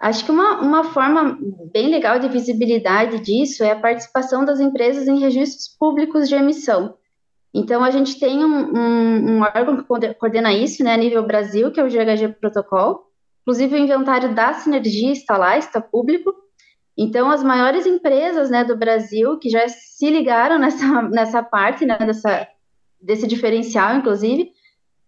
Acho 0.00 0.24
que 0.24 0.30
uma, 0.30 0.62
uma 0.62 0.84
forma 0.84 1.38
bem 1.70 1.90
legal 1.90 2.18
de 2.18 2.26
visibilidade 2.26 3.20
disso 3.20 3.62
é 3.62 3.72
a 3.72 3.78
participação 3.78 4.46
das 4.46 4.58
empresas 4.58 5.06
em 5.06 5.20
registros 5.20 5.68
públicos 5.68 6.26
de 6.26 6.34
emissão. 6.34 6.94
Então, 7.52 7.84
a 7.84 7.90
gente 7.90 8.18
tem 8.18 8.42
um, 8.42 8.78
um, 8.78 9.30
um 9.32 9.42
órgão 9.42 9.76
que 9.76 10.14
coordena 10.14 10.54
isso, 10.54 10.82
né, 10.82 10.94
a 10.94 10.96
nível 10.96 11.26
Brasil, 11.26 11.70
que 11.70 11.78
é 11.78 11.84
o 11.84 11.88
GHG 11.88 12.36
Protocol. 12.40 13.10
Inclusive, 13.42 13.74
o 13.74 13.78
inventário 13.78 14.34
da 14.34 14.54
sinergia 14.54 15.12
está 15.12 15.36
lá, 15.36 15.58
está 15.58 15.80
público. 15.80 16.32
Então, 16.96 17.30
as 17.30 17.42
maiores 17.42 17.84
empresas 17.84 18.48
né, 18.48 18.64
do 18.64 18.76
Brasil 18.76 19.38
que 19.38 19.50
já 19.50 19.68
se 19.68 20.08
ligaram 20.08 20.58
nessa, 20.58 21.02
nessa 21.10 21.42
parte, 21.42 21.84
né, 21.84 21.98
dessa, 21.98 22.48
desse 23.00 23.26
diferencial, 23.26 23.96
inclusive, 23.96 24.50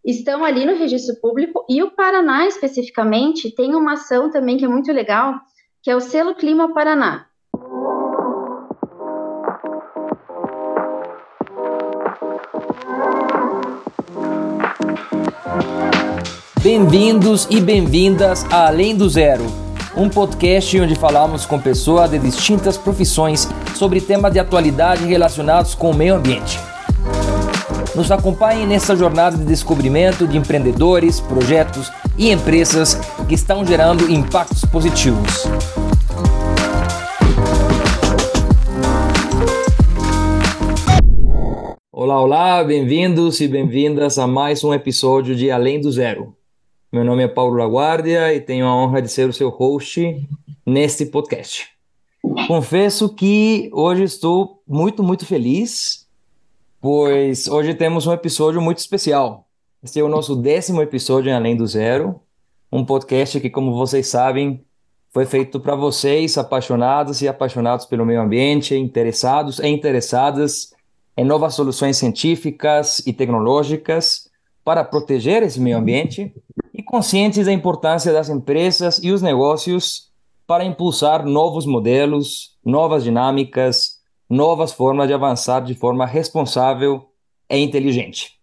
estão 0.05 0.45
ali 0.45 0.67
no 0.67 0.75
registro 0.75 1.15
público 1.21 1.65
e 1.69 1.83
o 1.83 1.91
Paraná 1.93 2.47
especificamente 2.47 3.55
tem 3.55 3.75
uma 3.75 3.95
ação 3.95 4.31
também 4.31 4.57
que 4.57 4.65
é 4.65 4.69
muito 4.69 4.93
legal, 4.93 5.35
que 5.83 5.91
é 5.91 5.97
o 5.97 6.01
selo 6.01 6.35
Clima 6.35 6.73
Paraná. 6.75 7.27
Bem-vindos 16.63 17.49
e 17.51 17.61
bem-vindas 17.61 18.45
a 18.45 18.69
Além 18.69 18.97
do 18.97 19.09
Zero, 19.09 19.45
um 19.97 20.09
podcast 20.09 20.81
onde 20.81 20.95
falamos 20.95 21.45
com 21.45 21.61
pessoas 21.61 22.11
de 22.11 22.19
distintas 22.19 22.77
profissões 22.77 23.49
sobre 23.75 24.01
temas 24.01 24.33
de 24.33 24.39
atualidade 24.39 25.05
relacionados 25.05 25.75
com 25.75 25.91
o 25.91 25.95
meio 25.95 26.15
ambiente. 26.15 26.72
Nos 27.95 28.11
acompanhe 28.11 28.65
nessa 28.65 28.97
jornada 28.97 29.37
de 29.37 29.45
descobrimento 29.45 30.27
de 30.27 30.39
empreendedores, 30.39 31.21
projetos 31.21 31.93
e 32.17 32.31
empresas 32.31 32.95
que 33.29 33.35
estão 33.35 33.67
gerando 33.67 34.11
impactos 34.11 34.65
positivos. 34.65 35.45
Olá, 41.93 42.19
olá, 42.19 42.65
bem-vindos 42.65 43.43
e 43.43 43.47
bem-vindas 43.47 44.19
a 44.19 44.27
mais 44.27 44.65
um 44.65 44.73
episódio 44.73 45.37
de 45.37 45.51
Além 45.51 45.79
do 45.79 45.93
Zero. 45.93 46.35
Meu 46.91 47.05
nome 47.05 47.25
é 47.25 47.29
Paulo 47.29 47.57
Laguardia 47.57 48.33
e 48.33 48.41
tenho 48.41 48.67
a 48.67 48.75
honra 48.75 49.03
de 49.03 49.11
ser 49.11 49.29
o 49.29 49.35
seu 49.35 49.51
host 49.51 50.27
neste 50.65 51.05
podcast. 51.05 51.69
Confesso 52.47 53.15
que 53.15 53.69
hoje 53.71 54.05
estou 54.05 54.63
muito, 54.67 55.03
muito 55.03 55.27
feliz 55.27 56.03
pois 56.83 57.47
hoje 57.47 57.75
temos 57.75 58.09
um 58.09 58.13
episódio 58.13 58.61
muito 58.61 58.79
especial. 58.79 59.47
Este 59.85 60.01
é 60.01 60.03
o 60.03 60.09
nosso 60.09 60.35
décimo 60.35 60.83
episódio 60.83 61.31
em 61.31 61.33
Além 61.33 61.57
do 61.57 61.65
Zero, 61.65 62.21
um 62.73 62.85
podcast 62.85 63.39
que, 63.39 63.49
como 63.49 63.73
vocês 63.73 64.09
sabem, 64.09 64.65
foi 65.11 65.25
feito 65.25 65.61
para 65.61 65.77
vocês, 65.77 66.37
apaixonados 66.37 67.23
e 67.23 67.29
apaixonados 67.29 67.87
pelo 67.87 68.05
meio 68.05 68.21
ambiente, 68.21 68.75
interessados 68.75 69.61
e 69.61 69.69
interessadas 69.69 70.75
em 71.17 71.25
novas 71.25 71.55
soluções 71.55 71.99
científicas 71.99 72.99
e 73.07 73.13
tecnológicas 73.13 74.29
para 74.65 74.83
proteger 74.83 75.45
esse 75.45 75.61
meio 75.61 75.79
ambiente 75.79 76.35
e 76.75 76.83
conscientes 76.83 77.47
da 77.47 77.53
importância 77.53 78.13
das 78.13 78.29
empresas 78.29 78.99
e 79.01 79.13
os 79.13 79.23
negócios 79.23 80.11
para 80.49 80.65
impulsar 80.65 81.25
novos 81.25 81.65
modelos, 81.65 82.59
novas 82.65 83.05
dinâmicas 83.05 84.02
novas 84.33 84.73
formas 84.73 85.07
de 85.09 85.13
avançar 85.13 85.61
de 85.61 85.75
forma 85.75 86.07
responsável 86.07 87.05
e 87.51 87.59
inteligente. 87.59 88.41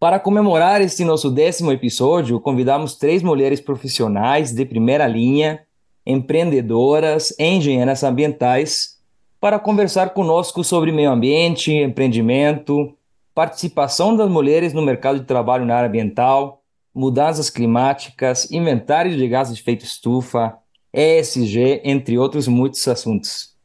Para 0.00 0.18
comemorar 0.18 0.80
este 0.80 1.04
nosso 1.04 1.30
décimo 1.30 1.70
episódio, 1.70 2.40
convidamos 2.40 2.96
três 2.96 3.22
mulheres 3.22 3.60
profissionais 3.60 4.50
de 4.50 4.64
primeira 4.64 5.06
linha, 5.06 5.60
empreendedoras 6.06 7.34
e 7.38 7.44
engenheiras 7.44 8.02
ambientais, 8.02 8.96
para 9.38 9.58
conversar 9.58 10.14
conosco 10.14 10.64
sobre 10.64 10.90
meio 10.90 11.10
ambiente, 11.10 11.70
empreendimento, 11.70 12.96
participação 13.34 14.16
das 14.16 14.30
mulheres 14.30 14.72
no 14.72 14.80
mercado 14.80 15.20
de 15.20 15.26
trabalho 15.26 15.66
na 15.66 15.76
área 15.76 15.88
ambiental, 15.88 16.62
mudanças 16.94 17.50
climáticas, 17.50 18.50
inventário 18.50 19.14
de 19.14 19.28
gases 19.28 19.54
de 19.54 19.60
efeito 19.60 19.84
estufa, 19.84 20.56
ESG, 20.94 21.82
entre 21.84 22.16
outros 22.16 22.48
muitos 22.48 22.88
assuntos. 22.88 23.57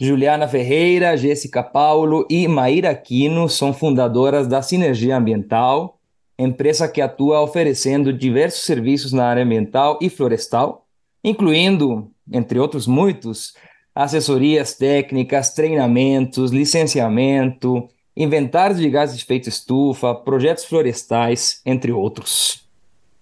Juliana 0.00 0.48
Ferreira, 0.48 1.14
Jéssica 1.14 1.62
Paulo 1.62 2.26
e 2.30 2.48
Maíra 2.48 2.88
Aquino 2.88 3.50
são 3.50 3.70
fundadoras 3.70 4.48
da 4.48 4.62
Sinergia 4.62 5.18
Ambiental, 5.18 5.98
empresa 6.38 6.88
que 6.88 7.02
atua 7.02 7.42
oferecendo 7.42 8.10
diversos 8.10 8.62
serviços 8.62 9.12
na 9.12 9.26
área 9.26 9.44
ambiental 9.44 9.98
e 10.00 10.08
florestal, 10.08 10.86
incluindo, 11.22 12.10
entre 12.32 12.58
outros 12.58 12.86
muitos, 12.86 13.52
assessorias 13.94 14.74
técnicas, 14.74 15.52
treinamentos, 15.52 16.50
licenciamento, 16.50 17.86
inventários 18.16 18.80
de 18.80 18.88
gases 18.88 19.18
de 19.18 19.24
efeito 19.24 19.50
estufa, 19.50 20.14
projetos 20.14 20.64
florestais, 20.64 21.60
entre 21.66 21.92
outros. 21.92 22.66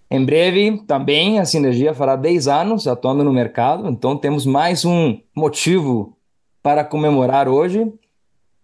Em 0.09 0.25
breve, 0.25 0.81
também, 0.87 1.41
a 1.41 1.45
Sinergia 1.45 1.93
fará 1.93 2.15
10 2.15 2.47
anos 2.47 2.87
atuando 2.87 3.25
no 3.25 3.33
mercado, 3.33 3.89
então 3.89 4.17
temos 4.17 4.47
mais 4.47 4.85
um 4.85 5.19
motivo 5.35 6.17
para 6.63 6.85
comemorar 6.85 7.49
hoje. 7.49 7.93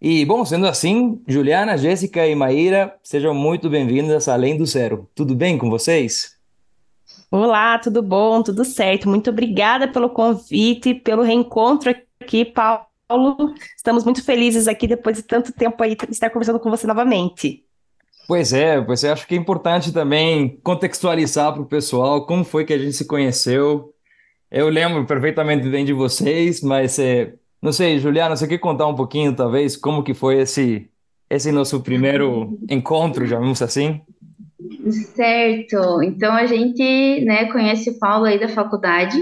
E, 0.00 0.24
bom, 0.24 0.44
sendo 0.44 0.66
assim, 0.66 1.22
Juliana, 1.26 1.78
Jéssica 1.78 2.26
e 2.26 2.34
Maíra, 2.34 2.94
sejam 3.02 3.32
muito 3.32 3.70
bem-vindas 3.70 4.28
a 4.28 4.34
Além 4.34 4.56
do 4.56 4.66
Zero. 4.66 5.08
Tudo 5.14 5.34
bem 5.34 5.56
com 5.56 5.70
vocês? 5.70 6.34
Olá, 7.30 7.78
tudo 7.78 8.02
bom? 8.02 8.42
Tudo 8.42 8.64
certo. 8.64 9.08
Muito 9.08 9.30
obrigada 9.30 9.88
pelo 9.88 10.10
convite, 10.10 10.94
pelo 10.94 11.22
reencontro 11.22 11.94
aqui, 12.20 12.44
Paulo. 12.44 12.86
Estamos 13.76 14.04
muito 14.04 14.22
felizes 14.22 14.68
aqui 14.68 14.86
depois 14.86 15.16
de 15.16 15.22
tanto 15.22 15.52
tempo 15.52 15.82
aí 15.82 15.96
estar 16.10 16.30
conversando 16.30 16.60
com 16.60 16.70
você 16.70 16.86
novamente. 16.86 17.64
Pois 18.26 18.52
é, 18.52 18.80
pois 18.80 19.04
é, 19.04 19.10
acho 19.10 19.26
que 19.26 19.34
é 19.34 19.38
importante 19.38 19.92
também 19.92 20.58
contextualizar 20.62 21.52
para 21.52 21.62
o 21.62 21.66
pessoal 21.66 22.24
como 22.24 22.44
foi 22.44 22.64
que 22.64 22.72
a 22.72 22.78
gente 22.78 22.94
se 22.94 23.06
conheceu. 23.06 23.92
Eu 24.50 24.68
lembro 24.68 25.04
perfeitamente 25.04 25.68
bem 25.68 25.84
de 25.84 25.92
vocês, 25.92 26.62
mas 26.62 26.98
é, 26.98 27.34
não 27.64 27.72
sei, 27.72 27.98
Juliana, 27.98 28.36
você 28.36 28.46
quer 28.46 28.58
contar 28.58 28.86
um 28.86 28.94
pouquinho, 28.94 29.34
talvez, 29.34 29.74
como 29.74 30.04
que 30.04 30.12
foi 30.12 30.38
esse, 30.42 30.86
esse 31.30 31.50
nosso 31.50 31.80
primeiro 31.80 32.58
encontro, 32.68 33.26
vimos 33.26 33.62
assim? 33.62 34.02
Certo. 34.90 36.02
Então 36.02 36.34
a 36.34 36.44
gente, 36.44 37.24
né, 37.24 37.46
conhece 37.46 37.88
o 37.88 37.98
Paulo 37.98 38.26
aí 38.26 38.38
da 38.38 38.48
faculdade. 38.50 39.16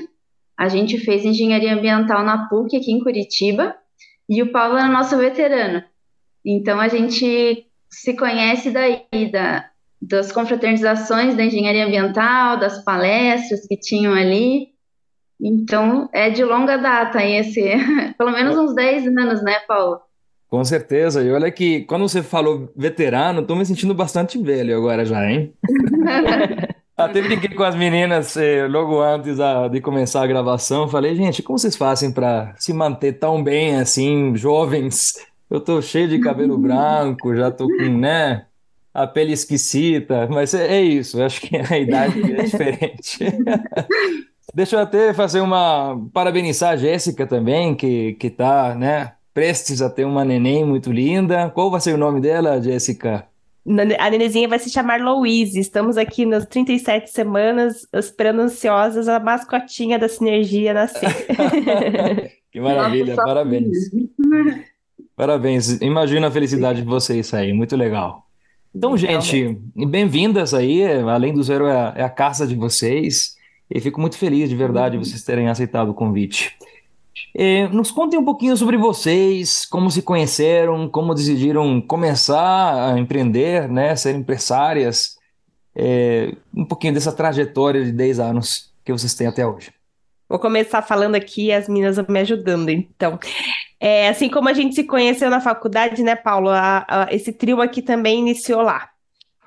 A 0.59 0.67
gente 0.67 0.99
fez 0.99 1.25
engenharia 1.25 1.73
ambiental 1.73 2.25
na 2.25 2.49
PUC 2.49 2.77
aqui 2.77 2.91
em 2.91 2.99
Curitiba 2.99 3.77
e 4.29 4.43
o 4.43 4.51
Paulo 4.51 4.77
é 4.77 4.89
nosso 4.89 5.17
veterano. 5.17 5.85
Então 6.45 6.81
a 6.81 6.89
gente 6.89 7.69
se 7.89 8.17
conhece 8.17 8.73
daí 8.73 9.31
da, 9.31 9.71
das 10.01 10.33
confraternizações 10.33 11.37
da 11.37 11.45
engenharia 11.45 11.87
ambiental, 11.87 12.59
das 12.59 12.83
palestras 12.83 13.69
que 13.69 13.77
tinham 13.77 14.13
ali. 14.13 14.72
Então, 15.43 16.09
é 16.13 16.31
de 16.31 16.45
longa 16.45 16.77
data 16.77 17.25
esse, 17.25 17.61
pelo 18.17 18.31
menos 18.31 18.57
uns 18.57 18.75
10 18.75 19.09
anos, 19.09 19.43
né, 19.43 19.59
Paulo? 19.67 20.01
Com 20.49 20.63
certeza. 20.65 21.23
E 21.25 21.33
olha 21.33 21.51
que 21.51 21.81
quando 21.87 22.09
você 22.09 22.23
falou 22.23 22.71
veterano, 22.77 23.41
estou 23.41 23.57
me 23.57 23.67
sentindo 23.67 23.93
bastante 23.93 24.39
velho 24.41 24.77
agora 24.77 25.05
já, 25.05 25.29
hein? 25.29 25.53
Até 26.97 27.23
brinquei 27.23 27.57
com 27.57 27.63
as 27.65 27.75
meninas 27.75 28.37
eh, 28.37 28.69
logo 28.69 29.01
antes 29.01 29.41
a, 29.41 29.67
de 29.67 29.81
começar 29.81 30.23
a 30.23 30.27
gravação. 30.27 30.87
Falei, 30.87 31.17
gente, 31.17 31.43
como 31.43 31.59
vocês 31.59 31.75
fazem 31.75 32.13
para 32.13 32.55
se 32.59 32.73
manter 32.73 33.15
tão 33.15 33.43
bem 33.43 33.77
assim, 33.77 34.37
jovens? 34.37 35.15
Eu 35.51 35.59
tô 35.61 35.83
cheio 35.83 36.07
de 36.07 36.21
cabelo 36.21 36.57
branco, 36.61 37.35
já 37.35 37.51
tô 37.51 37.67
com, 37.67 37.99
né, 37.99 38.45
a 38.93 39.07
pele 39.07 39.33
esquisita, 39.33 40.29
mas 40.31 40.53
é, 40.55 40.77
é 40.77 40.83
isso, 40.83 41.21
acho 41.23 41.41
que 41.41 41.57
a 41.57 41.79
idade 41.79 42.21
é 42.31 42.43
diferente. 42.43 43.19
Deixa 44.55 44.77
eu 44.77 44.81
até 44.81 45.15
fazer 45.15 45.41
uma 45.41 45.99
parabenizar 46.13 46.73
a 46.73 46.77
Jéssica 46.77 47.27
também, 47.27 47.75
que 47.75 48.15
que 48.15 48.29
tá, 48.29 48.75
né, 48.75 49.13
prestes 49.33 49.81
a 49.81 49.89
ter 49.89 50.05
uma 50.05 50.25
neném 50.25 50.65
muito 50.65 50.93
linda. 50.93 51.51
Qual 51.51 51.71
vai 51.71 51.81
ser 51.81 51.95
o 51.95 51.99
nome 51.99 52.21
dela, 52.21 52.61
Jéssica? 52.61 53.27
A 53.99 54.11
nenezinha 54.11 54.49
vai 54.49 54.59
se 54.59 54.69
chamar 54.71 55.01
Louise. 55.01 55.59
Estamos 55.59 55.97
aqui 55.97 56.27
nas 56.27 56.45
37 56.47 57.11
semanas, 57.11 57.87
esperando 57.93 58.41
ansiosas 58.41 59.09
a 59.09 59.21
mascotinha 59.21 59.99
da 59.99 60.09
sinergia 60.09 60.75
nascer. 60.75 61.09
que 62.51 62.61
maravilha, 62.61 63.15
Nossa, 63.15 63.25
parabéns. 63.25 63.91
Parabéns. 65.15 65.81
Imagina 65.81 66.27
a 66.27 66.31
felicidade 66.31 66.83
de 66.83 66.89
vocês 66.89 67.33
aí, 67.33 67.53
muito 67.53 67.77
legal. 67.77 68.27
Então, 68.75 68.97
gente, 68.97 69.57
bem-vindas 69.89 70.53
aí. 70.53 70.83
Além 70.85 71.33
do 71.33 71.43
Zero 71.43 71.67
é 71.67 71.73
a, 71.73 71.95
é 71.99 72.03
a 72.03 72.11
casa 72.11 72.47
de 72.47 72.57
vocês. 72.57 73.37
E 73.75 73.81
fico 73.81 74.01
muito 74.01 74.19
feliz 74.19 74.51
de 74.51 74.57
verdade 74.57 74.97
uhum. 74.97 75.05
vocês 75.05 75.25
terem 75.25 75.49
aceitado 75.49 75.91
o 75.91 75.95
convite. 75.95 76.57
É, 77.35 77.67
nos 77.69 77.91
contem 77.91 78.19
um 78.19 78.25
pouquinho 78.25 78.57
sobre 78.57 78.77
vocês, 78.77 79.65
como 79.65 79.91
se 79.91 80.03
conheceram, 80.03 80.89
como 80.89 81.15
decidiram 81.15 81.81
começar 81.81 82.93
a 82.93 82.99
empreender, 82.99 83.69
né, 83.69 83.97
ser 83.97 84.15
empresárias, 84.15 85.17
é, 85.75 86.35
um 86.55 86.65
pouquinho 86.65 86.93
dessa 86.93 87.13
trajetória 87.13 87.83
de 87.83 87.93
10 87.93 88.21
anos 88.21 88.71
que 88.85 88.93
vocês 88.93 89.15
têm 89.15 89.27
até 89.27 89.47
hoje. 89.47 89.73
Vou 90.29 90.39
começar 90.39 90.83
falando 90.83 91.15
aqui 91.15 91.53
as 91.53 91.69
meninas 91.69 91.97
me 92.07 92.21
ajudando, 92.21 92.69
então. 92.69 93.19
É, 93.81 94.09
assim 94.09 94.29
como 94.29 94.49
a 94.49 94.53
gente 94.53 94.75
se 94.75 94.85
conheceu 94.85 95.29
na 95.29 95.41
faculdade, 95.41 96.03
né, 96.03 96.15
Paulo? 96.15 96.49
A, 96.51 96.87
a, 96.89 97.09
esse 97.11 97.33
trio 97.33 97.61
aqui 97.61 97.83
também 97.83 98.21
iniciou 98.21 98.63
lá. 98.63 98.92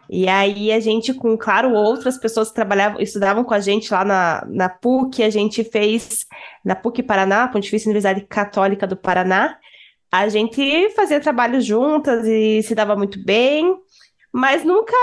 E 0.10 0.28
aí 0.28 0.72
a 0.72 0.80
gente, 0.80 1.14
com, 1.14 1.38
claro, 1.38 1.74
outras 1.74 2.18
pessoas 2.18 2.50
que 2.50 2.56
trabalhavam, 2.56 3.02
estudavam 3.02 3.44
com 3.44 3.54
a 3.54 3.60
gente 3.60 3.92
lá 3.92 4.06
na, 4.06 4.46
na 4.48 4.70
PUC, 4.70 5.24
a 5.24 5.30
gente 5.30 5.64
fez 5.64 6.26
na 6.64 6.76
PUC 6.76 7.04
Paraná, 7.04 7.48
Pontifícia 7.48 7.88
Universidade 7.88 8.22
Católica 8.28 8.86
do 8.86 8.96
Paraná, 8.96 9.58
a 10.12 10.30
gente 10.30 10.90
fazia 10.92 11.20
trabalho 11.20 11.60
juntas 11.60 12.26
e 12.26 12.62
se 12.64 12.74
dava 12.74 12.96
muito 12.96 13.24
bem, 13.24 13.76
mas 14.32 14.64
nunca. 14.64 14.94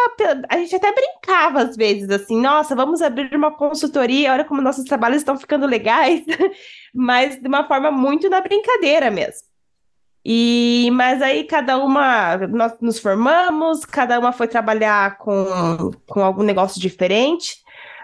A 0.49 0.56
gente 0.58 0.75
até 0.75 0.93
brincava 0.93 1.62
às 1.62 1.76
vezes, 1.76 2.08
assim, 2.10 2.40
nossa, 2.40 2.75
vamos 2.75 3.02
abrir 3.02 3.34
uma 3.34 3.50
consultoria, 3.50 4.32
olha 4.32 4.44
como 4.44 4.62
nossos 4.62 4.84
trabalhos 4.84 5.19
estão 5.19 5.37
ficando 5.37 5.66
legais, 5.66 6.25
mas 6.94 7.40
de 7.40 7.49
uma 7.49 7.66
forma 7.66 7.90
muito 7.90 8.31
na 8.31 8.40
brincadeira 8.40 9.10
mesmo. 9.10 9.51
E, 10.25 10.89
mas 10.93 11.21
aí 11.21 11.45
cada 11.45 11.79
uma, 11.79 12.37
nós 12.47 12.75
nos 12.81 12.99
formamos, 12.99 13.85
cada 13.85 14.19
uma 14.19 14.33
foi 14.33 14.47
trabalhar 14.47 15.19
com, 15.19 15.91
com 16.07 16.21
algum 16.23 16.45
negócio 16.45 16.81
diferente, 16.81 17.57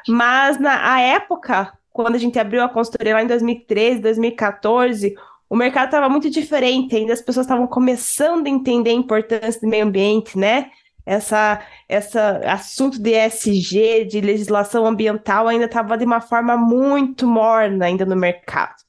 mas 0.09 0.59
na 0.59 0.95
a 0.95 1.01
época, 1.01 1.73
quando 1.93 2.17
a 2.17 2.19
gente 2.19 2.39
abriu 2.39 2.63
a 2.63 2.69
consultoria 2.69 3.15
lá 3.15 3.23
em 3.23 3.27
2013, 3.27 4.01
2014, 4.01 5.15
o 5.49 5.57
mercado 5.57 5.87
estava 5.87 6.09
muito 6.09 6.29
diferente, 6.29 6.97
ainda 6.97 7.13
as 7.13 7.23
pessoas 7.23 7.47
estavam 7.47 7.67
começando 7.67 8.47
a 8.47 8.51
entender 8.51 8.91
a 8.91 8.95
importância 8.95 9.61
do 9.61 9.69
meio 9.69 9.85
ambiente, 9.85 10.37
né? 10.37 10.71
Essa, 11.07 11.63
essa 11.89 12.41
assunto 12.45 13.01
de 13.01 13.13
ESG, 13.13 14.05
de 14.05 14.21
legislação 14.21 14.85
ambiental, 14.85 15.49
ainda 15.49 15.65
estava 15.65 15.97
de 15.97 16.05
uma 16.05 16.21
forma 16.21 16.55
muito 16.57 17.27
morna 17.27 17.87
ainda 17.87 18.05
no 18.05 18.15
mercado. 18.15 18.88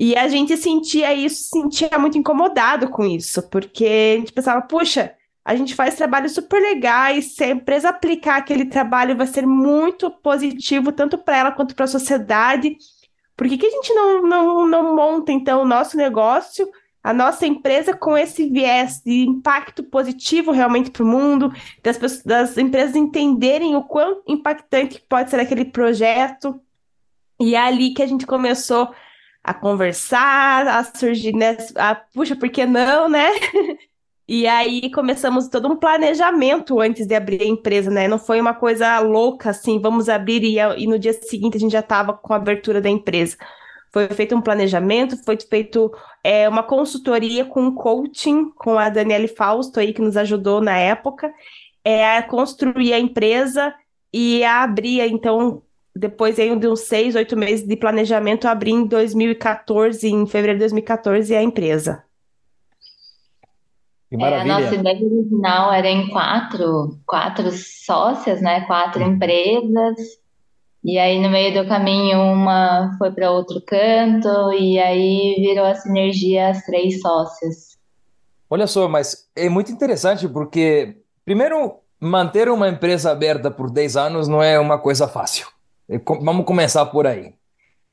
E 0.00 0.16
a 0.16 0.28
gente 0.28 0.56
sentia 0.56 1.12
isso, 1.12 1.50
sentia 1.50 1.98
muito 1.98 2.16
incomodado 2.16 2.88
com 2.88 3.04
isso, 3.04 3.42
porque 3.50 4.14
a 4.16 4.18
gente 4.20 4.32
pensava, 4.32 4.62
puxa, 4.62 5.12
a 5.44 5.54
gente 5.54 5.74
faz 5.74 5.94
trabalhos 5.94 6.32
super 6.32 6.58
legais, 6.58 7.34
se 7.34 7.44
a 7.44 7.50
empresa 7.50 7.90
aplicar 7.90 8.36
aquele 8.36 8.64
trabalho 8.64 9.14
vai 9.14 9.26
ser 9.26 9.46
muito 9.46 10.10
positivo, 10.10 10.90
tanto 10.90 11.18
para 11.18 11.36
ela 11.36 11.52
quanto 11.52 11.74
para 11.74 11.84
a 11.84 11.88
sociedade. 11.88 12.78
Por 13.36 13.46
que, 13.46 13.58
que 13.58 13.66
a 13.66 13.70
gente 13.70 13.92
não, 13.92 14.22
não, 14.22 14.66
não 14.66 14.96
monta, 14.96 15.32
então, 15.32 15.60
o 15.60 15.66
nosso 15.66 15.98
negócio, 15.98 16.66
a 17.04 17.12
nossa 17.12 17.46
empresa 17.46 17.94
com 17.94 18.16
esse 18.16 18.48
viés 18.48 19.02
de 19.04 19.26
impacto 19.26 19.82
positivo 19.82 20.50
realmente 20.50 20.90
para 20.90 21.02
o 21.02 21.06
mundo, 21.06 21.52
das, 21.82 22.22
das 22.22 22.56
empresas 22.56 22.96
entenderem 22.96 23.76
o 23.76 23.82
quão 23.82 24.22
impactante 24.26 25.04
pode 25.06 25.28
ser 25.28 25.40
aquele 25.40 25.66
projeto? 25.66 26.58
E 27.38 27.54
é 27.54 27.58
ali 27.58 27.92
que 27.92 28.02
a 28.02 28.06
gente 28.06 28.26
começou 28.26 28.94
a 29.42 29.54
conversar, 29.54 30.66
a 30.68 30.84
surgir, 30.84 31.34
né? 31.34 31.56
A, 31.76 31.94
puxa, 31.94 32.36
por 32.36 32.48
que 32.48 32.66
não, 32.66 33.08
né? 33.08 33.30
E 34.32 34.46
aí 34.46 34.92
começamos 34.92 35.48
todo 35.48 35.66
um 35.66 35.74
planejamento 35.74 36.78
antes 36.78 37.04
de 37.04 37.16
abrir 37.16 37.42
a 37.42 37.46
empresa, 37.46 37.90
né? 37.90 38.06
Não 38.06 38.16
foi 38.16 38.40
uma 38.40 38.54
coisa 38.54 39.00
louca 39.00 39.50
assim, 39.50 39.80
vamos 39.80 40.08
abrir 40.08 40.44
e, 40.44 40.56
e 40.80 40.86
no 40.86 41.00
dia 41.00 41.12
seguinte 41.12 41.56
a 41.56 41.58
gente 41.58 41.72
já 41.72 41.80
estava 41.80 42.12
com 42.12 42.32
a 42.32 42.36
abertura 42.36 42.80
da 42.80 42.88
empresa. 42.88 43.36
Foi 43.92 44.06
feito 44.10 44.36
um 44.36 44.40
planejamento, 44.40 45.16
foi 45.24 45.36
feito 45.36 45.92
é, 46.22 46.48
uma 46.48 46.62
consultoria 46.62 47.44
com 47.44 47.74
coaching 47.74 48.52
com 48.54 48.78
a 48.78 48.88
Daniele 48.88 49.26
Fausto 49.26 49.80
aí 49.80 49.92
que 49.92 50.00
nos 50.00 50.16
ajudou 50.16 50.60
na 50.60 50.76
época, 50.78 51.34
é, 51.84 52.16
a 52.16 52.22
construir 52.22 52.92
a 52.92 53.00
empresa 53.00 53.74
e 54.12 54.44
a 54.44 54.62
abrir 54.62 55.00
então 55.00 55.60
depois 56.00 56.38
aí 56.38 56.58
de 56.58 56.66
uns 56.66 56.80
seis, 56.80 57.14
oito 57.14 57.36
meses 57.36 57.68
de 57.68 57.76
planejamento, 57.76 58.48
abri 58.48 58.70
em 58.70 58.86
2014, 58.86 60.08
em 60.08 60.26
fevereiro 60.26 60.58
de 60.58 60.64
2014, 60.64 61.36
a 61.36 61.42
empresa. 61.42 62.02
Que 64.08 64.16
maravilha. 64.16 64.50
É, 64.50 64.56
a 64.56 64.60
nossa 64.60 64.74
ideia 64.74 65.04
original 65.04 65.72
era 65.72 65.88
em 65.88 66.08
quatro, 66.08 66.98
quatro 67.06 67.50
sócias, 67.52 68.40
né? 68.40 68.62
Quatro 68.62 69.02
empresas. 69.02 69.98
E 70.82 70.98
aí, 70.98 71.20
no 71.20 71.28
meio 71.28 71.62
do 71.62 71.68
caminho, 71.68 72.18
uma 72.18 72.96
foi 72.96 73.12
para 73.12 73.30
outro 73.30 73.60
canto, 73.60 74.54
e 74.54 74.78
aí 74.78 75.36
virou 75.38 75.66
a 75.66 75.74
sinergia 75.74 76.48
as 76.48 76.64
três 76.64 76.98
sócias. 77.02 77.78
Olha 78.48 78.66
só, 78.66 78.88
mas 78.88 79.28
é 79.36 79.50
muito 79.50 79.70
interessante 79.70 80.26
porque, 80.26 80.96
primeiro, 81.26 81.74
manter 82.00 82.48
uma 82.48 82.70
empresa 82.70 83.12
aberta 83.12 83.50
por 83.50 83.70
10 83.70 83.96
anos 83.98 84.26
não 84.26 84.42
é 84.42 84.58
uma 84.58 84.78
coisa 84.78 85.06
fácil. 85.06 85.46
Vamos 86.06 86.44
começar 86.44 86.86
por 86.86 87.06
aí. 87.06 87.34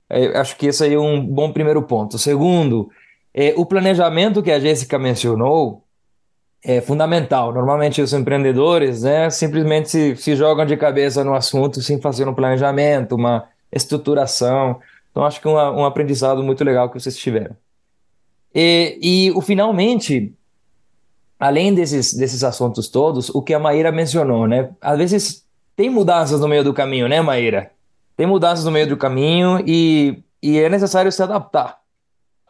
É, 0.10 0.38
acho 0.38 0.56
que 0.56 0.68
esse 0.68 0.84
aí 0.84 0.94
é 0.94 1.00
um 1.00 1.26
bom 1.26 1.52
primeiro 1.52 1.82
ponto. 1.84 2.18
Segundo, 2.18 2.90
é, 3.34 3.54
o 3.58 3.66
planejamento 3.66 4.42
que 4.42 4.52
a 4.52 4.60
Jéssica 4.60 4.98
mencionou 4.98 5.84
é 6.64 6.82
fundamental. 6.82 7.54
Normalmente 7.54 8.02
os 8.02 8.14
empreendedores 8.14 9.04
né, 9.04 9.30
simplesmente 9.30 9.90
se, 9.90 10.16
se 10.16 10.36
jogam 10.36 10.66
de 10.66 10.76
cabeça 10.78 11.24
no 11.24 11.34
assunto 11.34 11.82
sem 11.82 12.00
fazer 12.00 12.28
um 12.28 12.34
planejamento, 12.34 13.16
uma 13.16 13.48
estruturação. 13.72 14.80
Então 15.12 15.24
acho 15.24 15.42
que 15.42 15.48
é 15.48 15.52
um, 15.52 15.56
um 15.56 15.86
aprendizado 15.86 16.44
muito 16.44 16.64
legal 16.64 16.90
que 16.90 17.00
vocês 17.00 17.18
tiveram. 17.18 17.56
E, 18.54 18.98
e 19.02 19.32
o 19.32 19.42
finalmente, 19.42 20.34
além 21.40 21.74
desses, 21.74 22.14
desses 22.14 22.44
assuntos 22.44 22.88
todos, 22.88 23.30
o 23.30 23.42
que 23.42 23.54
a 23.54 23.60
Maíra 23.60 23.92
mencionou, 23.92 24.48
né? 24.48 24.72
Às 24.82 24.98
vezes 24.98 25.46
tem 25.76 25.90
mudanças 25.90 26.40
no 26.40 26.48
meio 26.48 26.64
do 26.64 26.74
caminho, 26.74 27.08
né, 27.08 27.22
Maíra? 27.22 27.72
Tem 28.18 28.26
mudanças 28.26 28.66
no 28.66 28.72
meio 28.72 28.88
do 28.88 28.98
caminho 28.98 29.64
e, 29.66 30.24
e 30.42 30.58
é 30.58 30.68
necessário 30.68 31.12
se 31.12 31.22
adaptar. 31.22 31.78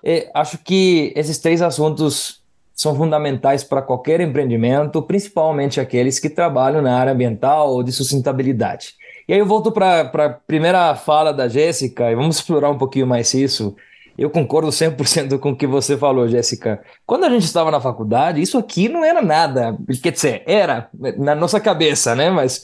E 0.01 0.29
acho 0.33 0.57
que 0.59 1.11
esses 1.15 1.37
três 1.37 1.61
assuntos 1.61 2.41
são 2.73 2.95
fundamentais 2.95 3.63
para 3.63 3.81
qualquer 3.81 4.21
empreendimento, 4.21 5.01
principalmente 5.01 5.81
aqueles 5.81 6.19
que 6.19 6.29
trabalham 6.29 6.81
na 6.81 6.97
área 6.97 7.11
ambiental 7.11 7.71
ou 7.71 7.83
de 7.83 7.91
sustentabilidade. 7.91 8.93
E 9.27 9.33
aí 9.33 9.39
eu 9.39 9.45
volto 9.45 9.71
para 9.71 10.01
a 10.01 10.29
primeira 10.29 10.95
fala 10.95 11.33
da 11.33 11.49
Jéssica 11.49 12.09
e 12.09 12.15
vamos 12.15 12.37
explorar 12.37 12.69
um 12.69 12.77
pouquinho 12.77 13.05
mais 13.05 13.33
isso. 13.33 13.75
Eu 14.17 14.29
concordo 14.29 14.69
100% 14.69 15.37
com 15.37 15.51
o 15.51 15.55
que 15.55 15.67
você 15.67 15.97
falou, 15.97 16.27
Jéssica. 16.27 16.81
Quando 17.05 17.25
a 17.25 17.29
gente 17.29 17.43
estava 17.43 17.69
na 17.69 17.81
faculdade, 17.81 18.41
isso 18.41 18.57
aqui 18.57 18.87
não 18.87 19.03
era 19.03 19.21
nada. 19.21 19.77
Quer 20.01 20.11
dizer, 20.11 20.43
era 20.47 20.89
na 21.17 21.35
nossa 21.35 21.59
cabeça, 21.59 22.15
né? 22.15 22.29
Mas 22.29 22.63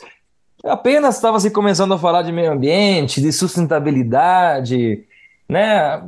apenas 0.63 1.15
estava 1.15 1.39
se 1.39 1.51
começando 1.51 1.93
a 1.93 1.99
falar 1.99 2.21
de 2.21 2.31
meio 2.31 2.51
ambiente, 2.51 3.21
de 3.21 3.31
sustentabilidade, 3.31 5.05
né? 5.47 6.01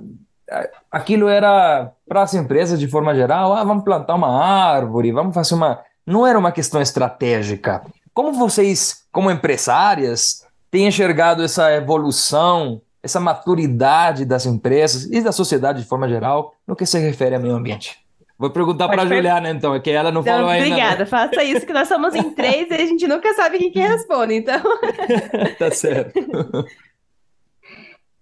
Aquilo 0.92 1.28
era 1.28 1.92
para 2.08 2.22
as 2.22 2.34
empresas 2.34 2.80
de 2.80 2.88
forma 2.88 3.14
geral, 3.16 3.54
ah, 3.54 3.64
vamos 3.64 3.84
plantar 3.84 4.16
uma 4.16 4.30
árvore, 4.30 5.12
vamos 5.12 5.34
fazer 5.34 5.56
uma. 5.56 5.82
Não 6.06 6.26
era 6.26 6.38
uma 6.38 6.52
questão 6.52 6.82
estratégica. 6.82 7.84
Como 8.14 8.32
vocês, 8.34 9.04
como 9.12 9.32
empresárias, 9.32 10.46
têm 10.70 10.88
enxergado 10.88 11.44
essa 11.44 11.74
evolução, 11.74 12.82
essa 13.02 13.20
maturidade 13.20 14.24
das 14.24 14.46
empresas 14.46 15.06
e 15.06 15.22
da 15.22 15.32
sociedade 15.32 15.82
de 15.82 15.88
forma 15.88 16.08
geral 16.08 16.54
no 16.66 16.76
que 16.76 16.86
se 16.86 17.00
refere 17.00 17.36
ao 17.36 17.42
meio 17.42 17.56
ambiente? 17.56 18.05
Vou 18.38 18.50
perguntar 18.50 18.90
para 18.90 19.04
a 19.04 19.06
Juliana, 19.06 19.50
então, 19.50 19.74
é 19.74 19.80
que 19.80 19.90
ela 19.90 20.12
não, 20.12 20.22
falou 20.22 20.48
obrigada, 20.48 20.64
ainda. 20.64 20.76
Obrigada, 20.76 21.06
faça 21.06 21.44
isso, 21.44 21.66
que 21.66 21.72
nós 21.72 21.88
somos 21.88 22.14
em 22.14 22.32
três 22.36 22.70
e 22.70 22.74
a 22.74 22.86
gente 22.86 23.08
nunca 23.08 23.34
sabe 23.34 23.58
quem 23.58 23.72
que 23.72 23.80
responde, 23.80 24.34
então. 24.36 24.62
tá 25.58 25.72
certo. 25.72 26.20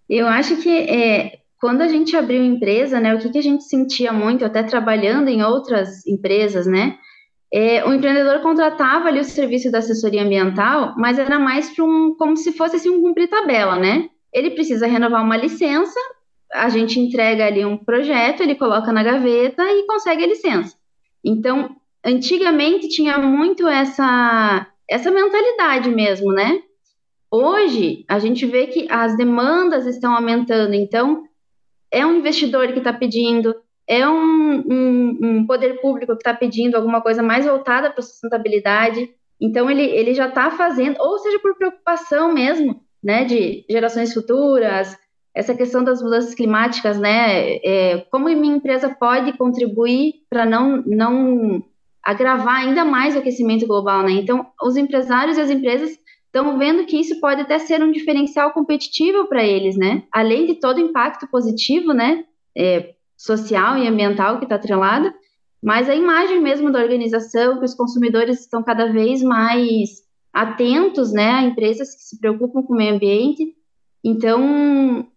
Eu 0.07 0.27
acho 0.27 0.57
que 0.57 0.69
é, 0.69 1.39
quando 1.59 1.81
a 1.81 1.87
gente 1.87 2.15
abriu 2.15 2.43
empresa, 2.43 2.99
né, 2.99 3.15
o 3.15 3.17
que, 3.17 3.29
que 3.29 3.39
a 3.39 3.43
gente 3.43 3.63
sentia 3.63 4.13
muito, 4.13 4.45
até 4.45 4.61
trabalhando 4.61 5.29
em 5.29 5.41
outras 5.41 6.05
empresas, 6.05 6.67
né, 6.67 6.95
é, 7.53 7.83
o 7.85 7.93
empreendedor 7.93 8.41
contratava 8.41 9.07
ali 9.07 9.19
o 9.19 9.23
serviço 9.23 9.71
da 9.71 9.77
assessoria 9.77 10.23
ambiental, 10.23 10.95
mas 10.97 11.19
era 11.19 11.39
mais 11.39 11.69
para 11.69 11.85
um, 11.85 12.15
como 12.17 12.35
se 12.35 12.51
fosse 12.51 12.77
assim, 12.77 12.89
um 12.89 13.01
cumprir 13.01 13.29
tabela, 13.29 13.77
né? 13.77 14.09
Ele 14.33 14.49
precisa 14.51 14.87
renovar 14.87 15.23
uma 15.23 15.37
licença, 15.37 15.99
a 16.53 16.69
gente 16.69 16.99
entrega 16.99 17.45
ali 17.45 17.65
um 17.65 17.77
projeto, 17.77 18.41
ele 18.41 18.55
coloca 18.55 18.91
na 18.91 19.03
gaveta 19.03 19.63
e 19.63 19.85
consegue 19.87 20.23
a 20.23 20.27
licença. 20.27 20.75
Então, 21.23 21.75
antigamente 22.03 22.89
tinha 22.89 23.17
muito 23.17 23.67
essa, 23.67 24.67
essa 24.89 25.09
mentalidade 25.09 25.89
mesmo, 25.89 26.31
né? 26.31 26.61
Hoje, 27.31 28.05
a 28.07 28.19
gente 28.19 28.45
vê 28.45 28.67
que 28.67 28.87
as 28.91 29.17
demandas 29.17 29.87
estão 29.87 30.13
aumentando, 30.13 30.75
então, 30.75 31.23
é 31.89 32.05
um 32.05 32.17
investidor 32.17 32.71
que 32.71 32.77
está 32.77 32.93
pedindo, 32.93 33.55
é 33.87 34.07
um, 34.07 34.63
um, 34.67 35.19
um, 35.21 35.47
poder 35.47 35.81
público 35.81 36.13
que 36.13 36.21
está 36.21 36.33
pedindo 36.33 36.75
alguma 36.75 37.01
coisa 37.01 37.23
mais 37.23 37.45
voltada 37.45 37.89
para 37.89 37.99
a 37.99 38.03
sustentabilidade, 38.03 39.09
então 39.41 39.69
ele, 39.69 39.81
ele 39.83 40.13
já 40.13 40.27
está 40.27 40.51
fazendo, 40.51 40.97
ou 40.99 41.17
seja, 41.17 41.39
por 41.39 41.55
preocupação 41.55 42.31
mesmo, 42.31 42.81
né, 43.03 43.25
de 43.25 43.65
gerações 43.67 44.13
futuras, 44.13 44.95
essa 45.33 45.55
questão 45.55 45.83
das 45.83 46.01
mudanças 46.01 46.35
climáticas, 46.35 46.99
né? 46.99 47.55
É, 47.57 48.05
como 48.11 48.25
minha 48.25 48.55
empresa 48.55 48.89
pode 48.89 49.35
contribuir 49.37 50.13
para 50.29 50.45
não, 50.45 50.83
não 50.85 51.63
agravar 52.03 52.57
ainda 52.57 52.85
mais 52.85 53.15
o 53.15 53.19
aquecimento 53.19 53.65
global, 53.65 54.03
né? 54.03 54.11
Então, 54.11 54.45
os 54.61 54.77
empresários 54.77 55.37
e 55.37 55.41
as 55.41 55.49
empresas 55.49 55.97
estão 56.25 56.57
vendo 56.57 56.85
que 56.85 56.99
isso 56.99 57.19
pode 57.19 57.41
até 57.41 57.59
ser 57.59 57.81
um 57.83 57.91
diferencial 57.91 58.51
competitivo 58.51 59.27
para 59.27 59.43
eles, 59.43 59.75
né? 59.75 60.03
Além 60.11 60.45
de 60.45 60.55
todo 60.55 60.77
o 60.77 60.81
impacto 60.81 61.27
positivo, 61.27 61.93
né? 61.93 62.25
É, 62.55 62.93
social 63.17 63.77
e 63.77 63.87
ambiental 63.87 64.37
que 64.37 64.45
está 64.45 64.55
atrelado, 64.55 65.11
mas 65.63 65.89
a 65.89 65.95
imagem 65.95 66.41
mesmo 66.41 66.71
da 66.71 66.79
organização, 66.79 67.57
que 67.57 67.65
os 67.65 67.73
consumidores 67.73 68.41
estão 68.41 68.61
cada 68.61 68.91
vez 68.91 69.23
mais 69.23 70.03
atentos, 70.33 71.13
né, 71.13 71.29
a 71.29 71.43
empresas 71.43 71.95
que 71.95 72.01
se 72.01 72.19
preocupam 72.19 72.63
com 72.63 72.73
o 72.73 72.75
meio 72.75 72.95
ambiente. 72.95 73.55
Então, 74.03 75.07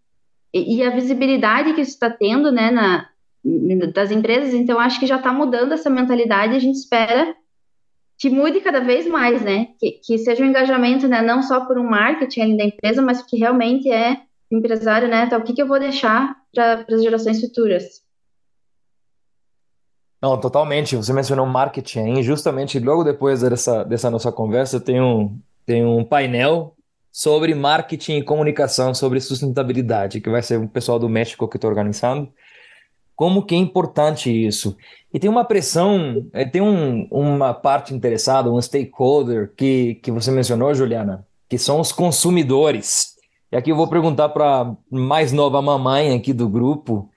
e 0.53 0.83
a 0.83 0.89
visibilidade 0.89 1.73
que 1.73 1.81
isso 1.81 1.91
está 1.91 2.09
tendo, 2.09 2.51
né, 2.51 2.71
na, 2.71 3.09
das 3.93 4.11
empresas, 4.11 4.53
então 4.53 4.79
acho 4.79 4.99
que 4.99 5.07
já 5.07 5.17
está 5.17 5.31
mudando 5.31 5.73
essa 5.73 5.89
mentalidade 5.89 6.55
a 6.55 6.59
gente 6.59 6.75
espera 6.75 7.35
que 8.17 8.29
mude 8.29 8.61
cada 8.61 8.79
vez 8.79 9.07
mais, 9.07 9.41
né, 9.43 9.67
que, 9.79 9.91
que 10.03 10.17
seja 10.17 10.43
um 10.43 10.47
engajamento, 10.47 11.07
né, 11.07 11.21
não 11.21 11.43
só 11.43 11.65
por 11.65 11.77
um 11.77 11.87
marketing 11.87 12.57
da 12.57 12.63
empresa, 12.63 13.01
mas 13.01 13.21
que 13.21 13.37
realmente 13.37 13.91
é 13.91 14.21
empresário, 14.51 15.07
né, 15.07 15.25
então 15.25 15.39
o 15.39 15.43
que, 15.43 15.53
que 15.53 15.61
eu 15.61 15.67
vou 15.67 15.79
deixar 15.79 16.35
para 16.53 16.85
as 16.89 17.03
gerações 17.03 17.39
futuras. 17.39 18.01
Não, 20.19 20.39
totalmente. 20.39 20.95
Você 20.95 21.13
mencionou 21.13 21.45
marketing. 21.45 22.23
Justamente 22.23 22.79
logo 22.79 23.03
depois 23.03 23.41
dessa, 23.41 23.83
dessa 23.83 24.09
nossa 24.09 24.31
conversa, 24.31 24.79
tem 24.79 24.99
um, 24.99 25.39
tem 25.63 25.85
um 25.85 26.03
painel 26.03 26.75
sobre 27.17 27.55
marketing 27.55 28.17
e 28.17 28.23
comunicação, 28.23 28.93
sobre 28.93 29.19
sustentabilidade, 29.19 30.21
que 30.21 30.29
vai 30.29 30.43
ser 30.43 30.59
o 30.59 30.67
pessoal 30.67 30.99
do 30.99 31.09
México 31.09 31.47
que 31.47 31.57
está 31.57 31.67
organizando. 31.67 32.31
Como 33.15 33.43
que 33.43 33.55
é 33.55 33.57
importante 33.57 34.29
isso? 34.29 34.77
E 35.11 35.17
tem 35.17 35.27
uma 35.27 35.43
pressão, 35.43 36.27
é, 36.31 36.45
tem 36.45 36.61
um, 36.61 37.07
uma 37.09 37.55
parte 37.55 37.91
interessada, 37.91 38.51
um 38.51 38.61
stakeholder 38.61 39.51
que, 39.57 39.95
que 39.95 40.11
você 40.11 40.29
mencionou, 40.29 40.75
Juliana, 40.75 41.25
que 41.49 41.57
são 41.57 41.79
os 41.79 41.91
consumidores. 41.91 43.15
E 43.51 43.57
aqui 43.57 43.71
eu 43.71 43.75
vou 43.75 43.87
perguntar 43.87 44.29
para 44.29 44.71
mais 44.87 45.31
nova 45.31 45.59
mamãe 45.59 46.15
aqui 46.15 46.31
do 46.31 46.47
grupo, 46.47 47.09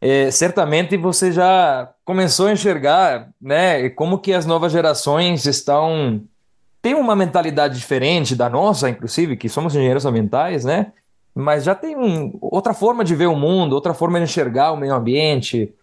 é, 0.00 0.28
certamente 0.32 0.96
você 0.96 1.30
já 1.30 1.94
começou 2.04 2.48
a 2.48 2.52
enxergar, 2.52 3.30
né, 3.40 3.90
como 3.90 4.18
que 4.18 4.32
as 4.32 4.44
novas 4.44 4.72
gerações 4.72 5.46
estão 5.46 6.26
têm 6.86 6.94
uma 6.94 7.16
mentalidade 7.16 7.76
diferente 7.76 8.36
da 8.36 8.48
nossa, 8.48 8.88
inclusive, 8.88 9.36
que 9.36 9.48
somos 9.48 9.74
engenheiros 9.74 10.06
ambientais, 10.06 10.64
né? 10.64 10.92
Mas 11.34 11.64
já 11.64 11.74
tem 11.74 11.96
um, 11.96 12.38
outra 12.40 12.72
forma 12.72 13.02
de 13.02 13.12
ver 13.12 13.26
o 13.26 13.34
mundo, 13.34 13.72
outra 13.72 13.92
forma 13.92 14.18
de 14.18 14.24
enxergar 14.24 14.70
o 14.70 14.76
meio 14.76 14.94
ambiente. 14.94 15.74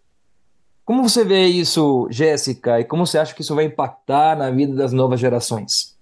Como 0.85 1.03
você 1.03 1.25
vê 1.25 1.45
isso, 1.45 2.07
Jéssica, 2.09 2.79
e 2.79 2.85
como 2.85 3.05
você 3.05 3.17
acha 3.17 3.35
que 3.35 3.41
isso 3.41 3.53
vai 3.53 3.65
impactar 3.65 4.37
na 4.37 4.49
vida 4.49 4.73
das 4.75 4.93
novas 4.93 5.19
gerações? 5.19 5.92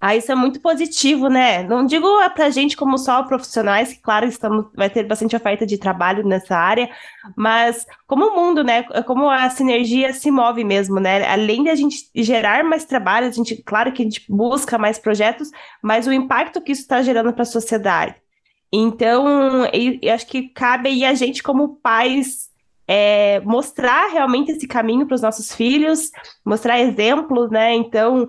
Ah, 0.00 0.16
isso 0.16 0.32
é 0.32 0.34
muito 0.34 0.60
positivo, 0.60 1.28
né? 1.28 1.62
Não 1.62 1.84
digo 1.84 2.06
para 2.34 2.46
a 2.46 2.50
gente 2.50 2.74
como 2.74 2.96
só 2.96 3.22
profissionais, 3.22 3.92
que 3.92 4.00
claro, 4.00 4.26
estamos, 4.26 4.66
vai 4.74 4.88
ter 4.88 5.04
bastante 5.04 5.36
oferta 5.36 5.66
de 5.66 5.76
trabalho 5.76 6.26
nessa 6.26 6.56
área, 6.56 6.88
mas 7.36 7.86
como 8.06 8.28
o 8.28 8.34
mundo, 8.34 8.64
né? 8.64 8.82
Como 9.04 9.28
a 9.28 9.50
sinergia 9.50 10.14
se 10.14 10.30
move 10.30 10.64
mesmo, 10.64 10.98
né? 10.98 11.28
Além 11.30 11.64
de 11.64 11.68
a 11.68 11.74
gente 11.74 12.08
gerar 12.14 12.64
mais 12.64 12.86
trabalho, 12.86 13.26
a 13.26 13.30
gente, 13.30 13.62
claro 13.62 13.92
que 13.92 14.00
a 14.02 14.04
gente 14.06 14.24
busca 14.26 14.78
mais 14.78 14.98
projetos, 14.98 15.50
mas 15.82 16.06
o 16.06 16.12
impacto 16.12 16.62
que 16.62 16.72
isso 16.72 16.80
está 16.80 17.02
gerando 17.02 17.34
para 17.34 17.42
a 17.42 17.46
sociedade. 17.46 18.14
Então, 18.72 19.66
eu 19.66 20.14
acho 20.14 20.26
que 20.26 20.48
cabe 20.48 20.88
aí 20.88 21.04
a 21.04 21.12
gente, 21.12 21.42
como 21.42 21.76
pais, 21.76 22.48
é, 22.88 23.40
mostrar 23.40 24.08
realmente 24.10 24.52
esse 24.52 24.66
caminho 24.66 25.06
para 25.06 25.14
os 25.14 25.22
nossos 25.22 25.54
filhos, 25.54 26.10
mostrar 26.44 26.80
exemplos, 26.80 27.50
né? 27.50 27.74
Então, 27.74 28.28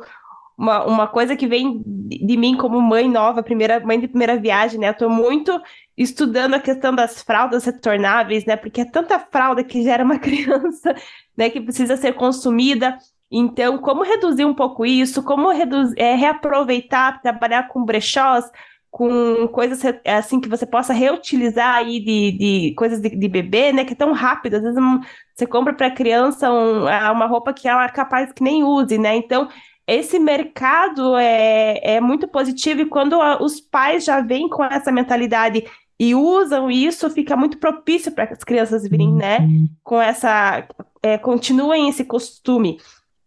uma, 0.61 0.85
uma 0.85 1.07
coisa 1.07 1.35
que 1.35 1.47
vem 1.47 1.81
de 1.83 2.37
mim 2.37 2.55
como 2.55 2.79
mãe 2.79 3.09
nova, 3.09 3.41
primeira 3.41 3.79
mãe 3.79 3.99
de 3.99 4.07
primeira 4.07 4.37
viagem, 4.37 4.79
né? 4.79 4.89
Eu 4.89 4.93
tô 4.93 5.09
muito 5.09 5.59
estudando 5.97 6.53
a 6.53 6.59
questão 6.59 6.93
das 6.93 7.23
fraldas 7.23 7.65
retornáveis, 7.65 8.45
né? 8.45 8.55
Porque 8.55 8.81
é 8.81 8.85
tanta 8.85 9.17
fralda 9.17 9.63
que 9.63 9.81
gera 9.81 10.03
uma 10.03 10.19
criança, 10.21 10.93
né? 11.35 11.49
Que 11.49 11.59
precisa 11.59 11.97
ser 11.97 12.13
consumida. 12.13 12.95
Então, 13.31 13.79
como 13.79 14.03
reduzir 14.03 14.45
um 14.45 14.53
pouco 14.53 14.85
isso? 14.85 15.23
Como 15.23 15.49
reduzir, 15.49 15.99
é, 15.99 16.13
reaproveitar, 16.13 17.19
trabalhar 17.23 17.67
com 17.67 17.83
brechós, 17.83 18.45
com 18.91 19.47
coisas 19.47 19.81
assim 20.05 20.39
que 20.39 20.49
você 20.49 20.65
possa 20.65 20.93
reutilizar 20.93 21.75
aí 21.75 21.99
de, 21.99 22.31
de 22.37 22.75
coisas 22.75 23.01
de, 23.01 23.09
de 23.09 23.27
bebê, 23.27 23.71
né? 23.71 23.83
Que 23.83 23.93
é 23.93 23.95
tão 23.95 24.11
rápido. 24.11 24.57
Às 24.57 24.61
vezes 24.61 24.77
um, 24.77 24.99
você 25.33 25.47
compra 25.47 25.73
para 25.73 25.87
a 25.87 25.91
criança 25.95 26.51
um, 26.51 26.83
uma 26.83 27.25
roupa 27.25 27.51
que 27.51 27.67
ela 27.67 27.85
é 27.85 27.89
capaz 27.89 28.31
que 28.31 28.43
nem 28.43 28.63
use, 28.63 28.99
né? 28.99 29.15
Então, 29.15 29.49
esse 29.93 30.17
mercado 30.17 31.17
é, 31.17 31.95
é 31.95 32.01
muito 32.01 32.27
positivo 32.27 32.81
e 32.81 32.85
quando 32.85 33.17
os 33.41 33.59
pais 33.59 34.05
já 34.05 34.21
vêm 34.21 34.47
com 34.47 34.63
essa 34.63 34.91
mentalidade 34.91 35.65
e 35.99 36.15
usam 36.15 36.71
isso, 36.71 37.09
fica 37.09 37.35
muito 37.35 37.57
propício 37.57 38.11
para 38.11 38.23
as 38.23 38.43
crianças 38.43 38.87
virem, 38.87 39.13
né? 39.13 39.39
Uhum. 39.39 39.67
Com 39.83 40.01
essa. 40.01 40.67
É, 41.03 41.17
continuem 41.17 41.89
esse 41.89 42.03
costume. 42.05 42.79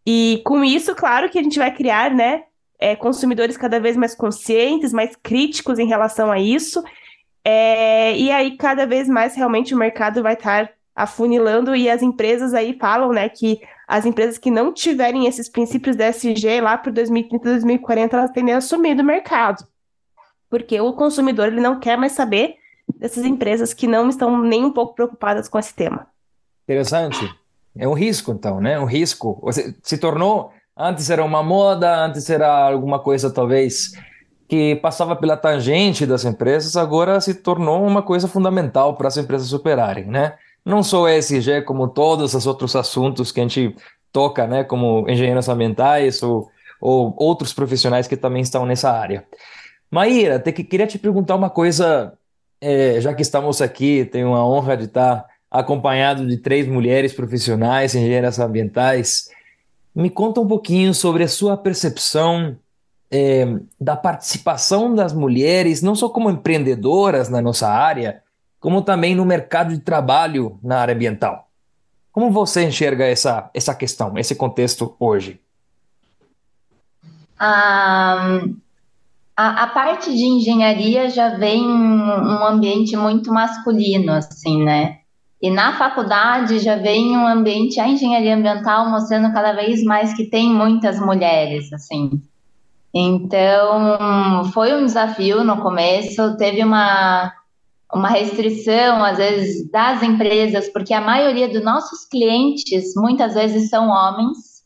E 0.07 0.41
com 0.45 0.65
isso, 0.65 0.95
claro 0.95 1.29
que 1.31 1.39
a 1.39 1.43
gente 1.43 1.59
vai 1.59 1.73
criar, 1.73 2.11
né? 2.11 2.45
É, 2.81 2.97
consumidores 2.97 3.57
cada 3.57 3.79
vez 3.79 3.97
mais 3.97 4.15
conscientes, 4.15 4.93
mais 4.93 5.15
críticos 5.15 5.79
em 5.79 5.87
relação 5.87 6.33
a 6.33 6.41
isso. 6.41 6.83
É, 7.45 8.17
e 8.17 8.31
aí, 8.31 8.57
cada 8.57 8.87
vez 8.87 9.09
mais, 9.09 9.37
realmente, 9.37 9.75
o 9.75 9.79
mercado 9.79 10.23
vai 10.23 10.35
estar 10.35 10.71
afunilando 10.97 11.77
e 11.77 11.91
as 11.91 12.03
empresas 12.03 12.55
aí 12.55 12.77
falam, 12.79 13.13
né, 13.13 13.29
que 13.29 13.61
as 13.87 14.07
empresas 14.07 14.39
que 14.39 14.51
não 14.51 14.73
tiverem 14.73 15.27
esses 15.27 15.49
princípios 15.49 15.97
da 15.97 16.07
SG 16.07 16.61
lá 16.61 16.77
para 16.79 16.93
2030, 16.93 17.45
2040, 17.45 18.17
elas 18.17 18.31
tendem 18.31 18.55
a 18.55 18.61
sumir 18.61 18.97
do 18.97 19.05
mercado. 19.05 19.67
Porque 20.49 20.81
o 20.81 20.93
consumidor 20.93 21.49
ele 21.49 21.61
não 21.61 21.81
quer 21.81 21.97
mais 21.97 22.13
saber 22.13 22.57
dessas 22.99 23.25
empresas 23.25 23.75
que 23.75 23.87
não 23.87 24.09
estão 24.09 24.41
nem 24.41 24.65
um 24.65 24.73
pouco 24.73 24.95
preocupadas 24.95 25.49
com 25.49 25.59
esse 25.59 25.75
tema. 25.75 26.07
Interessante. 26.65 27.29
É 27.77 27.89
um 27.89 27.95
risco, 27.95 28.33
então, 28.33 28.61
né? 28.61 28.79
Um 28.79 28.85
risco. 28.85 29.43
Se 29.83 29.99
tornou. 29.99 30.53
Antes 30.77 31.11
era 31.11 31.25
uma 31.25 31.43
moda, 31.43 32.05
antes 32.05 32.29
era 32.29 32.49
alguma 32.69 32.99
coisa, 32.99 33.31
talvez, 33.31 33.93
que 34.49 34.77
passava 34.77 35.15
pela 35.15 35.37
tangente 35.37 36.05
das 36.05 36.25
empresas, 36.25 36.77
agora 36.77 37.21
se 37.21 37.35
tornou 37.35 37.87
uma 37.87 38.03
coisa 38.03 38.27
fundamental 38.27 38.97
para 38.97 39.09
as 39.09 39.17
empresas 39.17 39.49
superarem, 39.49 40.07
né? 40.07 40.37
Não 40.65 40.83
só 40.83 41.09
ESG, 41.09 41.63
como 41.63 41.89
todos 41.89 42.35
os 42.35 42.47
outros 42.47 42.75
assuntos 42.75 43.31
que 43.31 43.41
a 43.41 43.43
gente 43.43 43.77
toca, 44.11 44.47
né, 44.47 44.65
como 44.65 45.09
engenheiros 45.09 45.49
ambientais 45.49 46.23
ou, 46.23 46.49
ou 46.81 47.15
outros 47.19 47.53
profissionais 47.53 48.07
que 48.07 48.17
também 48.17 48.43
estão 48.43 48.65
nessa 48.65 48.91
área. 48.91 49.25
Maíra, 49.91 50.39
te, 50.39 50.53
queria 50.53 50.87
te 50.87 50.99
perguntar 50.99 51.37
uma 51.37 51.51
coisa, 51.51 52.15
é, 52.61 53.01
já 53.01 53.13
que 53.13 53.23
estamos 53.23 53.61
aqui, 53.61 54.05
tenho 54.05 54.35
a 54.35 54.47
honra 54.47 54.77
de 54.77 54.85
estar 54.85 55.27
acompanhado 55.51 56.27
de 56.27 56.37
três 56.39 56.67
mulheres 56.67 57.13
profissionais, 57.13 57.95
engenheiras 57.95 58.39
ambientais. 58.39 59.31
Me 59.95 60.11
conta 60.11 60.41
um 60.41 60.49
pouquinho 60.49 60.93
sobre 60.93 61.23
a 61.23 61.29
sua 61.29 61.57
percepção 61.57 62.57
é, 63.09 63.47
da 63.81 63.95
participação 63.95 64.93
das 64.93 65.13
mulheres, 65.13 65.81
não 65.81 65.95
só 65.95 66.09
como 66.09 66.29
empreendedoras 66.29 67.29
na 67.29 67.41
nossa 67.41 67.69
área, 67.69 68.24
como 68.65 68.81
também 68.81 69.15
no 69.15 69.27
mercado 69.27 69.75
de 69.75 69.79
trabalho 69.79 70.59
na 70.63 70.79
área 70.79 70.95
ambiental. 70.95 71.51
Como 72.11 72.31
você 72.31 72.65
enxerga 72.67 73.05
essa, 73.05 73.51
essa 73.53 73.75
questão, 73.75 74.17
esse 74.17 74.35
contexto 74.35 74.97
hoje? 74.99 75.39
a, 77.39 78.41
a 79.37 79.67
parte 79.67 80.11
de 80.17 80.25
engenharia 80.25 81.11
já 81.11 81.37
vem 81.37 81.63
um 81.63 82.43
ambiente 82.47 82.97
muito 82.97 83.31
masculino, 83.31 84.13
assim, 84.13 84.65
né? 84.65 85.01
E 85.43 85.51
na 85.51 85.77
faculdade 85.77 86.59
já 86.59 86.77
vem 86.77 87.15
um 87.15 87.27
ambiente, 87.27 87.79
a 87.79 87.87
engenharia 87.87 88.35
ambiental 88.35 88.89
mostrando 88.89 89.31
cada 89.35 89.53
vez 89.53 89.85
mais 89.85 90.15
que 90.15 90.25
tem 90.25 90.49
muitas 90.49 90.99
mulheres, 90.99 91.71
assim. 91.71 92.19
Então, 92.95 94.43
foi 94.55 94.73
um 94.73 94.87
desafio 94.87 95.45
no 95.45 95.59
começo, 95.59 96.39
teve 96.39 96.65
uma 96.65 97.31
uma 97.95 98.09
restrição, 98.09 99.05
às 99.05 99.19
vezes, 99.19 99.71
das 99.71 100.03
empresas, 100.03 100.69
porque 100.69 100.93
a 100.93 101.01
maioria 101.01 101.49
dos 101.49 101.63
nossos 101.63 102.05
clientes 102.05 102.93
muitas 102.97 103.35
vezes 103.35 103.71
são 103.71 103.89
homens. 103.89 104.65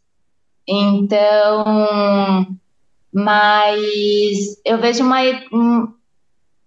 Então, 0.66 2.46
mas 3.12 4.28
eu 4.64 4.78
vejo 4.78 5.04
uma, 5.04 5.20
um, 5.52 5.94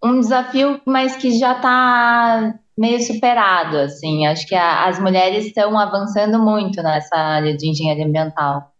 um 0.03 0.19
desafio, 0.19 0.79
mas 0.85 1.15
que 1.15 1.31
já 1.37 1.55
está 1.55 2.53
meio 2.77 3.01
superado, 3.01 3.77
assim. 3.77 4.27
Acho 4.27 4.47
que 4.47 4.55
a, 4.55 4.85
as 4.87 4.99
mulheres 4.99 5.45
estão 5.47 5.77
avançando 5.77 6.39
muito 6.39 6.81
nessa 6.83 7.15
área 7.15 7.57
de 7.57 7.69
engenharia 7.69 8.05
ambiental. 8.05 8.70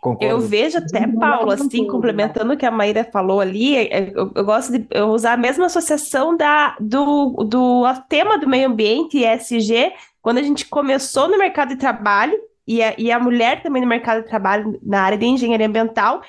Concordo. 0.00 0.24
Eu 0.24 0.40
vejo 0.40 0.78
até, 0.78 1.06
Paulo, 1.06 1.50
assim, 1.50 1.86
complementando 1.86 2.52
o 2.52 2.56
que 2.56 2.66
a 2.66 2.70
Maíra 2.70 3.08
falou 3.12 3.40
ali, 3.40 3.76
é, 3.76 3.98
é, 3.98 4.12
eu, 4.14 4.30
eu, 4.34 4.44
gosto 4.44 4.72
de 4.72 4.86
usar 5.00 5.32
a 5.32 5.36
mesma 5.36 5.66
associação 5.66 6.36
da, 6.36 6.76
do, 6.80 7.44
do 7.44 7.84
tema 8.08 8.38
do 8.38 8.48
meio 8.48 8.68
ambiente, 8.68 9.24
ESG, 9.24 9.92
quando 10.22 10.38
a 10.38 10.42
gente 10.42 10.66
começou 10.66 11.28
no 11.28 11.38
mercado 11.38 11.70
de 11.70 11.76
trabalho, 11.76 12.38
e 12.66 12.82
a, 12.82 12.94
e 12.98 13.10
a 13.10 13.18
mulher 13.18 13.62
também 13.62 13.80
no 13.80 13.88
mercado 13.88 14.22
de 14.22 14.28
trabalho 14.28 14.78
na 14.82 15.02
área 15.02 15.16
de 15.16 15.26
engenharia 15.26 15.66
ambiental, 15.66 16.20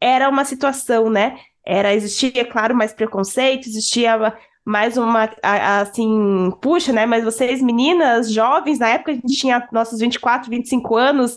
era 0.00 0.28
uma 0.28 0.44
situação, 0.44 1.08
né, 1.08 1.38
era 1.64 1.94
existia, 1.94 2.44
claro, 2.44 2.74
mais 2.74 2.92
preconceito, 2.92 3.68
existia 3.68 4.34
mais 4.64 4.96
uma, 4.96 5.28
assim, 5.80 6.50
puxa, 6.62 6.90
né? 6.90 7.04
Mas 7.04 7.22
vocês, 7.22 7.60
meninas, 7.60 8.32
jovens, 8.32 8.78
na 8.78 8.88
época 8.88 9.12
a 9.12 9.14
gente 9.14 9.36
tinha 9.36 9.68
nossos 9.70 10.00
24, 10.00 10.48
25 10.48 10.96
anos, 10.96 11.36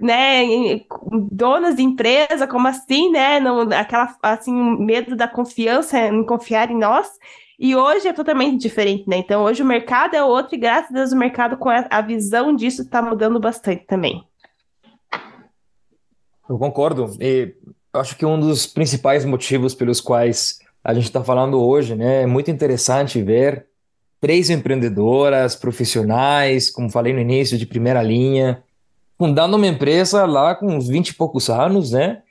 né? 0.00 0.80
Donas 1.30 1.76
de 1.76 1.82
empresa, 1.82 2.46
como 2.46 2.68
assim, 2.68 3.10
né? 3.10 3.40
Não, 3.40 3.60
aquela, 3.72 4.14
assim, 4.22 4.52
medo 4.52 5.16
da 5.16 5.28
confiança 5.28 5.98
em 5.98 6.24
confiar 6.24 6.70
em 6.70 6.78
nós. 6.78 7.08
E 7.58 7.76
hoje 7.76 8.08
é 8.08 8.12
totalmente 8.12 8.60
diferente, 8.60 9.08
né? 9.08 9.18
Então, 9.18 9.42
hoje 9.42 9.62
o 9.62 9.66
mercado 9.66 10.14
é 10.14 10.22
outro, 10.22 10.54
e 10.54 10.58
graças 10.58 10.90
a 10.90 10.94
Deus 10.94 11.12
o 11.12 11.16
mercado, 11.16 11.56
com 11.56 11.68
a, 11.68 11.86
a 11.88 12.00
visão 12.00 12.54
disso, 12.54 12.82
está 12.82 13.00
mudando 13.00 13.38
bastante 13.38 13.84
também. 13.86 14.24
Eu 16.48 16.58
concordo. 16.58 17.16
E 17.20 17.54
acho 17.92 18.16
que 18.16 18.26
um 18.26 18.38
dos 18.38 18.66
principais 18.66 19.24
motivos 19.24 19.74
pelos 19.74 20.00
quais 20.00 20.58
a 20.82 20.92
gente 20.92 21.04
está 21.04 21.22
falando 21.22 21.62
hoje, 21.62 21.94
né, 21.94 22.22
é 22.22 22.26
muito 22.26 22.50
interessante 22.50 23.22
ver 23.22 23.66
três 24.20 24.50
empreendedoras 24.50 25.54
profissionais, 25.54 26.70
como 26.70 26.90
falei 26.90 27.12
no 27.12 27.20
início, 27.20 27.56
de 27.56 27.66
primeira 27.66 28.02
linha, 28.02 28.62
fundando 29.18 29.56
uma 29.56 29.66
empresa 29.66 30.24
lá 30.24 30.54
com 30.54 30.66
uns 30.66 30.88
20 30.88 31.08
e 31.08 31.14
poucos 31.14 31.48
anos, 31.48 31.92
né? 31.92 32.22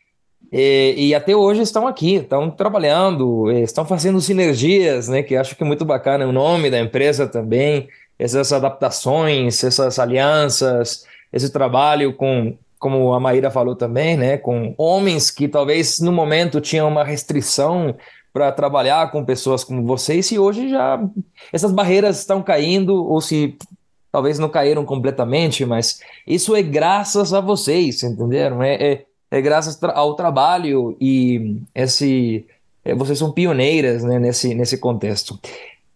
E, 0.51 0.93
e, 0.97 1.15
até 1.15 1.35
hoje 1.35 1.61
estão 1.61 1.87
aqui, 1.87 2.15
estão 2.15 2.51
trabalhando, 2.51 3.51
estão 3.51 3.85
fazendo 3.85 4.21
sinergias, 4.21 5.07
né? 5.07 5.23
Que 5.23 5.35
acho 5.35 5.55
que 5.55 5.63
é 5.63 5.65
muito 5.65 5.83
bacana 5.83 6.27
o 6.27 6.31
nome 6.31 6.69
da 6.69 6.79
empresa 6.79 7.27
também, 7.27 7.87
essas 8.19 8.53
adaptações, 8.53 9.63
essas 9.63 9.97
alianças, 9.97 11.05
esse 11.31 11.49
trabalho 11.49 12.13
com 12.13 12.55
como 12.83 13.13
a 13.13 13.19
Maíra 13.19 13.49
falou 13.49 13.77
também, 13.77 14.17
né, 14.17 14.37
com 14.37 14.75
homens 14.77 15.31
que 15.31 15.47
talvez 15.47 16.01
no 16.01 16.11
momento 16.11 16.59
tinham 16.59 16.85
uma 16.85 17.01
restrição 17.01 17.95
para 18.33 18.51
trabalhar 18.51 19.09
com 19.09 19.23
pessoas 19.23 19.63
como 19.63 19.85
vocês, 19.85 20.29
e 20.33 20.37
hoje 20.37 20.67
já 20.67 21.01
essas 21.53 21.71
barreiras 21.71 22.19
estão 22.19 22.43
caindo, 22.43 22.93
ou 22.93 23.21
se 23.21 23.57
talvez 24.13 24.37
não 24.37 24.47
caíram 24.47 24.85
completamente, 24.85 25.65
mas 25.65 25.99
isso 26.25 26.55
é 26.55 26.61
graças 26.61 27.33
a 27.33 27.41
vocês, 27.41 28.03
entenderam? 28.03 28.61
É, 28.61 28.75
é, 28.75 29.05
é 29.31 29.41
graças 29.41 29.81
ao 29.83 30.13
trabalho 30.13 30.95
e 31.01 31.57
esse 31.73 32.45
é, 32.85 32.93
vocês 32.93 33.17
são 33.17 33.31
pioneiras 33.31 34.03
né, 34.03 34.19
nesse, 34.19 34.53
nesse 34.53 34.77
contexto. 34.77 35.39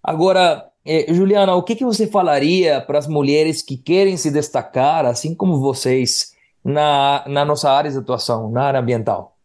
Agora, 0.03 0.65
é, 0.83 1.13
Juliana, 1.13 1.53
o 1.53 1.61
que, 1.61 1.75
que 1.75 1.85
você 1.85 2.07
falaria 2.07 2.81
para 2.81 2.97
as 2.97 3.07
mulheres 3.07 3.61
que 3.61 3.77
querem 3.77 4.17
se 4.17 4.31
destacar, 4.31 5.05
assim 5.05 5.35
como 5.35 5.59
vocês, 5.59 6.35
na, 6.65 7.23
na 7.27 7.45
nossa 7.45 7.69
área 7.69 7.91
de 7.91 7.99
atuação, 7.99 8.49
na 8.49 8.63
área 8.63 8.79
ambiental? 8.79 9.37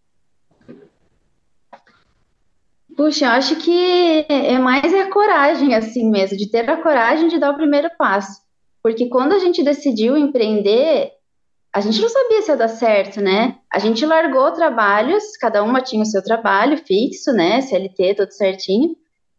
Puxa, 2.96 3.32
acho 3.32 3.56
que 3.56 4.24
é 4.30 4.58
mais 4.58 4.94
a 4.94 5.10
coragem, 5.10 5.74
assim 5.74 6.10
mesmo, 6.10 6.38
de 6.38 6.50
ter 6.50 6.70
a 6.70 6.82
coragem 6.82 7.28
de 7.28 7.38
dar 7.38 7.50
o 7.50 7.56
primeiro 7.56 7.90
passo. 7.98 8.40
Porque 8.82 9.08
quando 9.08 9.32
a 9.32 9.38
gente 9.38 9.62
decidiu 9.62 10.16
empreender, 10.16 11.12
a 11.72 11.80
gente 11.80 12.00
não 12.00 12.08
sabia 12.08 12.42
se 12.42 12.50
ia 12.50 12.56
dar 12.56 12.68
certo, 12.68 13.20
né? 13.20 13.58
A 13.72 13.78
gente 13.78 14.04
largou 14.04 14.50
trabalhos, 14.52 15.36
cada 15.36 15.62
uma 15.62 15.80
tinha 15.80 16.02
o 16.02 16.06
seu 16.06 16.22
trabalho 16.22 16.76
fixo, 16.78 17.32
né? 17.32 17.60
CLT, 17.60 18.14
tudo 18.14 18.32
certinho. 18.32 18.96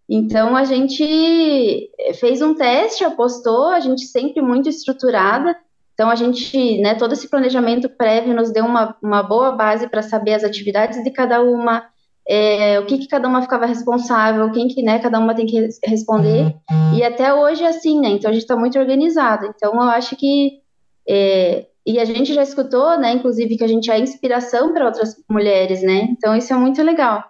Então 0.09 0.55
a 0.55 0.63
gente 0.63 1.89
fez 2.19 2.41
um 2.41 2.55
teste, 2.55 3.03
apostou, 3.03 3.67
a 3.67 3.79
gente 3.79 4.05
sempre 4.05 4.41
muito 4.41 4.69
estruturada. 4.69 5.55
Então, 5.93 6.09
a 6.09 6.15
gente, 6.15 6.81
né, 6.81 6.95
todo 6.95 7.13
esse 7.13 7.29
planejamento 7.29 7.87
prévio 7.87 8.33
nos 8.33 8.51
deu 8.51 8.65
uma, 8.65 8.97
uma 9.01 9.21
boa 9.21 9.51
base 9.51 9.87
para 9.87 10.01
saber 10.01 10.33
as 10.33 10.43
atividades 10.43 11.03
de 11.03 11.11
cada 11.11 11.41
uma, 11.43 11.87
é, 12.27 12.79
o 12.79 12.85
que, 12.85 12.97
que 12.97 13.07
cada 13.07 13.27
uma 13.27 13.41
ficava 13.41 13.65
responsável, 13.65 14.51
quem 14.51 14.67
que, 14.67 14.81
né, 14.81 14.99
cada 14.99 15.19
uma 15.19 15.35
tem 15.35 15.45
que 15.45 15.67
responder, 15.85 16.55
e 16.95 17.03
até 17.03 17.33
hoje 17.33 17.63
é 17.63 17.67
assim, 17.67 17.99
né, 17.99 18.09
então 18.09 18.29
a 18.29 18.33
gente 18.33 18.43
está 18.43 18.55
muito 18.55 18.79
organizado, 18.79 19.45
então 19.47 19.73
eu 19.73 19.89
acho 19.89 20.15
que, 20.15 20.61
é, 21.07 21.67
e 21.85 21.99
a 21.99 22.05
gente 22.05 22.33
já 22.33 22.41
escutou, 22.41 22.97
né, 22.97 23.13
inclusive 23.13 23.57
que 23.57 23.63
a 23.63 23.67
gente 23.67 23.91
é 23.91 23.99
inspiração 23.99 24.73
para 24.73 24.85
outras 24.85 25.15
mulheres, 25.29 25.81
né, 25.81 26.07
então 26.11 26.35
isso 26.35 26.53
é 26.53 26.55
muito 26.55 26.81
legal, 26.81 27.23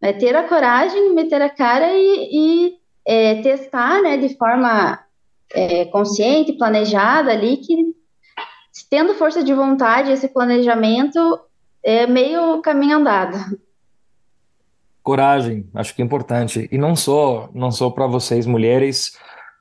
é 0.00 0.12
ter 0.12 0.34
a 0.34 0.48
coragem, 0.48 1.14
meter 1.14 1.42
a 1.42 1.50
cara 1.50 1.92
e, 1.92 2.28
e 2.32 2.74
é, 3.04 3.42
testar, 3.42 4.00
né, 4.00 4.16
de 4.16 4.36
forma 4.36 4.98
é, 5.52 5.84
consciente, 5.86 6.54
planejada 6.54 7.30
ali, 7.30 7.58
que 7.58 7.94
tendo 8.90 9.14
força 9.14 9.42
de 9.42 9.52
vontade, 9.54 10.10
esse 10.10 10.28
planejamento 10.28 11.38
é 11.82 12.06
meio 12.06 12.60
caminho 12.60 12.96
andado. 12.96 13.36
Coragem, 15.04 15.68
acho 15.74 15.94
que 15.94 16.00
é 16.00 16.04
importante. 16.04 16.66
E 16.72 16.78
não 16.78 16.96
só, 16.96 17.50
não 17.52 17.70
só 17.70 17.90
para 17.90 18.06
vocês 18.06 18.46
mulheres, 18.46 19.12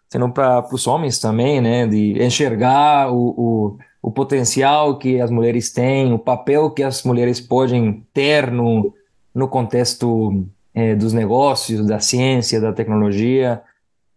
senão 0.10 0.32
para 0.32 0.66
os 0.74 0.88
homens 0.88 1.20
também, 1.20 1.60
né? 1.60 1.86
De 1.86 2.24
enxergar 2.24 3.12
o, 3.12 3.36
o, 3.38 3.78
o, 4.02 4.10
potencial 4.10 4.98
que 4.98 5.20
as 5.20 5.30
mulheres 5.30 5.74
têm, 5.74 6.14
o 6.14 6.18
papel 6.18 6.72
que 6.72 6.82
as 6.82 7.04
mulheres 7.04 7.42
podem 7.42 8.08
ter 8.14 8.50
no, 8.50 8.94
no 9.36 9.50
contexto 9.50 10.46
é, 10.74 10.96
dos 10.96 11.12
negócios, 11.12 11.86
da 11.86 12.00
ciência, 12.00 12.62
da 12.62 12.72
tecnologia. 12.72 13.62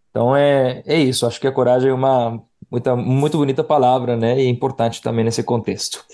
Então 0.09 0.33
é, 0.33 0.81
é 0.85 0.97
isso, 0.97 1.27
acho 1.27 1.41
que 1.41 1.47
a 1.47 1.51
coragem 1.51 1.89
é 1.89 1.93
uma 1.93 2.41
muita, 2.71 2.95
muito 2.95 3.37
bonita 3.37 3.65
palavra, 3.65 4.15
né? 4.15 4.39
E 4.39 4.47
importante 4.47 5.01
também 5.01 5.25
nesse 5.25 5.43
contexto. 5.43 6.05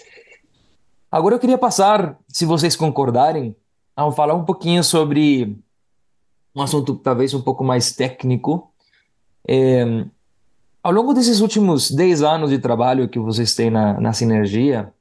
Agora 1.11 1.35
eu 1.35 1.39
queria 1.39 1.59
passar, 1.59 2.17
se 2.27 2.45
vocês 2.45 2.75
concordarem, 2.75 3.55
a 3.95 4.11
falar 4.11 4.33
um 4.33 4.45
pouquinho 4.45 4.83
sobre 4.83 5.57
um 6.55 6.61
assunto 6.61 6.95
talvez 6.95 7.33
um 7.33 7.41
pouco 7.41 7.63
mais 7.63 7.93
técnico. 7.93 8.71
É, 9.47 10.05
ao 10.81 10.91
longo 10.91 11.13
desses 11.13 11.39
últimos 11.39 11.91
10 11.91 12.21
anos 12.23 12.49
de 12.49 12.59
trabalho 12.59 13.07
que 13.07 13.19
vocês 13.19 13.55
têm 13.55 13.69
na, 13.69 13.99
na 13.99 14.13
Sinergia, 14.13 14.93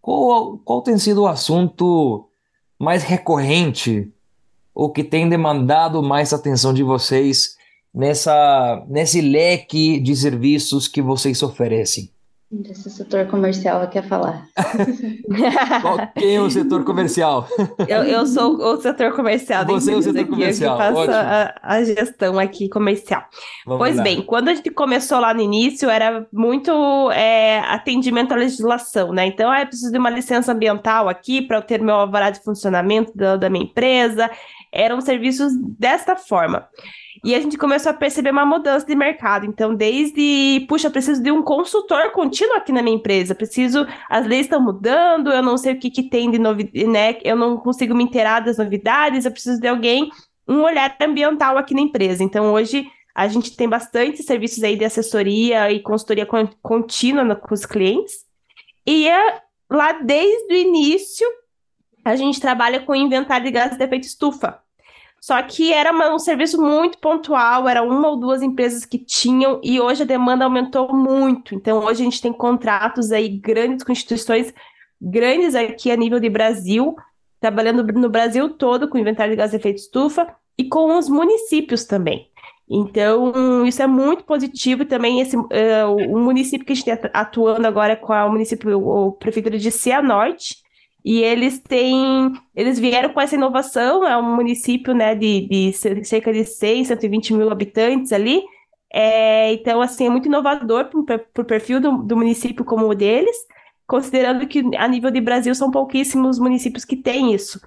qual, 0.00 0.58
qual 0.58 0.82
tem 0.82 0.98
sido 0.98 1.22
o 1.22 1.26
assunto 1.26 2.28
mais 2.78 3.02
recorrente 3.02 4.12
ou 4.74 4.90
que 4.90 5.02
tem 5.02 5.28
demandado 5.28 6.02
mais 6.02 6.32
atenção 6.32 6.72
de 6.72 6.82
vocês 6.82 7.56
nessa, 7.92 8.84
nesse 8.88 9.20
leque 9.20 9.98
de 9.98 10.14
serviços 10.14 10.86
que 10.86 11.02
vocês 11.02 11.42
oferecem? 11.42 12.10
Esse 12.50 12.88
setor 12.88 13.26
comercial 13.26 13.86
quer 13.88 14.08
falar. 14.08 14.48
Quem 16.16 16.36
é 16.36 16.40
o 16.40 16.50
setor 16.50 16.82
comercial? 16.82 17.46
Eu, 17.86 18.04
eu 18.04 18.26
sou 18.26 18.56
o 18.56 18.80
setor 18.80 19.14
comercial. 19.14 19.66
Você 19.66 19.92
é 19.92 19.96
o 19.96 20.00
setor 20.02 20.20
aqui, 20.20 20.30
comercial. 20.30 20.80
Eu 20.80 20.94
faço 20.94 21.10
a, 21.10 21.54
a, 21.62 21.84
gestão 21.84 22.38
aqui 22.38 22.70
comercial. 22.70 23.22
Vamos 23.66 23.80
pois 23.80 23.96
lá. 23.96 24.02
bem, 24.02 24.22
quando 24.22 24.48
a 24.48 24.54
gente 24.54 24.70
começou 24.70 25.20
lá 25.20 25.34
no 25.34 25.42
início, 25.42 25.90
era 25.90 26.26
muito 26.32 26.72
é, 27.10 27.58
atendimento 27.66 28.32
à 28.32 28.36
legislação, 28.36 29.12
né? 29.12 29.26
Então, 29.26 29.50
ah, 29.50 29.60
eu 29.60 29.66
preciso 29.66 29.92
de 29.92 29.98
uma 29.98 30.08
licença 30.08 30.50
ambiental 30.50 31.06
aqui 31.06 31.42
para 31.42 31.58
eu 31.58 31.62
ter 31.62 31.82
meu 31.82 31.96
alvará 31.96 32.30
de 32.30 32.42
funcionamento 32.42 33.14
da, 33.14 33.36
da 33.36 33.50
minha 33.50 33.64
empresa. 33.64 34.30
Eram 34.72 35.02
serviços 35.02 35.52
desta 35.78 36.16
forma. 36.16 36.66
E 37.24 37.34
a 37.34 37.40
gente 37.40 37.58
começou 37.58 37.90
a 37.90 37.94
perceber 37.94 38.30
uma 38.30 38.46
mudança 38.46 38.86
de 38.86 38.94
mercado. 38.94 39.46
Então, 39.46 39.74
desde, 39.74 40.64
puxa, 40.68 40.90
preciso 40.90 41.22
de 41.22 41.30
um 41.30 41.42
consultor 41.42 42.10
contínuo 42.12 42.56
aqui 42.56 42.72
na 42.72 42.82
minha 42.82 42.96
empresa. 42.96 43.34
Preciso, 43.34 43.86
as 44.08 44.26
leis 44.26 44.46
estão 44.46 44.60
mudando, 44.60 45.30
eu 45.30 45.42
não 45.42 45.56
sei 45.56 45.74
o 45.74 45.78
que, 45.78 45.90
que 45.90 46.02
tem 46.02 46.30
de 46.30 46.38
novidade, 46.38 46.86
né? 46.86 47.18
Eu 47.24 47.36
não 47.36 47.56
consigo 47.56 47.94
me 47.94 48.04
inteirar 48.04 48.40
das 48.40 48.58
novidades, 48.58 49.24
eu 49.24 49.30
preciso 49.30 49.60
de 49.60 49.68
alguém, 49.68 50.10
um 50.46 50.62
olhar 50.62 50.96
ambiental 51.00 51.58
aqui 51.58 51.74
na 51.74 51.80
empresa. 51.80 52.22
Então, 52.22 52.52
hoje 52.52 52.86
a 53.14 53.26
gente 53.26 53.56
tem 53.56 53.68
bastante 53.68 54.22
serviços 54.22 54.62
aí 54.62 54.76
de 54.76 54.84
assessoria 54.84 55.72
e 55.72 55.80
consultoria 55.80 56.26
contínua 56.62 57.34
com 57.34 57.52
os 57.52 57.66
clientes. 57.66 58.24
E 58.86 59.08
é, 59.08 59.42
lá 59.68 59.92
desde 59.92 60.54
o 60.54 60.56
início, 60.56 61.26
a 62.04 62.14
gente 62.16 62.40
trabalha 62.40 62.80
com 62.80 62.94
inventário 62.94 63.44
de 63.44 63.50
gases 63.50 63.76
de 63.76 63.84
efeito 63.84 64.04
estufa. 64.06 64.62
Só 65.20 65.42
que 65.42 65.72
era 65.72 65.92
um 66.14 66.18
serviço 66.18 66.60
muito 66.60 66.98
pontual, 66.98 67.68
era 67.68 67.82
uma 67.82 68.08
ou 68.08 68.16
duas 68.16 68.40
empresas 68.40 68.84
que 68.84 68.98
tinham, 68.98 69.60
e 69.62 69.80
hoje 69.80 70.02
a 70.02 70.06
demanda 70.06 70.44
aumentou 70.44 70.94
muito. 70.94 71.54
Então, 71.54 71.84
hoje 71.84 72.02
a 72.02 72.04
gente 72.04 72.22
tem 72.22 72.32
contratos 72.32 73.10
aí 73.10 73.28
grandes 73.28 73.84
com 73.84 73.92
instituições 73.92 74.54
grandes 75.00 75.54
aqui 75.54 75.90
a 75.90 75.96
nível 75.96 76.20
de 76.20 76.28
Brasil, 76.28 76.96
trabalhando 77.40 77.84
no 77.92 78.08
Brasil 78.08 78.50
todo 78.50 78.88
com 78.88 78.98
inventário 78.98 79.32
de 79.32 79.36
gás 79.36 79.50
de 79.50 79.56
efeito 79.56 79.78
estufa 79.78 80.34
e 80.56 80.64
com 80.64 80.96
os 80.96 81.08
municípios 81.08 81.84
também. 81.84 82.28
Então, 82.70 83.66
isso 83.66 83.82
é 83.82 83.86
muito 83.86 84.24
positivo 84.24 84.84
também. 84.84 85.20
Esse, 85.20 85.36
uh, 85.36 85.46
o 86.10 86.18
município 86.18 86.66
que 86.66 86.72
a 86.72 86.76
gente 86.76 86.90
está 86.90 87.08
atuando 87.14 87.66
agora 87.66 87.94
é 87.94 87.96
com 87.96 88.12
a 88.12 88.28
município, 88.28 88.78
o 88.78 89.12
Prefeitura 89.12 89.58
de 89.58 89.70
Cianorte, 89.70 90.62
e 91.04 91.22
eles 91.22 91.58
têm, 91.58 92.32
eles 92.54 92.78
vieram 92.78 93.10
com 93.10 93.20
essa 93.20 93.34
inovação, 93.34 94.06
é 94.06 94.16
um 94.16 94.34
município 94.34 94.92
né, 94.92 95.14
de, 95.14 95.48
de 95.48 95.72
cerca 96.04 96.32
de 96.32 96.44
100, 96.44 96.84
120 96.84 97.34
mil 97.34 97.50
habitantes 97.50 98.12
ali. 98.12 98.42
É, 98.92 99.52
então, 99.52 99.80
assim, 99.80 100.06
é 100.06 100.10
muito 100.10 100.26
inovador 100.26 100.86
para 100.86 101.42
o 101.42 101.44
perfil 101.44 101.80
do, 101.80 101.98
do 101.98 102.16
município 102.16 102.64
como 102.64 102.88
o 102.88 102.94
deles, 102.94 103.36
considerando 103.86 104.46
que 104.46 104.62
a 104.76 104.88
nível 104.88 105.10
de 105.10 105.20
Brasil 105.20 105.54
são 105.54 105.70
pouquíssimos 105.70 106.38
municípios 106.38 106.84
que 106.84 106.96
têm 106.96 107.32
isso. 107.32 107.60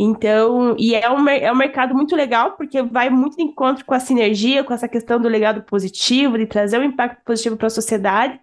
Então, 0.00 0.76
e 0.78 0.94
é 0.94 1.10
um, 1.10 1.28
é 1.28 1.50
um 1.50 1.56
mercado 1.56 1.92
muito 1.92 2.14
legal, 2.14 2.52
porque 2.52 2.80
vai 2.82 3.10
muito 3.10 3.36
de 3.36 3.42
encontro 3.42 3.84
com 3.84 3.94
a 3.94 4.00
sinergia, 4.00 4.62
com 4.62 4.72
essa 4.72 4.86
questão 4.86 5.20
do 5.20 5.28
legado 5.28 5.62
positivo, 5.62 6.38
de 6.38 6.46
trazer 6.46 6.78
um 6.78 6.84
impacto 6.84 7.24
positivo 7.24 7.56
para 7.56 7.66
a 7.66 7.70
sociedade. 7.70 8.38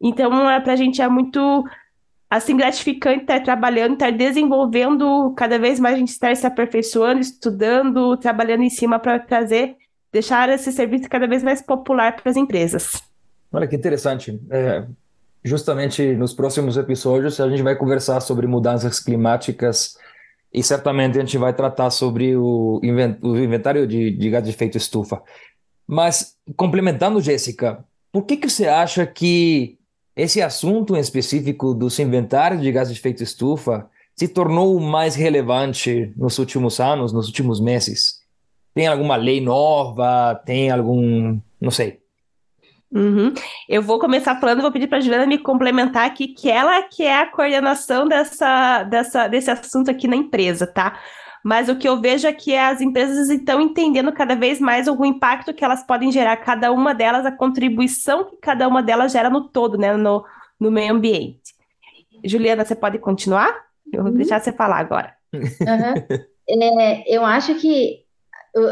Então, 0.00 0.48
é, 0.48 0.60
para 0.60 0.74
a 0.74 0.76
gente 0.76 1.02
é 1.02 1.08
muito 1.08 1.64
assim 2.32 2.56
gratificante 2.56 3.20
estar 3.20 3.42
trabalhando, 3.42 3.92
estar 3.92 4.10
desenvolvendo 4.10 5.34
cada 5.36 5.58
vez 5.58 5.78
mais 5.78 5.96
a 5.96 5.98
gente 5.98 6.08
estar 6.08 6.34
se 6.34 6.46
aperfeiçoando, 6.46 7.20
estudando, 7.20 8.16
trabalhando 8.16 8.62
em 8.62 8.70
cima 8.70 8.98
para 8.98 9.18
trazer, 9.18 9.76
deixar 10.10 10.48
esse 10.48 10.72
serviço 10.72 11.10
cada 11.10 11.26
vez 11.28 11.42
mais 11.42 11.60
popular 11.60 12.16
para 12.16 12.30
as 12.30 12.36
empresas. 12.36 13.02
Olha 13.52 13.68
que 13.68 13.76
interessante. 13.76 14.40
É, 14.50 14.86
justamente 15.44 16.14
nos 16.14 16.32
próximos 16.32 16.78
episódios 16.78 17.38
a 17.38 17.50
gente 17.50 17.62
vai 17.62 17.76
conversar 17.76 18.18
sobre 18.20 18.46
mudanças 18.46 18.98
climáticas 18.98 19.98
e 20.50 20.62
certamente 20.62 21.18
a 21.18 21.20
gente 21.20 21.36
vai 21.36 21.52
tratar 21.52 21.90
sobre 21.90 22.34
o, 22.34 22.80
inventário 22.82 23.86
de, 23.86 24.10
de 24.10 24.30
gás 24.30 24.42
de 24.42 24.48
efeito 24.48 24.78
estufa. 24.78 25.22
Mas, 25.86 26.34
complementando, 26.56 27.20
Jéssica, 27.20 27.84
por 28.10 28.24
que, 28.24 28.38
que 28.38 28.48
você 28.48 28.66
acha 28.68 29.04
que 29.04 29.78
esse 30.16 30.42
assunto 30.42 30.96
em 30.96 31.00
específico 31.00 31.74
dos 31.74 31.98
inventários 31.98 32.60
de 32.60 32.70
gás 32.70 32.88
de 32.88 32.94
efeito 32.98 33.22
estufa 33.22 33.88
se 34.14 34.28
tornou 34.28 34.78
mais 34.78 35.14
relevante 35.14 36.12
nos 36.16 36.38
últimos 36.38 36.78
anos, 36.80 37.12
nos 37.12 37.26
últimos 37.26 37.60
meses? 37.60 38.20
Tem 38.74 38.86
alguma 38.86 39.16
lei 39.16 39.40
nova? 39.40 40.34
Tem 40.46 40.70
algum. 40.70 41.38
Não 41.60 41.70
sei. 41.70 42.00
Uhum. 42.90 43.32
Eu 43.66 43.80
vou 43.80 43.98
começar 43.98 44.38
falando, 44.38 44.60
vou 44.60 44.70
pedir 44.70 44.86
para 44.86 44.98
a 44.98 45.00
Juliana 45.00 45.26
me 45.26 45.38
complementar 45.38 46.06
aqui, 46.06 46.28
que 46.28 46.50
ela 46.50 46.82
que 46.82 47.02
é 47.02 47.20
a 47.20 47.26
coordenação 47.26 48.06
dessa, 48.06 48.82
dessa, 48.84 49.28
desse 49.28 49.50
assunto 49.50 49.90
aqui 49.90 50.06
na 50.06 50.16
empresa, 50.16 50.66
tá? 50.66 51.00
Mas 51.44 51.68
o 51.68 51.76
que 51.76 51.88
eu 51.88 52.00
vejo 52.00 52.26
é 52.26 52.32
que 52.32 52.56
as 52.56 52.80
empresas 52.80 53.28
estão 53.28 53.60
entendendo 53.60 54.12
cada 54.12 54.34
vez 54.34 54.60
mais 54.60 54.86
o 54.86 55.04
impacto 55.04 55.52
que 55.52 55.64
elas 55.64 55.82
podem 55.82 56.12
gerar, 56.12 56.36
cada 56.36 56.70
uma 56.70 56.94
delas, 56.94 57.26
a 57.26 57.32
contribuição 57.32 58.24
que 58.24 58.36
cada 58.36 58.68
uma 58.68 58.82
delas 58.82 59.12
gera 59.12 59.28
no 59.28 59.48
todo, 59.48 59.76
né? 59.76 59.96
No, 59.96 60.24
no 60.58 60.70
meio 60.70 60.92
ambiente. 60.92 61.54
Juliana, 62.24 62.64
você 62.64 62.74
pode 62.74 62.98
continuar? 62.98 63.52
Eu 63.92 64.02
vou 64.02 64.12
uhum. 64.12 64.16
deixar 64.16 64.40
você 64.40 64.52
falar 64.52 64.78
agora. 64.78 65.14
Uhum. 65.34 66.22
É, 66.48 67.04
eu 67.06 67.24
acho 67.24 67.54
que 67.54 68.02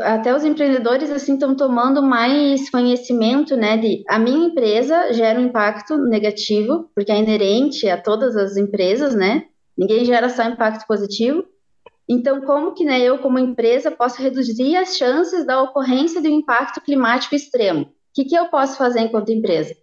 até 0.05 0.35
os 0.35 0.45
empreendedores 0.45 1.11
assim 1.11 1.35
estão 1.35 1.55
tomando 1.55 2.03
mais 2.03 2.69
conhecimento, 2.69 3.57
né, 3.57 3.77
de 3.79 4.03
a 4.09 4.19
minha 4.19 4.49
empresa 4.49 5.13
gera 5.13 5.41
um 5.41 5.47
impacto 5.47 5.97
negativo, 5.97 6.91
porque 6.95 7.11
é 7.11 7.19
inerente 7.19 7.89
a 7.89 7.97
todas 7.97 8.37
as 8.37 8.57
empresas, 8.57 9.15
né? 9.15 9.45
Ninguém 9.79 10.05
gera 10.05 10.29
só 10.29 10.45
impacto 10.45 10.87
positivo. 10.87 11.45
Então, 12.13 12.41
como 12.41 12.75
que 12.75 12.85
né, 12.85 13.01
eu, 13.01 13.19
como 13.19 13.39
empresa, 13.39 13.89
posso 13.89 14.21
reduzir 14.21 14.77
as 14.77 14.97
chances 14.97 15.47
da 15.47 15.63
ocorrência 15.63 16.21
de 16.21 16.27
um 16.27 16.41
impacto 16.41 16.81
climático 16.81 17.37
extremo? 17.37 17.83
O 17.83 17.87
que, 18.13 18.25
que 18.25 18.35
eu 18.35 18.49
posso 18.49 18.77
fazer 18.77 18.99
enquanto 18.99 19.31
empresa? 19.31 19.77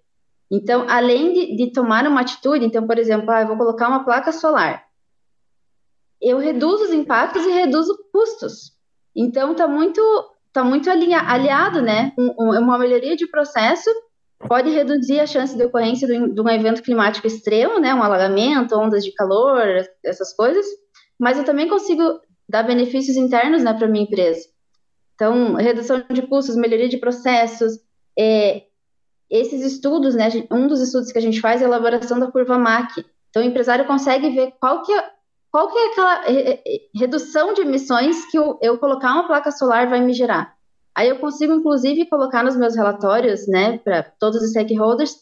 Então, 0.51 0.85
além 0.89 1.31
de, 1.31 1.55
de 1.55 1.71
tomar 1.71 2.05
uma 2.05 2.19
atitude, 2.19 2.65
então, 2.65 2.85
por 2.85 2.99
exemplo, 2.99 3.31
ah, 3.31 3.43
eu 3.43 3.47
vou 3.47 3.55
colocar 3.55 3.87
uma 3.87 4.03
placa 4.03 4.33
solar, 4.33 4.83
eu 6.21 6.37
reduzo 6.37 6.83
os 6.83 6.91
impactos 6.91 7.45
e 7.45 7.49
reduzo 7.49 7.97
custos. 8.11 8.73
Então, 9.15 9.53
está 9.53 9.65
muito, 9.65 10.01
tá 10.51 10.65
muito 10.65 10.89
aliado, 10.89 11.81
né? 11.81 12.11
Um, 12.17 12.59
uma 12.59 12.77
melhoria 12.77 13.15
de 13.15 13.25
processo 13.27 13.89
pode 14.49 14.69
reduzir 14.69 15.21
a 15.21 15.25
chance 15.25 15.55
de 15.55 15.63
ocorrência 15.63 16.05
de 16.05 16.41
um 16.41 16.49
evento 16.49 16.83
climático 16.83 17.25
extremo, 17.25 17.79
né? 17.79 17.93
Um 17.93 18.03
alagamento, 18.03 18.77
ondas 18.77 19.03
de 19.05 19.13
calor, 19.13 19.63
essas 20.03 20.35
coisas. 20.35 20.65
Mas 21.19 21.37
eu 21.37 21.43
também 21.43 21.67
consigo 21.67 22.19
dar 22.47 22.63
benefícios 22.63 23.17
internos, 23.17 23.63
né, 23.63 23.73
para 23.73 23.87
minha 23.87 24.03
empresa. 24.03 24.47
Então, 25.15 25.55
redução 25.55 26.03
de 26.11 26.21
custos, 26.27 26.55
melhoria 26.55 26.87
de 26.87 26.97
processos, 26.97 27.79
é, 28.17 28.63
esses 29.29 29.63
estudos, 29.63 30.15
né, 30.15 30.29
um 30.51 30.67
dos 30.67 30.81
estudos 30.81 31.11
que 31.11 31.17
a 31.17 31.21
gente 31.21 31.41
faz 31.41 31.61
é 31.61 31.65
a 31.65 31.67
elaboração 31.67 32.19
da 32.19 32.31
curva 32.31 32.57
MAC. 32.57 33.03
Então, 33.29 33.43
o 33.43 33.45
empresário 33.45 33.85
consegue 33.85 34.29
ver 34.29 34.53
qual 34.59 34.83
que 34.83 34.93
é 34.93 35.17
qual 35.49 35.71
que 35.71 35.77
é 35.77 35.91
aquela 35.91 36.23
redução 36.93 37.53
de 37.53 37.61
emissões 37.61 38.29
que 38.29 38.37
eu, 38.37 38.59
eu 38.61 38.77
colocar 38.77 39.13
uma 39.13 39.25
placa 39.25 39.49
solar 39.49 39.89
vai 39.89 40.01
me 40.01 40.13
gerar? 40.13 40.53
Aí 40.93 41.09
eu 41.09 41.19
consigo, 41.19 41.53
inclusive, 41.53 42.07
colocar 42.07 42.43
nos 42.43 42.55
meus 42.55 42.75
relatórios, 42.75 43.47
né, 43.47 43.77
para 43.77 44.03
todos 44.03 44.41
os 44.41 44.49
stakeholders, 44.49 45.15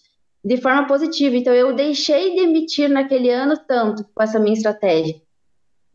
de 0.43 0.57
forma 0.57 0.87
positiva. 0.87 1.35
Então, 1.35 1.53
eu 1.53 1.73
deixei 1.73 2.33
de 2.33 2.41
emitir 2.41 2.89
naquele 2.89 3.29
ano 3.29 3.55
tanto 3.67 4.03
com 4.13 4.23
essa 4.23 4.39
minha 4.39 4.55
estratégia. 4.55 5.15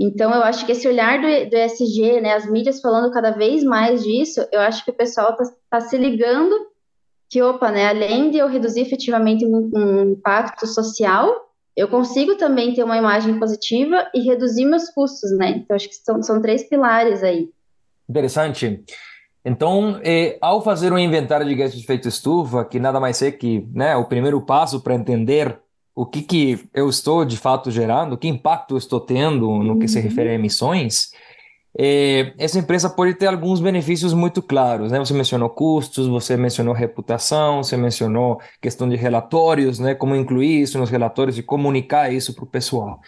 Então, 0.03 0.35
eu 0.35 0.43
acho 0.43 0.65
que 0.65 0.73
esse 0.73 0.89
olhar 0.89 1.21
do, 1.21 1.51
do 1.51 1.57
ESG, 1.57 2.23
né, 2.23 2.33
as 2.33 2.51
mídias 2.51 2.81
falando 2.81 3.13
cada 3.13 3.33
vez 3.33 3.63
mais 3.63 4.03
disso, 4.03 4.41
eu 4.51 4.61
acho 4.61 4.83
que 4.83 4.91
o 4.91 4.95
pessoal 4.95 5.33
está 5.33 5.45
tá 5.69 5.81
se 5.83 5.99
ligando 5.99 6.57
que, 7.29 7.43
opa, 7.43 7.71
né, 7.71 7.87
além 7.87 8.31
de 8.31 8.39
eu 8.39 8.49
reduzir 8.49 8.81
efetivamente 8.81 9.45
um, 9.45 9.71
um 9.75 10.13
impacto 10.13 10.67
social, 10.67 11.31
eu 11.77 11.87
consigo 11.87 12.35
também 12.37 12.73
ter 12.73 12.83
uma 12.83 12.97
imagem 12.97 13.39
positiva 13.39 14.09
e 14.15 14.21
reduzir 14.21 14.65
meus 14.65 14.89
custos, 14.89 15.31
né? 15.37 15.51
Então, 15.51 15.77
acho 15.77 15.89
que 15.89 15.95
são, 15.95 16.23
são 16.23 16.41
três 16.41 16.69
pilares 16.69 17.23
aí. 17.23 17.51
Interessante. 18.09 18.83
Então, 19.45 20.01
eh, 20.03 20.39
ao 20.41 20.63
fazer 20.63 20.93
um 20.93 20.99
inventário 20.99 21.47
de 21.47 21.55
gás 21.55 21.73
de 21.73 21.81
efeito 21.81 22.09
estufa, 22.09 22.65
que 22.65 22.81
nada 22.81 22.99
mais 22.99 23.21
é 23.23 23.31
que 23.31 23.67
né, 23.73 23.95
o 23.97 24.07
primeiro 24.07 24.41
passo 24.41 24.81
para 24.81 24.95
entender 24.95 25.59
o 26.01 26.07
que, 26.07 26.23
que 26.23 26.59
eu 26.73 26.89
estou 26.89 27.27
de 27.27 27.37
fato 27.37 27.71
gerando, 27.71 28.17
que 28.17 28.27
impacto 28.27 28.73
eu 28.73 28.79
estou 28.79 28.99
tendo 28.99 29.63
no 29.63 29.79
que 29.79 29.87
se 29.87 29.99
uhum. 29.99 30.05
refere 30.05 30.31
a 30.31 30.33
emissões, 30.33 31.11
é, 31.79 32.33
essa 32.39 32.59
empresa 32.59 32.89
pode 32.89 33.13
ter 33.17 33.27
alguns 33.27 33.61
benefícios 33.61 34.15
muito 34.15 34.41
claros, 34.41 34.91
né? 34.91 34.99
Você 34.99 35.13
mencionou 35.13 35.51
custos, 35.51 36.09
você 36.09 36.39
mencionou 36.39 36.73
reputação, 36.73 37.63
você 37.63 37.77
mencionou 37.77 38.41
questão 38.63 38.89
de 38.89 38.97
relatórios, 38.97 39.79
né? 39.79 39.95
Como 39.95 40.17
incluir 40.17 40.63
isso 40.63 40.79
nos 40.79 40.89
relatórios 40.89 41.37
e 41.37 41.43
comunicar 41.43 42.11
isso 42.11 42.33
para 42.33 42.45
o 42.45 42.47
pessoal. 42.47 42.99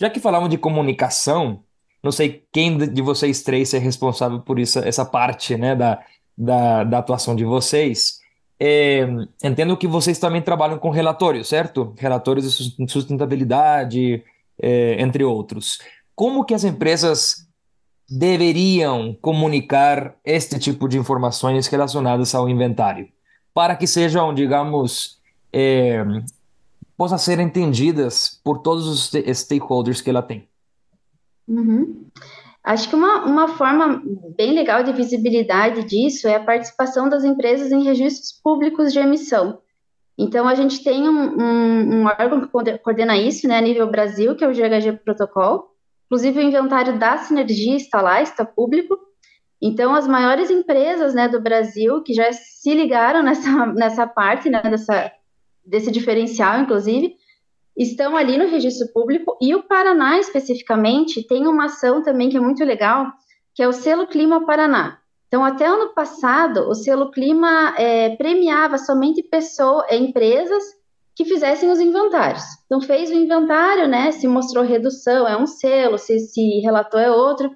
Já 0.00 0.08
que 0.08 0.20
falamos 0.20 0.48
de 0.48 0.56
comunicação, 0.56 1.64
não 2.00 2.12
sei 2.12 2.44
quem 2.52 2.78
de 2.78 3.02
vocês 3.02 3.42
três 3.42 3.74
é 3.74 3.78
responsável 3.78 4.38
por 4.38 4.60
isso, 4.60 4.78
essa 4.78 5.04
parte, 5.04 5.56
né? 5.56 5.74
Da, 5.74 6.00
da, 6.38 6.84
da 6.84 6.98
atuação 6.98 7.34
de 7.34 7.44
vocês. 7.44 8.20
É, 8.58 9.06
entendo 9.44 9.76
que 9.76 9.86
vocês 9.86 10.18
também 10.18 10.40
trabalham 10.40 10.78
com 10.78 10.90
relatórios, 10.90 11.48
certo? 11.48 11.94
Relatórios 11.98 12.76
de 12.78 12.90
sustentabilidade, 12.90 14.24
é, 14.60 15.00
entre 15.00 15.24
outros. 15.24 15.78
Como 16.14 16.44
que 16.44 16.54
as 16.54 16.64
empresas 16.64 17.46
deveriam 18.08 19.14
comunicar 19.20 20.14
este 20.24 20.58
tipo 20.58 20.88
de 20.88 20.98
informações 20.98 21.66
relacionadas 21.66 22.34
ao 22.34 22.48
inventário, 22.48 23.08
para 23.52 23.74
que 23.74 23.86
sejam, 23.86 24.32
digamos, 24.32 25.18
é, 25.52 26.04
possam 26.96 27.18
ser 27.18 27.40
entendidas 27.40 28.40
por 28.42 28.58
todos 28.58 28.86
os 28.86 29.12
stakeholders 29.38 30.00
que 30.00 30.10
ela 30.10 30.22
tem. 30.22 30.48
Uhum. 31.48 32.06
Acho 32.66 32.88
que 32.88 32.96
uma, 32.96 33.24
uma 33.24 33.48
forma 33.48 34.02
bem 34.36 34.52
legal 34.52 34.82
de 34.82 34.92
visibilidade 34.92 35.84
disso 35.84 36.28
é 36.28 36.34
a 36.34 36.44
participação 36.44 37.08
das 37.08 37.24
empresas 37.24 37.72
em 37.72 37.84
registros 37.84 38.32
públicos 38.32 38.92
de 38.92 38.98
emissão. 38.98 39.60
Então, 40.18 40.48
a 40.48 40.54
gente 40.54 40.82
tem 40.82 41.08
um, 41.08 41.40
um, 41.40 41.94
um 41.94 42.06
órgão 42.06 42.40
que 42.40 42.48
coordena 42.48 43.16
isso, 43.16 43.46
né, 43.46 43.56
a 43.56 43.60
nível 43.60 43.90
Brasil, 43.90 44.34
que 44.34 44.44
é 44.44 44.48
o 44.48 44.52
GHG 44.52 45.00
Protocol, 45.04 45.76
Inclusive, 46.06 46.38
o 46.38 46.42
inventário 46.42 46.98
da 46.98 47.18
Sinergia 47.18 47.76
está 47.76 48.00
lá, 48.00 48.22
está 48.22 48.44
público. 48.44 48.96
Então, 49.60 49.94
as 49.94 50.06
maiores 50.06 50.50
empresas 50.50 51.14
né, 51.14 51.28
do 51.28 51.40
Brasil 51.40 52.02
que 52.02 52.14
já 52.14 52.32
se 52.32 52.72
ligaram 52.72 53.22
nessa, 53.22 53.66
nessa 53.66 54.06
parte, 54.06 54.48
né, 54.48 54.62
dessa, 54.62 55.10
desse 55.64 55.90
diferencial, 55.90 56.60
inclusive, 56.60 57.16
estão 57.76 58.16
ali 58.16 58.38
no 58.38 58.48
registro 58.48 58.88
público. 58.92 59.36
E 59.40 59.54
o 59.54 59.62
Paraná, 59.62 60.18
especificamente, 60.18 61.26
tem 61.26 61.46
uma 61.46 61.66
ação 61.66 62.02
também 62.02 62.30
que 62.30 62.36
é 62.36 62.40
muito 62.40 62.64
legal, 62.64 63.12
que 63.54 63.62
é 63.62 63.68
o 63.68 63.72
Selo 63.72 64.06
Clima 64.06 64.46
Paraná. 64.46 64.98
Então, 65.28 65.44
até 65.44 65.66
ano 65.66 65.92
passado, 65.92 66.68
o 66.68 66.74
Selo 66.74 67.10
Clima 67.10 67.74
é, 67.76 68.16
premiava 68.16 68.78
somente 68.78 69.22
pessoas, 69.22 69.84
empresas 69.90 70.62
que 71.14 71.24
fizessem 71.24 71.70
os 71.70 71.80
inventários. 71.80 72.44
Então, 72.66 72.80
fez 72.80 73.10
o 73.10 73.14
inventário, 73.14 73.88
né? 73.88 74.12
Se 74.12 74.28
mostrou 74.28 74.64
redução, 74.64 75.26
é 75.26 75.36
um 75.36 75.46
selo, 75.46 75.98
se, 75.98 76.18
se 76.20 76.60
relatou, 76.60 77.00
é 77.00 77.10
outro. 77.10 77.50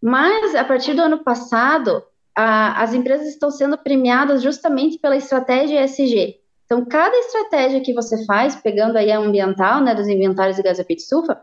Mas, 0.00 0.54
a 0.54 0.64
partir 0.64 0.94
do 0.94 1.02
ano 1.02 1.22
passado, 1.22 2.02
a, 2.34 2.82
as 2.82 2.94
empresas 2.94 3.28
estão 3.28 3.50
sendo 3.50 3.76
premiadas 3.76 4.42
justamente 4.42 4.98
pela 4.98 5.16
estratégia 5.16 5.84
ESG. 5.84 6.41
Então, 6.72 6.86
cada 6.86 7.14
estratégia 7.18 7.82
que 7.82 7.92
você 7.92 8.24
faz, 8.24 8.56
pegando 8.56 8.96
aí 8.96 9.12
a 9.12 9.18
ambiental, 9.18 9.82
né, 9.82 9.94
dos 9.94 10.08
inventários 10.08 10.56
de 10.56 10.62
gás 10.62 10.78
efeito 10.78 11.00
estufa, 11.00 11.38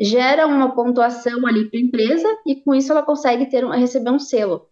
gera 0.00 0.46
uma 0.46 0.74
pontuação 0.74 1.46
ali 1.46 1.68
para 1.68 1.78
a 1.78 1.82
empresa 1.82 2.26
e 2.46 2.56
com 2.56 2.74
isso 2.74 2.90
ela 2.90 3.02
consegue 3.02 3.44
ter 3.44 3.62
receber 3.62 4.08
um 4.08 4.18
selo. 4.18 4.68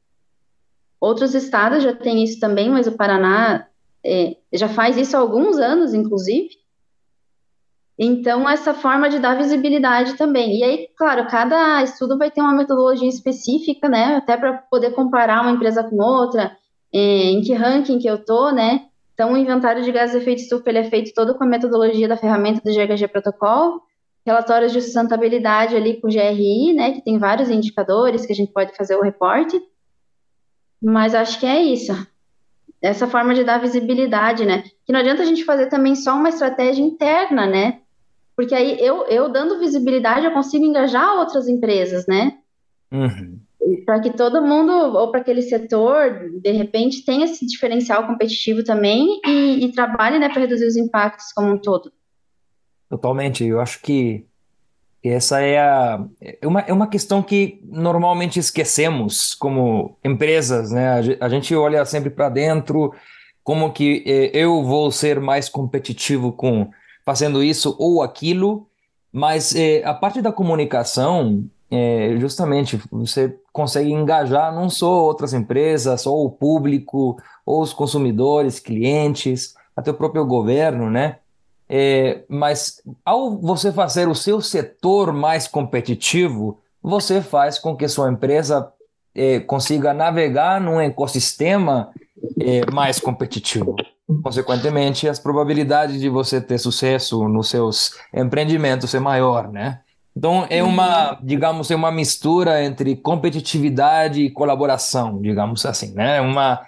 Outros 0.99 1.35
estados 1.35 1.83
já 1.83 1.95
têm 1.95 2.25
isso 2.25 2.41
também, 2.41 2.71
mas 2.71 2.87
o 2.87 2.93
Paraná 2.93 3.67
é, 4.03 4.39
já 4.51 4.67
faz 4.67 4.97
isso 4.97 5.15
há 5.15 5.21
alguns 5.21 5.59
anos, 5.59 5.93
inclusive. 5.93 6.57
Então, 7.99 8.49
essa 8.49 8.73
forma 8.73 9.11
de 9.11 9.19
dar 9.19 9.37
visibilidade 9.37 10.15
também. 10.15 10.61
E 10.61 10.65
aí, 10.65 10.89
claro, 10.97 11.27
cada 11.27 11.83
estudo 11.83 12.17
vai 12.17 12.31
ter 12.31 12.41
uma 12.41 12.55
metodologia 12.55 13.11
específica, 13.11 13.91
né? 13.91 14.17
Até 14.17 14.39
para 14.39 14.55
poder 14.55 14.93
comparar 14.93 15.43
uma 15.43 15.51
empresa 15.51 15.85
com 15.85 15.97
outra, 15.97 16.57
eh, 16.95 17.25
em 17.31 17.43
que 17.43 17.53
ranking 17.53 17.99
que 17.99 18.09
eu 18.09 18.25
tô, 18.25 18.51
né? 18.51 18.88
Então, 19.19 19.33
o 19.33 19.37
inventário 19.37 19.83
de 19.83 19.91
gases 19.91 20.15
de 20.15 20.23
efeito 20.23 20.43
estufa 20.43 20.71
ele 20.71 20.79
é 20.79 20.85
feito 20.85 21.13
todo 21.13 21.37
com 21.37 21.43
a 21.43 21.47
metodologia 21.47 22.07
da 22.07 22.17
ferramenta 22.17 22.61
do 22.65 22.73
GHG 22.73 23.09
Protocol, 23.09 23.83
relatórios 24.25 24.71
de 24.71 24.81
sustentabilidade 24.81 25.75
ali 25.75 26.01
com 26.01 26.07
o 26.07 26.11
GRI, 26.11 26.73
né? 26.73 26.93
Que 26.93 27.03
tem 27.03 27.19
vários 27.19 27.51
indicadores 27.51 28.25
que 28.25 28.33
a 28.33 28.37
gente 28.37 28.53
pode 28.53 28.77
fazer 28.77 28.95
o 28.95 29.03
reporte. 29.03 29.61
Mas 30.81 31.17
acho 31.17 31.41
que 31.41 31.47
é 31.47 31.61
isso. 31.61 31.93
Essa 32.81 33.09
forma 33.09 33.35
de 33.35 33.43
dar 33.43 33.59
visibilidade, 33.59 34.47
né? 34.47 34.63
Que 34.87 34.93
não 34.93 35.01
adianta 35.01 35.23
a 35.23 35.27
gente 35.27 35.45
fazer 35.45 35.67
também 35.67 35.97
só 35.97 36.15
uma 36.15 36.29
estratégia 36.29 36.85
interna, 36.85 37.45
né? 37.45 37.81
Porque 38.37 38.55
aí 38.55 38.79
eu, 38.79 39.05
eu 39.07 39.29
dando 39.29 39.59
visibilidade, 39.59 40.27
eu 40.27 40.33
consigo 40.33 40.65
engajar 40.65 41.17
outras 41.17 41.49
empresas, 41.49 42.07
né? 42.07 42.39
Uhum. 42.93 43.41
Para 43.85 44.01
que 44.01 44.11
todo 44.11 44.43
mundo, 44.43 44.73
ou 44.73 45.11
para 45.11 45.21
aquele 45.21 45.43
setor, 45.43 46.31
de 46.41 46.53
repente, 46.53 47.05
tenha 47.05 47.25
esse 47.25 47.47
diferencial 47.47 48.07
competitivo 48.07 48.63
também 48.63 49.21
e, 49.27 49.65
e 49.65 49.73
trabalhe 49.73 50.19
né, 50.19 50.29
para 50.29 50.41
reduzir 50.41 50.67
os 50.67 50.77
impactos 50.77 51.33
como 51.33 51.53
um 51.53 51.59
todo. 51.59 51.93
Totalmente. 52.89 53.45
Eu 53.45 53.61
acho 53.61 53.81
que 53.83 54.25
essa 55.03 55.41
é, 55.41 55.59
a, 55.59 56.05
é, 56.21 56.47
uma, 56.47 56.61
é 56.61 56.73
uma 56.73 56.89
questão 56.89 57.23
que 57.23 57.61
normalmente 57.65 58.39
esquecemos 58.39 59.35
como 59.35 59.97
empresas, 60.05 60.73
né? 60.73 61.17
A 61.21 61.29
gente 61.29 61.55
olha 61.55 61.85
sempre 61.85 62.11
para 62.11 62.29
dentro, 62.29 62.93
como 63.45 63.73
que 63.73 64.03
eh, 64.07 64.31
eu 64.35 64.63
vou 64.63 64.91
ser 64.91 65.21
mais 65.21 65.49
competitivo 65.49 66.33
com 66.33 66.71
fazendo 67.05 67.43
isso 67.43 67.75
ou 67.79 68.03
aquilo, 68.03 68.69
mas 69.11 69.55
é, 69.55 69.83
a 69.85 69.95
parte 69.95 70.21
da 70.21 70.31
comunicação, 70.31 71.49
é, 71.71 72.17
justamente, 72.19 72.81
você 72.91 73.37
consegue 73.53 73.93
engajar 73.93 74.55
não 74.55 74.71
só 74.71 74.91
outras 74.91 75.35
empresas, 75.35 76.07
ou 76.07 76.27
o 76.27 76.31
público, 76.31 77.17
ou 77.45 77.61
os 77.63 77.73
consumidores, 77.73 78.59
clientes, 78.59 79.55
até 79.77 79.91
o 79.91 79.95
próprio 79.95 80.25
governo, 80.25 80.91
né? 80.91 81.17
É, 81.69 82.23
mas 82.29 82.81
ao 83.05 83.37
você 83.37 83.71
fazer 83.71 84.09
o 84.09 84.15
seu 84.15 84.41
setor 84.41 85.13
mais 85.13 85.47
competitivo, 85.47 86.59
você 86.83 87.21
faz 87.21 87.59
com 87.59 87.77
que 87.77 87.87
sua 87.87 88.11
empresa 88.11 88.73
é, 89.15 89.41
consiga 89.41 89.93
navegar 89.93 90.61
num 90.61 90.81
ecossistema 90.81 91.91
é, 92.41 92.71
mais 92.71 92.99
competitivo. 92.99 93.77
Consequentemente, 94.23 95.07
as 95.07 95.19
probabilidades 95.19 96.01
de 96.01 96.09
você 96.09 96.41
ter 96.41 96.57
sucesso 96.57 97.29
nos 97.29 97.51
seus 97.51 97.95
empreendimentos 98.15 98.95
é 98.95 98.99
maior, 98.99 99.53
né? 99.53 99.81
Então 100.19 100.45
é 100.51 100.65
uma, 100.65 101.17
digamos, 101.23 101.71
é 101.71 101.77
uma 101.77 101.93
mistura 101.93 102.65
entre 102.65 102.97
competitividade 102.97 104.21
e 104.21 104.29
colaboração, 104.29 105.23
digamos 105.23 105.65
assim, 105.65 105.95
né? 105.95 106.21
Uma 106.21 106.61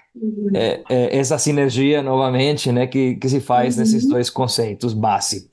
é, 0.54 0.84
é, 0.88 1.18
essa 1.18 1.36
sinergia 1.36 2.00
novamente, 2.00 2.70
né, 2.70 2.86
que, 2.86 3.16
que 3.16 3.28
se 3.28 3.40
faz 3.40 3.74
uhum. 3.74 3.80
nesses 3.80 4.08
dois 4.08 4.30
conceitos 4.30 4.94
base. 4.94 5.50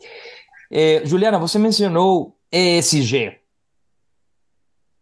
É, 0.69 1.01
Juliana, 1.05 1.39
você 1.39 1.57
mencionou 1.57 2.35
ESG, 2.51 3.35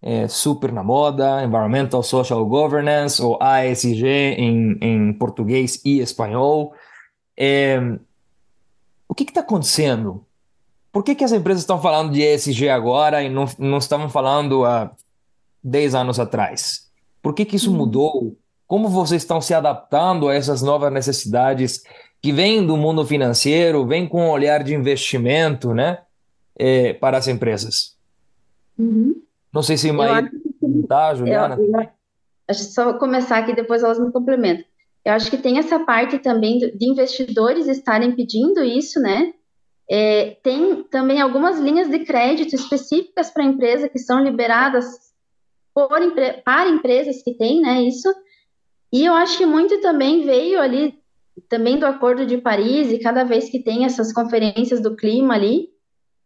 é 0.02 0.30
super 0.30 0.72
na 0.72 0.84
moda, 0.84 1.44
Environmental 1.44 2.02
Social 2.02 2.46
Governance, 2.46 3.22
ou 3.22 3.38
ASG 3.42 4.06
em, 4.38 4.78
em 4.80 5.14
português 5.14 5.82
e 5.84 6.00
espanhol. 6.00 6.74
É, 7.38 7.78
o 9.06 9.14
que 9.14 9.24
está 9.24 9.42
acontecendo? 9.42 10.26
Por 10.96 11.04
que, 11.04 11.14
que 11.14 11.26
as 11.26 11.34
empresas 11.34 11.64
estão 11.64 11.82
falando 11.82 12.14
de 12.14 12.22
ESG 12.22 12.70
agora 12.70 13.22
e 13.22 13.28
não, 13.28 13.44
não 13.60 13.80
estavam 13.80 14.10
falando 14.10 14.64
há 14.64 14.90
10 15.62 15.94
anos 15.94 16.22
atrás? 16.22 16.90
Por 17.22 17.34
que, 17.34 17.44
que 17.44 17.58
isso 17.58 17.70
uhum. 17.70 17.76
mudou? 17.76 18.38
Como 18.66 18.88
vocês 18.88 19.22
estão 19.22 19.42
se 19.42 19.54
adaptando 19.54 20.30
a 20.30 20.34
essas 20.34 20.62
novas 20.62 20.94
necessidades 20.94 21.84
que 22.22 22.32
vêm 22.32 22.66
do 22.66 22.78
mundo 22.78 23.06
financeiro, 23.06 23.86
vêm 23.86 24.08
com 24.08 24.22
um 24.22 24.30
olhar 24.30 24.64
de 24.64 24.74
investimento 24.74 25.74
né, 25.74 25.98
é, 26.58 26.94
para 26.94 27.18
as 27.18 27.28
empresas? 27.28 27.98
Uhum. 28.80 29.22
Não 29.52 29.62
sei 29.62 29.76
se 29.76 29.92
mais 29.92 30.30
tá, 30.88 31.14
Juliana. 31.14 31.58
Eu, 31.60 31.78
eu, 31.78 31.90
acho 32.48 32.64
só 32.72 32.94
começar 32.94 33.40
aqui, 33.40 33.54
depois 33.54 33.84
elas 33.84 34.00
me 34.00 34.14
complementam. 34.14 34.64
Eu 35.04 35.12
acho 35.12 35.30
que 35.30 35.38
tem 35.38 35.58
essa 35.58 35.78
parte 35.78 36.20
também 36.20 36.58
de 36.58 36.90
investidores 36.90 37.68
estarem 37.68 38.16
pedindo 38.16 38.64
isso, 38.64 38.98
né? 39.02 39.34
É, 39.90 40.38
tem 40.42 40.84
também 40.84 41.22
algumas 41.22 41.60
linhas 41.60 41.88
de 41.90 42.00
crédito 42.00 42.56
específicas 42.56 43.30
para 43.30 43.44
a 43.44 43.48
empresa 43.48 43.88
que 43.88 44.00
são 44.00 44.24
liberadas 44.24 44.86
por, 45.74 45.90
para 46.44 46.70
empresas 46.70 47.22
que 47.22 47.34
têm, 47.34 47.62
né? 47.62 47.84
Isso. 47.84 48.14
E 48.92 49.06
eu 49.06 49.14
acho 49.14 49.38
que 49.38 49.46
muito 49.46 49.80
também 49.82 50.26
veio 50.26 50.60
ali 50.60 50.98
também 51.50 51.78
do 51.78 51.86
Acordo 51.86 52.26
de 52.26 52.38
Paris 52.38 52.92
e 52.92 53.00
cada 53.00 53.24
vez 53.24 53.50
que 53.50 53.60
tem 53.60 53.86
essas 53.86 54.14
conferências 54.14 54.82
do 54.82 54.96
clima 54.96 55.34
ali, 55.34 55.70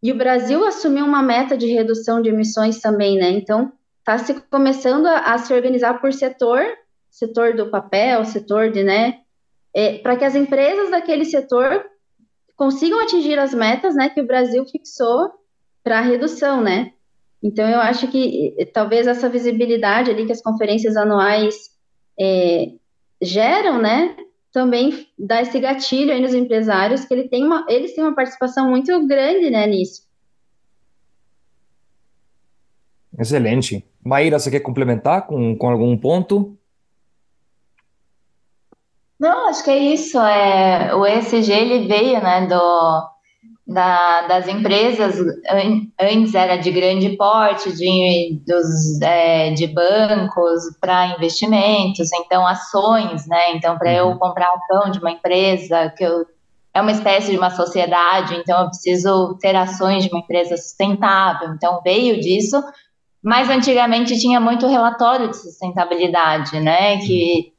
e 0.01 0.11
o 0.11 0.17
Brasil 0.17 0.63
assumiu 0.65 1.05
uma 1.05 1.21
meta 1.21 1.57
de 1.57 1.67
redução 1.67 2.21
de 2.21 2.29
emissões 2.29 2.79
também, 2.79 3.17
né? 3.17 3.31
Então, 3.31 3.71
está 3.99 4.17
se 4.17 4.33
começando 4.49 5.07
a, 5.07 5.33
a, 5.33 5.37
se 5.37 5.53
organizar 5.53 5.99
por 5.99 6.13
setor, 6.13 6.61
setor 7.09 7.53
do 7.53 7.69
papel, 7.69 8.23
setor 8.23 8.71
de, 8.71 8.83
né? 8.83 9.19
É, 9.73 9.97
para 9.97 10.15
que 10.15 10.23
as 10.23 10.35
empresas 10.35 10.89
daquele 10.89 11.25
setor 11.25 11.85
consigam 12.59 12.99
atingir 12.99 13.39
as 13.39 13.53
metas, 13.53 13.95
né, 13.95 14.09
que 14.09 14.19
o 14.19 14.27
Brasil 14.27 14.65
fixou 14.65 15.31
para 15.81 15.99
a 15.99 16.01
redução, 16.01 16.61
né? 16.61 16.91
Então, 17.41 17.65
eu 17.65 17.79
acho 17.79 18.05
que 18.09 18.53
talvez 18.73 19.07
essa 19.07 19.29
visibilidade 19.29 20.11
ali 20.11 20.25
que 20.25 20.33
as 20.33 20.41
conferências 20.41 20.97
anuais 20.97 21.55
é, 22.19 22.73
geram, 23.21 23.81
né, 23.81 24.13
também 24.51 25.07
dá 25.17 25.41
esse 25.41 25.57
gatilho 25.57 26.11
aí 26.11 26.19
nos 26.19 26.33
empresários, 26.33 27.05
que 27.05 27.13
ele 27.13 27.29
tem 27.29 27.45
uma, 27.45 27.65
eles 27.69 27.95
têm 27.95 28.03
uma 28.03 28.13
participação 28.13 28.69
muito 28.69 29.07
grande 29.07 29.49
né, 29.49 29.65
nisso. 29.65 30.05
Excelente. 33.17 33.85
Maíra, 34.03 34.37
você 34.37 34.51
quer 34.51 34.59
complementar 34.59 35.25
com, 35.27 35.55
com 35.55 35.69
algum 35.69 35.97
ponto? 35.97 36.58
Não, 39.19 39.49
acho 39.49 39.63
que 39.63 39.69
é 39.69 39.77
isso. 39.77 40.17
É, 40.19 40.95
o 40.95 41.05
ESG 41.05 41.51
ele 41.51 41.87
veio 41.87 42.21
né, 42.21 42.47
do, 42.47 43.09
da, 43.69 44.27
das 44.27 44.47
empresas, 44.47 45.15
antes 45.99 46.33
era 46.33 46.55
de 46.55 46.71
grande 46.71 47.17
porte, 47.17 47.71
de, 47.75 48.41
dos, 48.47 49.01
é, 49.01 49.51
de 49.51 49.67
bancos 49.67 50.63
para 50.81 51.07
investimentos, 51.17 52.11
então 52.13 52.47
ações, 52.47 53.27
né? 53.27 53.51
Então, 53.55 53.77
para 53.77 53.93
eu 53.93 54.07
uhum. 54.07 54.17
comprar 54.17 54.51
um 54.53 54.59
pão 54.67 54.89
de 54.89 54.99
uma 54.99 55.11
empresa, 55.11 55.93
que 55.97 56.03
eu, 56.03 56.25
é 56.73 56.81
uma 56.81 56.91
espécie 56.91 57.31
de 57.31 57.37
uma 57.37 57.49
sociedade, 57.49 58.35
então 58.35 58.61
eu 58.61 58.67
preciso 58.67 59.37
ter 59.39 59.55
ações 59.55 60.03
de 60.03 60.09
uma 60.09 60.21
empresa 60.21 60.55
sustentável. 60.55 61.49
Então, 61.53 61.81
veio 61.83 62.19
disso, 62.19 62.63
mas 63.21 63.49
antigamente 63.49 64.17
tinha 64.17 64.39
muito 64.39 64.65
relatório 64.65 65.29
de 65.29 65.35
sustentabilidade, 65.37 66.59
né? 66.59 66.97
Que 66.99 67.53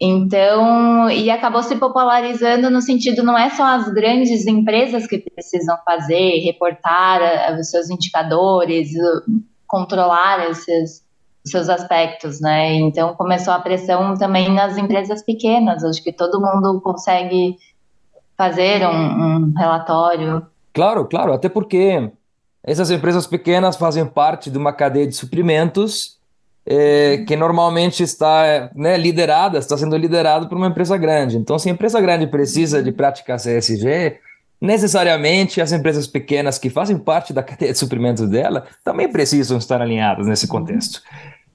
então, 0.00 1.08
e 1.10 1.30
acabou 1.30 1.62
se 1.62 1.74
popularizando 1.76 2.68
no 2.68 2.82
sentido, 2.82 3.22
não 3.22 3.36
é 3.36 3.48
só 3.50 3.64
as 3.64 3.88
grandes 3.88 4.46
empresas 4.46 5.06
que 5.06 5.18
precisam 5.18 5.76
fazer, 5.84 6.40
reportar 6.40 7.20
uh, 7.22 7.58
os 7.58 7.70
seus 7.70 7.88
indicadores, 7.88 8.90
controlar 9.66 10.50
esses 10.50 11.04
seus 11.44 11.68
aspectos, 11.68 12.40
né? 12.40 12.74
Então 12.74 13.14
começou 13.14 13.54
a 13.54 13.58
pressão 13.58 14.14
também 14.14 14.52
nas 14.52 14.76
empresas 14.76 15.22
pequenas. 15.22 15.82
Acho 15.82 16.02
que 16.02 16.12
todo 16.12 16.40
mundo 16.40 16.80
consegue 16.82 17.56
fazer 18.36 18.86
um, 18.86 18.90
um 18.90 19.52
relatório. 19.56 20.46
Claro, 20.74 21.06
claro, 21.06 21.32
até 21.32 21.48
porque 21.48 22.10
essas 22.62 22.90
empresas 22.90 23.26
pequenas 23.26 23.76
fazem 23.76 24.04
parte 24.04 24.50
de 24.50 24.58
uma 24.58 24.72
cadeia 24.72 25.06
de 25.06 25.14
suprimentos 25.14 26.15
é, 26.66 27.18
que 27.18 27.36
normalmente 27.36 28.02
está 28.02 28.70
né, 28.74 28.96
liderada, 28.96 29.58
está 29.58 29.78
sendo 29.78 29.96
liderado 29.96 30.48
por 30.48 30.58
uma 30.58 30.66
empresa 30.66 30.96
grande. 30.96 31.36
Então, 31.36 31.58
se 31.58 31.68
a 31.68 31.72
empresa 31.72 32.00
grande 32.00 32.26
precisa 32.26 32.82
de 32.82 32.90
práticas 32.90 33.46
ESG, 33.46 34.18
necessariamente 34.60 35.60
as 35.60 35.70
empresas 35.70 36.06
pequenas 36.06 36.58
que 36.58 36.68
fazem 36.68 36.98
parte 36.98 37.32
da 37.32 37.42
cadeia 37.42 37.72
de 37.72 37.78
suprimentos 37.78 38.28
dela 38.28 38.66
também 38.82 39.08
precisam 39.08 39.58
estar 39.58 39.80
alinhadas 39.80 40.26
nesse 40.26 40.48
contexto. 40.48 41.02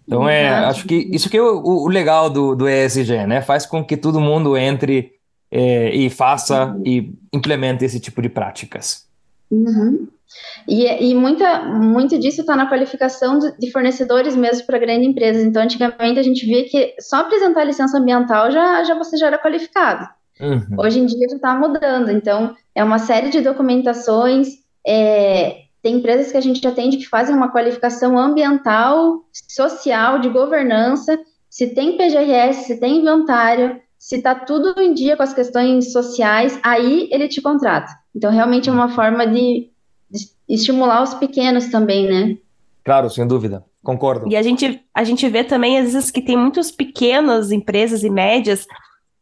Então, 0.07 0.27
é, 0.27 0.49
acho 0.49 0.85
que 0.85 0.95
isso 1.11 1.29
que 1.29 1.37
é 1.37 1.41
o, 1.41 1.61
o 1.63 1.87
legal 1.87 2.29
do, 2.29 2.55
do 2.55 2.67
ESG, 2.67 3.25
né? 3.27 3.41
Faz 3.41 3.65
com 3.65 3.83
que 3.83 3.95
todo 3.95 4.19
mundo 4.19 4.57
entre 4.57 5.11
é, 5.51 5.93
e 5.93 6.09
faça 6.09 6.75
e 6.85 7.13
implemente 7.33 7.83
esse 7.83 7.99
tipo 7.99 8.21
de 8.21 8.29
práticas. 8.29 9.05
Uhum. 9.49 10.07
E, 10.67 11.11
e 11.11 11.15
muita, 11.15 11.63
muito 11.63 12.17
disso 12.17 12.41
está 12.41 12.55
na 12.55 12.67
qualificação 12.67 13.39
de 13.39 13.71
fornecedores 13.71 14.35
mesmo 14.35 14.65
para 14.65 14.77
grandes 14.77 15.07
empresas. 15.07 15.43
Então, 15.43 15.61
antigamente 15.61 16.19
a 16.19 16.23
gente 16.23 16.45
via 16.45 16.63
que 16.65 16.95
só 16.99 17.17
apresentar 17.17 17.63
licença 17.63 17.97
ambiental 17.97 18.51
já, 18.51 18.83
já 18.83 18.95
você 18.95 19.17
já 19.17 19.27
era 19.27 19.41
qualificado. 19.41 20.07
Uhum. 20.39 20.75
Hoje 20.79 20.99
em 20.99 21.05
dia 21.05 21.27
já 21.29 21.35
está 21.35 21.55
mudando. 21.55 22.09
Então, 22.09 22.55
é 22.73 22.83
uma 22.83 22.99
série 22.99 23.29
de 23.29 23.41
documentações 23.41 24.61
é, 24.85 25.61
tem 25.81 25.95
empresas 25.95 26.31
que 26.31 26.37
a 26.37 26.41
gente 26.41 26.65
atende 26.65 26.97
que 26.97 27.07
fazem 27.07 27.35
uma 27.35 27.51
qualificação 27.51 28.17
ambiental, 28.17 29.23
social, 29.31 30.19
de 30.19 30.29
governança, 30.29 31.19
se 31.49 31.73
tem 31.73 31.97
PGRS, 31.97 32.65
se 32.65 32.79
tem 32.79 32.99
inventário, 32.99 33.79
se 33.97 34.17
está 34.17 34.35
tudo 34.35 34.79
em 34.79 34.93
dia 34.93 35.17
com 35.17 35.23
as 35.23 35.33
questões 35.33 35.91
sociais, 35.91 36.59
aí 36.63 37.09
ele 37.11 37.27
te 37.27 37.41
contrata. 37.41 37.91
Então, 38.15 38.31
realmente 38.31 38.69
é 38.69 38.71
uma 38.71 38.89
forma 38.89 39.25
de 39.25 39.70
estimular 40.47 41.03
os 41.03 41.13
pequenos 41.13 41.67
também, 41.67 42.07
né? 42.07 42.37
Claro, 42.83 43.09
sem 43.09 43.27
dúvida. 43.27 43.63
Concordo. 43.83 44.27
E 44.29 44.35
a 44.35 44.41
gente, 44.41 44.83
a 44.93 45.03
gente 45.03 45.27
vê 45.27 45.43
também, 45.43 45.79
às 45.79 45.93
vezes, 45.93 46.11
que 46.11 46.21
tem 46.21 46.37
muitas 46.37 46.71
pequenas 46.71 47.51
empresas 47.51 48.03
e 48.03 48.09
médias 48.09 48.67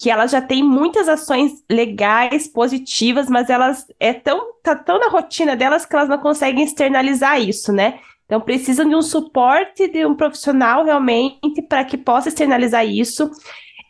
que 0.02 0.10
elas 0.10 0.32
já 0.32 0.42
têm 0.42 0.64
muitas 0.64 1.10
ações 1.10 1.62
legais, 1.70 2.48
positivas, 2.48 3.30
mas 3.30 3.50
elas 3.50 3.86
é 4.00 4.14
tão, 4.14 4.54
tá 4.64 4.74
tão 4.74 4.98
na 4.98 5.10
rotina 5.10 5.58
delas 5.58 5.86
que 5.86 5.94
elas 5.94 6.08
não 6.08 6.18
conseguem 6.18 6.64
externalizar 6.64 7.40
isso, 7.42 7.74
né? 7.74 8.00
Então 8.26 8.40
precisam 8.40 8.88
de 8.88 8.96
um 8.96 9.02
suporte 9.02 9.90
de 9.90 10.06
um 10.06 10.16
profissional 10.16 10.86
realmente 10.86 11.62
para 11.68 11.84
que 11.84 11.98
possa 11.98 12.30
externalizar 12.30 12.88
isso. 12.88 13.30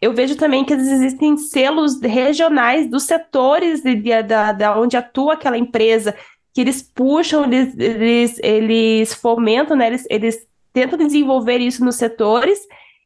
Eu 0.02 0.14
vejo 0.14 0.36
também 0.36 0.66
que 0.66 0.74
existem 0.74 1.38
selos 1.38 2.00
regionais 2.02 2.90
dos 2.90 3.04
setores 3.04 3.82
de, 3.84 3.94
de, 3.96 4.24
de, 4.24 4.54
de 4.58 4.68
onde 4.78 4.98
atua 4.98 5.34
aquela 5.34 5.58
empresa, 5.58 6.16
que 6.54 6.62
eles 6.62 6.82
puxam, 6.82 7.46
eles, 7.46 7.78
eles, 7.78 8.40
eles 8.44 9.14
fomentam, 9.14 9.78
né? 9.78 9.88
eles, 9.88 10.06
eles 10.10 10.48
tentam 10.74 10.98
desenvolver 10.98 11.58
isso 11.58 11.84
nos 11.84 11.96
setores 11.96 12.60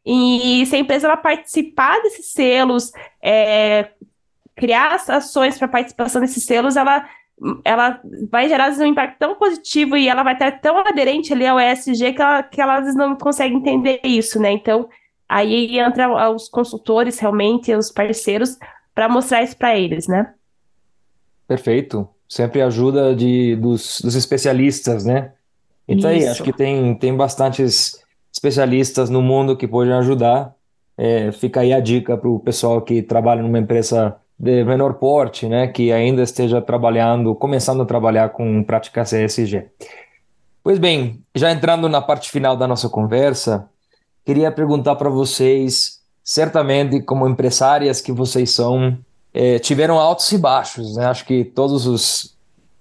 e 0.06 0.66
se 0.66 0.76
a 0.76 0.80
empresa 0.80 1.08
ela 1.08 1.18
participar 1.18 2.02
desses 2.02 2.32
selos, 2.32 2.92
é, 3.22 3.92
criar 4.56 4.96
ações 5.08 5.58
para 5.58 5.68
participação 5.68 6.22
desses 6.22 6.44
selos, 6.44 6.76
ela, 6.76 7.08
ela 7.64 8.02
vai 8.30 8.50
gerar 8.50 8.72
um 8.72 8.86
impacto 8.86 9.18
tão 9.18 9.36
positivo 9.36 9.96
e 9.96 10.10
ela 10.10 10.24
vai 10.24 10.34
estar 10.34 10.52
tão 10.60 10.78
aderente 10.78 11.32
ali 11.32 11.48
ao 11.48 11.60
ESG 11.60 12.14
que, 12.14 12.22
ela, 12.22 12.44
que 12.44 12.62
elas 12.62 12.94
não 12.96 13.16
conseguem 13.16 13.58
entender 13.58 14.02
isso, 14.04 14.40
né? 14.42 14.52
Então, 14.52 14.90
aí 15.28 15.80
entra 15.80 16.30
os 16.32 16.50
consultores 16.50 17.18
realmente, 17.20 17.74
os 17.74 17.92
parceiros, 17.92 18.58
para 18.94 19.08
mostrar 19.08 19.42
isso 19.42 19.58
para 19.58 19.78
eles, 19.78 20.08
né? 20.08 20.34
Perfeito. 21.48 22.13
Sempre 22.34 22.64
ajuda 22.64 23.16
de, 23.16 23.56
dos, 23.58 24.02
dos 24.02 24.16
especialistas, 24.16 25.06
né? 25.06 25.34
Então 25.88 26.10
aí, 26.10 26.28
acho 26.28 26.42
que 26.42 26.52
tem, 26.52 26.96
tem 26.96 27.16
bastantes 27.16 28.04
especialistas 28.34 29.08
no 29.08 29.22
mundo 29.22 29.56
que 29.56 29.68
podem 29.68 29.94
ajudar. 29.94 30.52
É, 30.98 31.32
fica 31.32 31.60
aí 31.60 31.72
a 31.72 31.80
dica 31.80 32.18
para 32.18 32.28
o 32.28 32.40
pessoal 32.40 32.82
que 32.82 33.04
trabalha 33.04 33.44
numa 33.44 33.60
empresa 33.60 34.16
de 34.40 34.64
menor 34.64 34.96
porte, 34.96 35.48
né, 35.48 35.68
que 35.68 35.92
ainda 35.92 36.24
esteja 36.24 36.60
trabalhando, 36.60 37.36
começando 37.36 37.84
a 37.84 37.86
trabalhar 37.86 38.30
com 38.30 38.64
práticas 38.64 39.14
ESG. 39.14 39.68
Pois 40.64 40.80
bem, 40.80 41.22
já 41.36 41.52
entrando 41.52 41.88
na 41.88 42.02
parte 42.02 42.32
final 42.32 42.58
da 42.58 42.68
nossa 42.68 42.90
conversa, 42.90 43.70
queria 44.26 44.52
perguntar 44.52 44.96
para 44.96 45.08
vocês, 45.08 46.00
certamente 46.24 47.00
como 47.00 47.28
empresárias 47.28 48.02
que 48.02 48.12
vocês 48.12 48.50
são, 48.50 48.98
é, 49.34 49.60
tiveram 49.60 50.00
altos 50.00 50.32
e 50.32 50.38
baixos, 50.38 50.96
né? 50.96 51.06
Acho 51.06 51.26
que 51.26 51.44
todos 51.44 51.88
os 51.88 52.34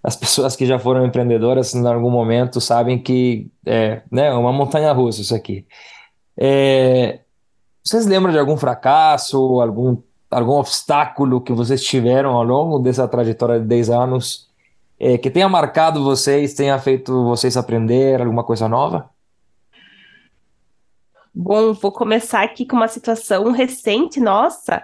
as 0.03 0.17
pessoas 0.17 0.57
que 0.57 0.67
já 0.67 0.79
foram 0.79 1.07
empreendedoras 1.07 1.75
em 1.75 1.87
algum 1.87 2.11
momento 2.11 2.61
sabem 2.61 2.99
que 3.01 3.49
é 3.65 4.03
né, 4.11 4.33
uma 4.33 4.53
montanha 4.53 4.93
russa 4.93 5.21
isso 5.21 5.35
aqui. 5.35 5.65
É, 6.37 7.21
vocês 7.85 8.05
lembram 8.07 8.33
de 8.33 8.39
algum 8.39 8.57
fracasso, 8.57 9.61
algum, 9.61 9.99
algum 10.29 10.55
obstáculo 10.55 11.41
que 11.41 11.53
vocês 11.53 11.85
tiveram 11.85 12.31
ao 12.33 12.43
longo 12.43 12.81
dessa 12.81 13.07
trajetória 13.07 13.61
de 13.61 13.67
10 13.67 13.91
anos 13.91 14.51
é, 14.99 15.17
que 15.19 15.31
tenha 15.31 15.49
marcado 15.49 16.03
vocês, 16.03 16.55
tenha 16.55 16.79
feito 16.79 17.25
vocês 17.25 17.57
aprender 17.57 18.21
alguma 18.21 18.43
coisa 18.43 18.69
nova? 18.69 19.11
Bom, 21.35 21.73
vou 21.73 21.91
começar 21.91 22.43
aqui 22.43 22.67
com 22.67 22.77
uma 22.77 22.89
situação 22.89 23.51
recente 23.53 24.21
nossa, 24.21 24.83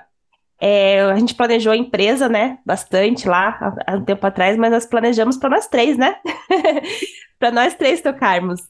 é, 0.60 1.02
a 1.02 1.16
gente 1.16 1.34
planejou 1.34 1.72
a 1.72 1.76
empresa, 1.76 2.28
né? 2.28 2.58
Bastante 2.66 3.28
lá 3.28 3.76
há, 3.86 3.94
um 3.94 4.04
tempo 4.04 4.26
atrás, 4.26 4.56
mas 4.56 4.70
nós 4.72 4.86
planejamos 4.86 5.36
para 5.36 5.50
nós 5.50 5.68
três, 5.68 5.96
né? 5.96 6.16
para 7.38 7.50
nós 7.50 7.74
três 7.74 8.00
tocarmos. 8.00 8.60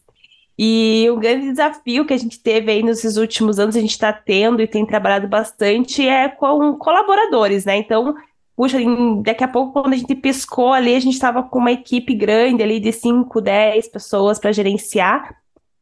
E 0.59 1.07
o 1.11 1.17
grande 1.17 1.51
desafio 1.51 2.05
que 2.05 2.13
a 2.13 2.19
gente 2.19 2.43
teve 2.43 2.71
aí 2.73 2.83
nos 2.83 3.17
últimos 3.17 3.59
anos, 3.59 3.77
a 3.77 3.81
gente 3.81 3.93
está 3.93 4.13
tendo 4.13 4.61
e 4.61 4.67
tem 4.67 4.85
trabalhado 4.85 5.29
bastante, 5.29 6.07
é 6.07 6.29
com 6.29 6.75
colaboradores, 6.75 7.65
né? 7.65 7.77
Então, 7.77 8.15
puxa, 8.57 8.77
daqui 9.23 9.45
a 9.45 9.49
pouco, 9.49 9.73
quando 9.73 9.95
a 9.95 9.97
gente 9.97 10.17
piscou 10.17 10.73
ali, 10.73 10.95
a 10.95 11.01
gente 11.01 11.15
estava 11.15 11.43
com 11.45 11.59
uma 11.61 11.71
equipe 11.73 12.13
grande 12.13 12.63
ali 12.63 12.81
de 12.81 12.93
5, 12.93 13.41
10 13.41 13.89
pessoas 13.89 14.39
para 14.39 14.53
gerenciar. 14.53 15.37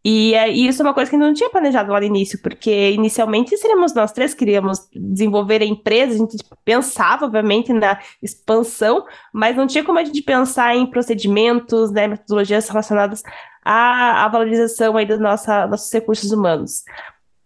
E, 0.08 0.34
é, 0.34 0.48
e, 0.48 0.68
isso 0.68 0.80
é 0.80 0.84
uma 0.84 0.94
coisa 0.94 1.10
que 1.10 1.16
não 1.16 1.34
tinha 1.34 1.50
planejado 1.50 1.90
lá 1.90 1.98
no 1.98 2.06
início, 2.06 2.40
porque 2.40 2.92
inicialmente 2.92 3.56
seríamos 3.56 3.92
nós 3.92 4.12
três 4.12 4.32
que 4.32 4.38
queríamos 4.38 4.88
desenvolver 4.94 5.60
a 5.62 5.64
empresa, 5.64 6.14
a 6.14 6.18
gente 6.18 6.36
pensava, 6.64 7.26
obviamente, 7.26 7.72
na 7.72 7.98
expansão, 8.22 9.04
mas 9.32 9.56
não 9.56 9.66
tinha 9.66 9.82
como 9.82 9.98
a 9.98 10.04
gente 10.04 10.22
pensar 10.22 10.76
em 10.76 10.86
procedimentos, 10.86 11.90
né, 11.90 12.06
metodologias 12.06 12.68
relacionadas 12.68 13.24
à, 13.64 14.24
à 14.24 14.28
valorização 14.28 14.96
aí 14.96 15.04
dos 15.04 15.18
nossa, 15.18 15.66
nossos 15.66 15.92
recursos 15.92 16.30
humanos. 16.30 16.84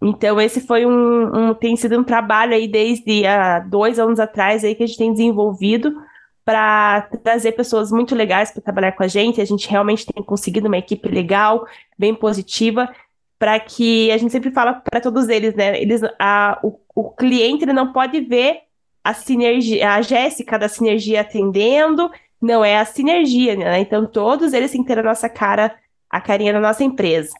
Então, 0.03 0.39
esse 0.39 0.61
foi 0.61 0.85
um, 0.85 1.35
um, 1.35 1.55
tem 1.55 1.75
sido 1.77 1.99
um 1.99 2.05
trabalho 2.05 2.53
aí 2.53 2.69
desde 2.69 3.27
há 3.27 3.61
dois 3.61 3.99
anos 3.99 4.21
atrás 4.21 4.65
aí 4.65 4.75
que 4.75 4.83
a 4.83 4.87
gente 4.87 4.99
tem 4.99 5.13
desenvolvido 5.13 5.97
para 6.45 7.03
trazer 7.23 7.53
pessoas 7.53 7.93
muito 7.93 8.15
legais 8.15 8.51
para 8.51 8.63
trabalhar 8.63 8.93
com 8.93 9.03
a 9.03 9.09
gente. 9.09 9.41
A 9.41 9.45
gente 9.45 9.69
realmente 9.69 10.07
tem 10.07 10.23
conseguido 10.23 10.69
uma 10.69 10.79
equipe 10.79 11.09
legal, 11.09 11.67
bem 11.99 12.15
positiva, 12.15 12.93
para 13.39 13.59
que 13.59 14.11
a 14.11 14.19
gente 14.19 14.33
sempre 14.33 14.51
fala 14.51 14.75
para 14.75 15.01
todos 15.01 15.29
eles, 15.29 15.55
né? 15.55 15.81
Eles, 15.81 16.03
a, 16.19 16.59
o, 16.63 16.79
o 16.95 17.11
cliente 17.11 17.65
ele 17.65 17.73
não 17.73 17.93
pode 17.93 18.21
ver 18.21 18.61
a 19.03 19.15
sinergia, 19.15 19.95
a 19.95 20.03
Jéssica 20.03 20.59
da 20.59 20.69
sinergia 20.69 21.23
atendendo, 21.23 22.11
não 22.41 22.65
é 22.65 22.79
a 22.79 22.85
sinergia, 22.85 23.57
né? 23.57 23.81
Então 23.81 24.07
todos 24.07 24.53
eles 24.53 24.71
têm 24.71 24.83
que 24.83 24.89
ter 24.89 24.99
a 24.99 25.03
nossa 25.03 25.29
cara, 25.29 25.75
a 26.09 26.21
carinha 26.21 26.53
da 26.53 26.61
nossa 26.61 26.85
empresa. 26.85 27.33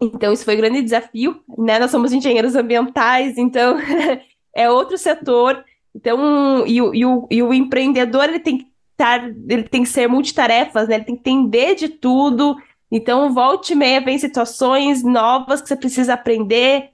Então 0.00 0.32
isso 0.32 0.44
foi 0.44 0.54
um 0.54 0.58
grande 0.58 0.82
desafio, 0.82 1.42
né? 1.56 1.78
Nós 1.78 1.90
somos 1.90 2.12
engenheiros 2.12 2.54
ambientais, 2.54 3.36
então 3.36 3.76
é 4.54 4.70
outro 4.70 4.96
setor 4.96 5.64
então, 5.98 6.64
e, 6.64 6.76
e, 6.76 7.04
o, 7.04 7.26
e 7.28 7.42
o 7.42 7.52
empreendedor 7.52 8.28
ele 8.28 8.38
tem 8.38 8.58
que 8.58 8.66
estar, 8.92 9.24
ele 9.48 9.64
tem 9.64 9.82
que 9.82 9.88
ser 9.88 10.08
multitarefas, 10.08 10.86
né? 10.86 10.94
Ele 10.94 11.04
tem 11.04 11.16
que 11.16 11.28
entender 11.28 11.74
de 11.74 11.88
tudo. 11.88 12.56
Então, 12.88 13.34
volte 13.34 13.72
e 13.72 13.76
meia 13.76 14.00
vem 14.00 14.16
situações 14.16 15.02
novas 15.02 15.60
que 15.60 15.66
você 15.66 15.74
precisa 15.74 16.14
aprender, 16.14 16.90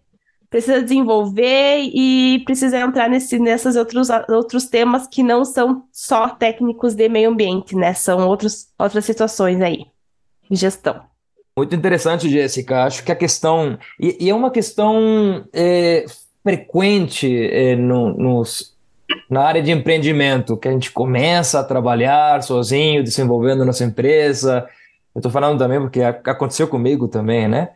precisa 0.48 0.82
desenvolver 0.82 1.80
e 1.82 2.42
precisa 2.46 2.78
entrar 2.78 3.10
nesse, 3.10 3.38
nesses 3.38 3.76
outros, 3.76 4.08
outros 4.30 4.64
temas 4.64 5.06
que 5.06 5.22
não 5.22 5.44
são 5.44 5.84
só 5.92 6.30
técnicos 6.30 6.94
de 6.94 7.06
meio 7.06 7.28
ambiente, 7.28 7.76
né? 7.76 7.92
São 7.92 8.26
outros, 8.26 8.68
outras 8.78 9.04
situações 9.04 9.60
aí, 9.60 9.84
gestão. 10.50 11.02
Muito 11.54 11.74
interessante, 11.74 12.28
Jéssica. 12.30 12.84
Acho 12.84 13.04
que 13.04 13.12
a 13.12 13.16
questão. 13.16 13.78
E, 14.00 14.16
e 14.24 14.30
é 14.30 14.34
uma 14.34 14.50
questão 14.50 15.44
é, 15.52 16.06
frequente 16.42 17.30
é, 17.50 17.76
no, 17.76 18.14
nos 18.14 18.73
na 19.28 19.42
área 19.42 19.62
de 19.62 19.70
empreendimento, 19.70 20.56
que 20.56 20.68
a 20.68 20.72
gente 20.72 20.90
começa 20.90 21.60
a 21.60 21.64
trabalhar 21.64 22.42
sozinho, 22.42 23.02
desenvolvendo 23.02 23.64
nossa 23.64 23.84
empresa. 23.84 24.66
Eu 25.14 25.18
estou 25.18 25.30
falando 25.30 25.58
também 25.58 25.80
porque 25.80 26.02
aconteceu 26.02 26.68
comigo 26.68 27.08
também, 27.08 27.48
né? 27.48 27.70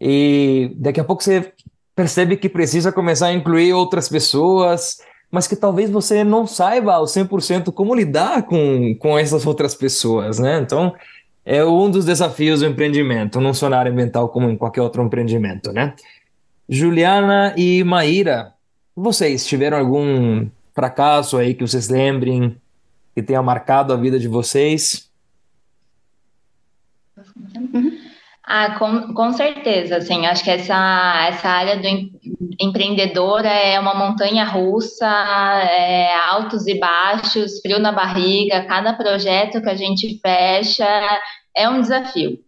E 0.00 0.72
daqui 0.76 1.00
a 1.00 1.04
pouco 1.04 1.22
você 1.22 1.52
percebe 1.94 2.36
que 2.36 2.48
precisa 2.48 2.92
começar 2.92 3.28
a 3.28 3.32
incluir 3.32 3.72
outras 3.72 4.08
pessoas, 4.08 4.98
mas 5.30 5.46
que 5.46 5.56
talvez 5.56 5.90
você 5.90 6.22
não 6.22 6.46
saiba 6.46 6.94
ao 6.94 7.04
100% 7.04 7.72
como 7.72 7.94
lidar 7.94 8.42
com, 8.42 8.94
com 8.98 9.18
essas 9.18 9.46
outras 9.46 9.74
pessoas, 9.74 10.38
né? 10.38 10.60
Então, 10.60 10.94
é 11.44 11.64
um 11.64 11.90
dos 11.90 12.04
desafios 12.04 12.60
do 12.60 12.66
empreendimento, 12.66 13.40
não 13.40 13.54
só 13.54 13.70
na 13.70 13.78
área 13.78 13.90
ambiental 13.90 14.28
como 14.28 14.50
em 14.50 14.56
qualquer 14.56 14.82
outro 14.82 15.02
empreendimento, 15.02 15.72
né? 15.72 15.94
Juliana 16.68 17.54
e 17.56 17.84
Maíra, 17.84 18.52
vocês 18.94 19.46
tiveram 19.46 19.78
algum 19.78 20.46
fracasso 20.76 21.38
aí 21.38 21.54
que 21.54 21.66
vocês 21.66 21.88
lembrem, 21.88 22.60
que 23.14 23.22
tenha 23.22 23.42
marcado 23.42 23.94
a 23.94 23.96
vida 23.96 24.18
de 24.18 24.28
vocês? 24.28 25.10
Ah, 28.44 28.78
com, 28.78 29.14
com 29.14 29.32
certeza, 29.32 29.96
assim, 29.96 30.26
acho 30.26 30.44
que 30.44 30.50
essa, 30.50 31.26
essa 31.28 31.48
área 31.48 31.78
do 31.78 31.88
empreendedor 32.60 33.44
é 33.44 33.80
uma 33.80 33.94
montanha 33.94 34.44
russa, 34.44 35.08
é, 35.08 36.14
altos 36.28 36.66
e 36.66 36.78
baixos, 36.78 37.58
frio 37.60 37.80
na 37.80 37.90
barriga, 37.90 38.66
cada 38.66 38.92
projeto 38.92 39.62
que 39.62 39.70
a 39.70 39.74
gente 39.74 40.20
fecha 40.20 40.86
é 41.56 41.68
um 41.68 41.80
desafio. 41.80 42.38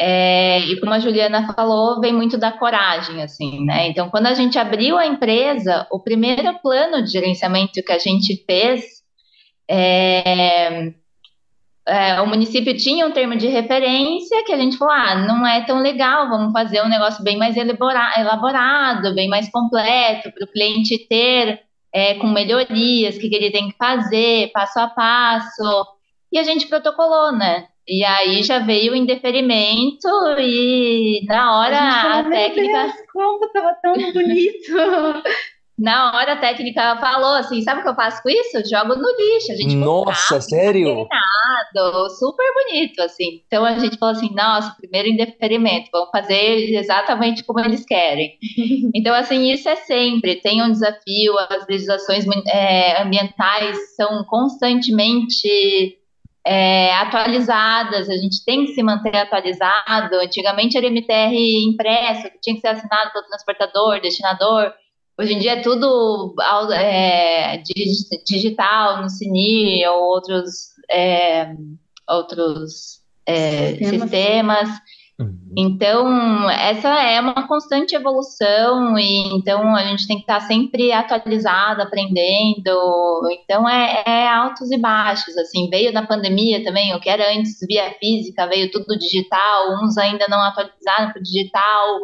É, 0.00 0.60
e 0.60 0.78
como 0.78 0.92
a 0.92 1.00
Juliana 1.00 1.52
falou, 1.54 2.00
vem 2.00 2.12
muito 2.12 2.38
da 2.38 2.52
coragem, 2.52 3.20
assim, 3.20 3.64
né? 3.64 3.88
Então, 3.88 4.08
quando 4.08 4.26
a 4.26 4.34
gente 4.34 4.56
abriu 4.56 4.96
a 4.96 5.04
empresa, 5.04 5.88
o 5.90 5.98
primeiro 5.98 6.56
plano 6.60 7.02
de 7.02 7.10
gerenciamento 7.10 7.82
que 7.82 7.92
a 7.92 7.98
gente 7.98 8.44
fez, 8.46 8.84
é, 9.68 10.92
é, 11.88 12.20
o 12.20 12.26
município 12.26 12.76
tinha 12.76 13.06
um 13.06 13.12
termo 13.12 13.36
de 13.36 13.48
referência 13.48 14.44
que 14.44 14.52
a 14.52 14.56
gente 14.56 14.76
falou, 14.76 14.94
ah, 14.94 15.16
não 15.16 15.44
é 15.44 15.64
tão 15.64 15.80
legal, 15.80 16.28
vamos 16.28 16.52
fazer 16.52 16.80
um 16.82 16.88
negócio 16.88 17.24
bem 17.24 17.36
mais 17.36 17.56
elaborado, 17.56 19.14
bem 19.16 19.28
mais 19.28 19.50
completo, 19.50 20.30
para 20.30 20.44
o 20.44 20.52
cliente 20.52 20.96
ter 21.08 21.60
é, 21.92 22.14
com 22.14 22.28
melhorias, 22.28 23.16
o 23.16 23.18
que, 23.18 23.28
que 23.28 23.34
ele 23.34 23.50
tem 23.50 23.70
que 23.70 23.76
fazer, 23.76 24.52
passo 24.52 24.78
a 24.78 24.86
passo. 24.86 25.86
E 26.30 26.38
a 26.38 26.42
gente 26.44 26.68
protocolou, 26.68 27.32
né? 27.32 27.66
E 27.88 28.04
aí 28.04 28.42
já 28.42 28.58
veio 28.58 28.92
o 28.92 28.96
indeferimento 28.96 30.08
e 30.38 31.24
na 31.26 31.58
hora 31.58 31.78
a, 31.78 32.18
a 32.18 32.24
técnica. 32.24 32.82
Deus, 32.82 32.92
como 33.10 33.50
tava 33.50 33.74
tão 33.82 33.94
bonito! 34.12 34.74
na 35.78 36.14
hora 36.14 36.34
a 36.34 36.36
técnica 36.36 36.96
falou 36.96 37.36
assim: 37.36 37.62
sabe 37.62 37.80
o 37.80 37.82
que 37.84 37.88
eu 37.88 37.94
faço 37.94 38.22
com 38.22 38.28
isso? 38.28 38.68
jogo 38.68 38.94
no 38.94 39.08
lixo. 39.16 39.52
A 39.52 39.56
gente 39.56 39.74
Nossa, 39.74 40.38
sério? 40.40 41.06
super 42.10 42.46
bonito, 42.52 43.00
assim. 43.00 43.42
Então 43.46 43.64
a 43.64 43.78
gente 43.78 43.96
falou 43.96 44.14
assim: 44.14 44.34
nossa, 44.34 44.76
primeiro 44.78 45.08
indeferimento, 45.08 45.88
vamos 45.90 46.10
fazer 46.10 46.74
exatamente 46.74 47.42
como 47.44 47.60
eles 47.60 47.86
querem. 47.86 48.36
então, 48.94 49.14
assim, 49.14 49.50
isso 49.50 49.66
é 49.66 49.76
sempre, 49.76 50.36
tem 50.36 50.62
um 50.62 50.70
desafio, 50.70 51.38
as 51.48 51.66
legislações 51.66 52.26
é, 52.48 53.02
ambientais 53.02 53.96
são 53.96 54.24
constantemente 54.24 55.97
é, 56.48 56.94
atualizadas, 56.94 58.08
a 58.08 58.16
gente 58.16 58.42
tem 58.42 58.64
que 58.64 58.72
se 58.72 58.82
manter 58.82 59.14
atualizado. 59.14 60.14
Antigamente 60.14 60.78
era 60.78 60.86
MTR 60.86 61.34
impresso, 61.68 62.30
que 62.30 62.40
tinha 62.40 62.56
que 62.56 62.62
ser 62.62 62.68
assinado 62.68 63.12
pelo 63.12 63.26
transportador, 63.26 64.00
destinador. 64.00 64.72
Hoje 65.18 65.34
em 65.34 65.38
dia 65.40 65.52
é 65.52 65.60
tudo 65.60 66.34
é, 66.72 67.58
digital, 68.26 69.02
no 69.02 69.10
Cine 69.10 69.86
ou 69.88 70.04
outros, 70.04 70.48
é, 70.90 71.52
outros 72.08 73.02
é, 73.26 73.74
sistemas. 73.74 74.00
sistemas. 74.00 74.68
Uhum. 75.18 75.36
Então, 75.56 76.48
essa 76.48 76.88
é 76.88 77.20
uma 77.20 77.48
constante 77.48 77.94
evolução, 77.94 78.96
e 78.96 79.34
então 79.34 79.74
a 79.74 79.82
gente 79.82 80.06
tem 80.06 80.16
que 80.16 80.22
estar 80.22 80.40
sempre 80.40 80.92
atualizado, 80.92 81.82
aprendendo. 81.82 83.28
Então, 83.32 83.68
é, 83.68 84.04
é 84.06 84.28
altos 84.28 84.70
e 84.70 84.78
baixos. 84.78 85.36
Assim, 85.36 85.68
veio 85.68 85.92
na 85.92 86.06
pandemia 86.06 86.62
também, 86.62 86.94
o 86.94 87.00
que 87.00 87.10
era 87.10 87.36
antes 87.36 87.58
via 87.66 87.90
física, 87.98 88.46
veio 88.46 88.70
tudo 88.70 88.96
digital, 88.96 89.74
uns 89.82 89.98
ainda 89.98 90.26
não 90.28 90.40
atualizaram 90.40 91.10
para 91.10 91.18
o 91.18 91.22
digital. 91.22 91.98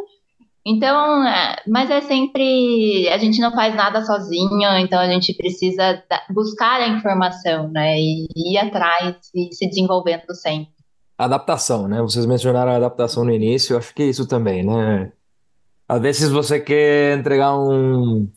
Então, 0.67 1.25
é, 1.25 1.57
mas 1.69 1.91
é 1.91 2.01
sempre. 2.01 3.09
A 3.11 3.19
gente 3.19 3.41
não 3.41 3.53
faz 3.53 3.77
nada 3.77 4.03
sozinho, 4.05 4.77
então 4.79 4.99
a 4.99 5.07
gente 5.07 5.35
precisa 5.35 6.03
buscar 6.31 6.81
a 6.81 6.89
informação, 6.89 7.69
né? 7.71 7.97
E 7.97 8.27
ir 8.35 8.59
atrás 8.59 9.17
e 9.35 9.55
se 9.55 9.69
desenvolvendo 9.69 10.35
sempre. 10.35 10.74
Adaptação, 11.17 11.87
né? 11.87 12.03
Vocês 12.03 12.27
mencionaram 12.27 12.73
a 12.73 12.77
adaptação 12.77 13.25
no 13.25 13.33
início, 13.33 13.75
eu 13.75 13.79
acho 13.79 13.95
que 13.95 14.03
é 14.03 14.07
isso 14.07 14.27
também, 14.27 14.65
né? 14.65 15.13
Às 15.89 16.01
vezes 16.01 16.31
você 16.31 16.59
quer 16.59 17.19
entregar 17.19 17.57
um, 17.57 18.29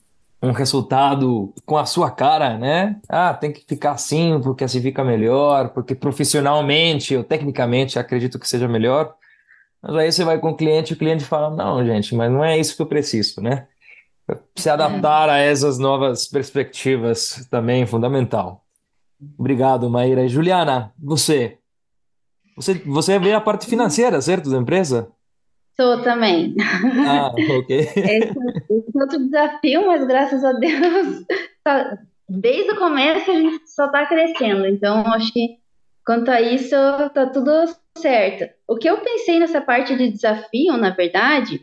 um 0.42 0.52
resultado 0.52 1.54
com 1.66 1.78
a 1.78 1.86
sua 1.86 2.12
cara, 2.12 2.58
né? 2.58 3.00
Ah, 3.10 3.34
tem 3.34 3.52
que 3.52 3.66
ficar 3.68 3.94
assim 3.94 4.40
porque 4.42 4.64
assim 4.64 4.82
fica 4.82 5.04
melhor, 5.04 5.70
porque 5.70 5.96
profissionalmente 5.96 7.16
ou 7.16 7.24
tecnicamente 7.24 7.98
acredito 7.98 8.38
que 8.38 8.48
seja 8.48 8.68
melhor. 8.68 9.16
Mas 9.82 9.96
aí 9.96 10.12
você 10.12 10.24
vai 10.24 10.40
com 10.40 10.50
o 10.52 10.56
cliente 10.56 10.94
e 10.94 10.96
o 10.96 11.00
cliente 11.00 11.24
fala: 11.24 11.50
Não, 11.56 11.84
gente, 11.86 12.14
mas 12.16 12.32
não 12.32 12.44
é 12.44 12.58
isso 12.58 12.76
que 12.76 12.82
eu 12.82 12.88
preciso, 12.88 13.42
né? 13.42 13.68
Se 14.56 14.70
adaptar 14.70 15.30
a 15.30 15.38
essas 15.38 15.80
novas 15.80 16.28
perspectivas 16.28 17.48
também 17.50 17.84
é 17.84 17.88
fundamental. 17.88 18.66
Obrigado, 19.38 19.90
Maíra. 19.90 20.28
Juliana, 20.28 20.94
você. 21.00 21.58
Você, 22.58 22.74
você 22.74 23.20
vê 23.20 23.34
a 23.34 23.40
parte 23.40 23.68
financeira, 23.68 24.20
certo, 24.20 24.50
da 24.50 24.58
empresa? 24.58 25.12
Sou 25.80 26.02
também. 26.02 26.56
Ah, 27.08 27.32
ok. 27.60 27.78
Esse, 27.96 28.30
é 28.30 29.00
outro 29.00 29.20
desafio, 29.20 29.86
mas 29.86 30.08
graças 30.08 30.44
a 30.44 30.54
Deus, 30.54 31.24
tá, 31.64 32.00
desde 32.28 32.72
o 32.72 32.78
começo 32.78 33.30
a 33.30 33.36
gente 33.36 33.70
só 33.70 33.86
está 33.86 34.08
crescendo. 34.08 34.66
Então, 34.66 35.06
acho 35.14 35.32
que 35.32 35.58
quanto 36.04 36.32
a 36.32 36.42
isso, 36.42 36.76
tá 37.14 37.28
tudo 37.32 37.52
certo. 37.96 38.52
O 38.68 38.76
que 38.76 38.90
eu 38.90 38.98
pensei 38.98 39.38
nessa 39.40 39.62
parte 39.62 39.96
de 39.96 40.10
desafio, 40.10 40.76
na 40.78 40.90
verdade, 40.90 41.62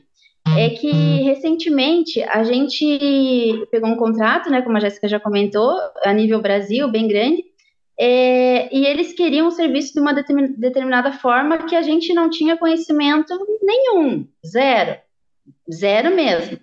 é 0.57 0.71
que 0.71 0.93
recentemente 1.25 2.23
a 2.23 2.45
gente 2.45 3.67
pegou 3.73 3.91
um 3.91 3.97
contrato, 3.97 4.49
né, 4.49 4.63
como 4.63 4.77
a 4.77 4.81
Jéssica 4.81 5.09
já 5.09 5.19
comentou, 5.19 5.77
a 6.05 6.13
nível 6.13 6.41
Brasil, 6.41 6.89
bem 6.89 7.09
grande, 7.09 7.43
é, 7.99 8.75
e 8.75 8.87
eles 8.87 9.13
queriam 9.13 9.49
um 9.49 9.53
serviço 9.53 9.95
de 9.95 10.01
uma 10.01 10.13
determinada 10.13 11.13
forma 11.13 11.59
que 11.59 11.77
a 11.77 11.83
gente 11.83 12.13
não 12.13 12.29
tinha 12.29 12.57
conhecimento 12.57 13.35
nenhum, 13.63 14.27
zero, 14.45 14.99
zero 15.73 16.15
mesmo. 16.15 16.59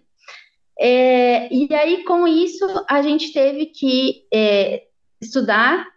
É, 0.80 1.54
e 1.54 1.74
aí, 1.74 2.04
com 2.04 2.28
isso, 2.28 2.66
a 2.90 3.02
gente 3.02 3.32
teve 3.32 3.68
que 3.68 4.26
é, 4.34 4.84
estudar 5.22 5.88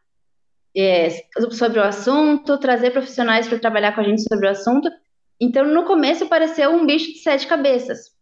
é, 0.77 1.09
sobre 1.51 1.81
o 1.81 1.85
assunto, 1.85 2.59
trazer 2.59 2.91
profissionais 2.91 3.49
para 3.49 3.59
trabalhar 3.59 3.95
com 3.95 4.03
a 4.03 4.05
gente 4.05 4.23
sobre 4.23 4.47
o 4.47 4.51
assunto. 4.51 4.89
Então, 5.41 5.65
no 5.65 5.85
começo, 5.85 6.29
pareceu 6.29 6.71
um 6.71 6.87
bicho 6.87 7.13
de 7.13 7.19
sete 7.19 7.47
cabeças. 7.47 8.13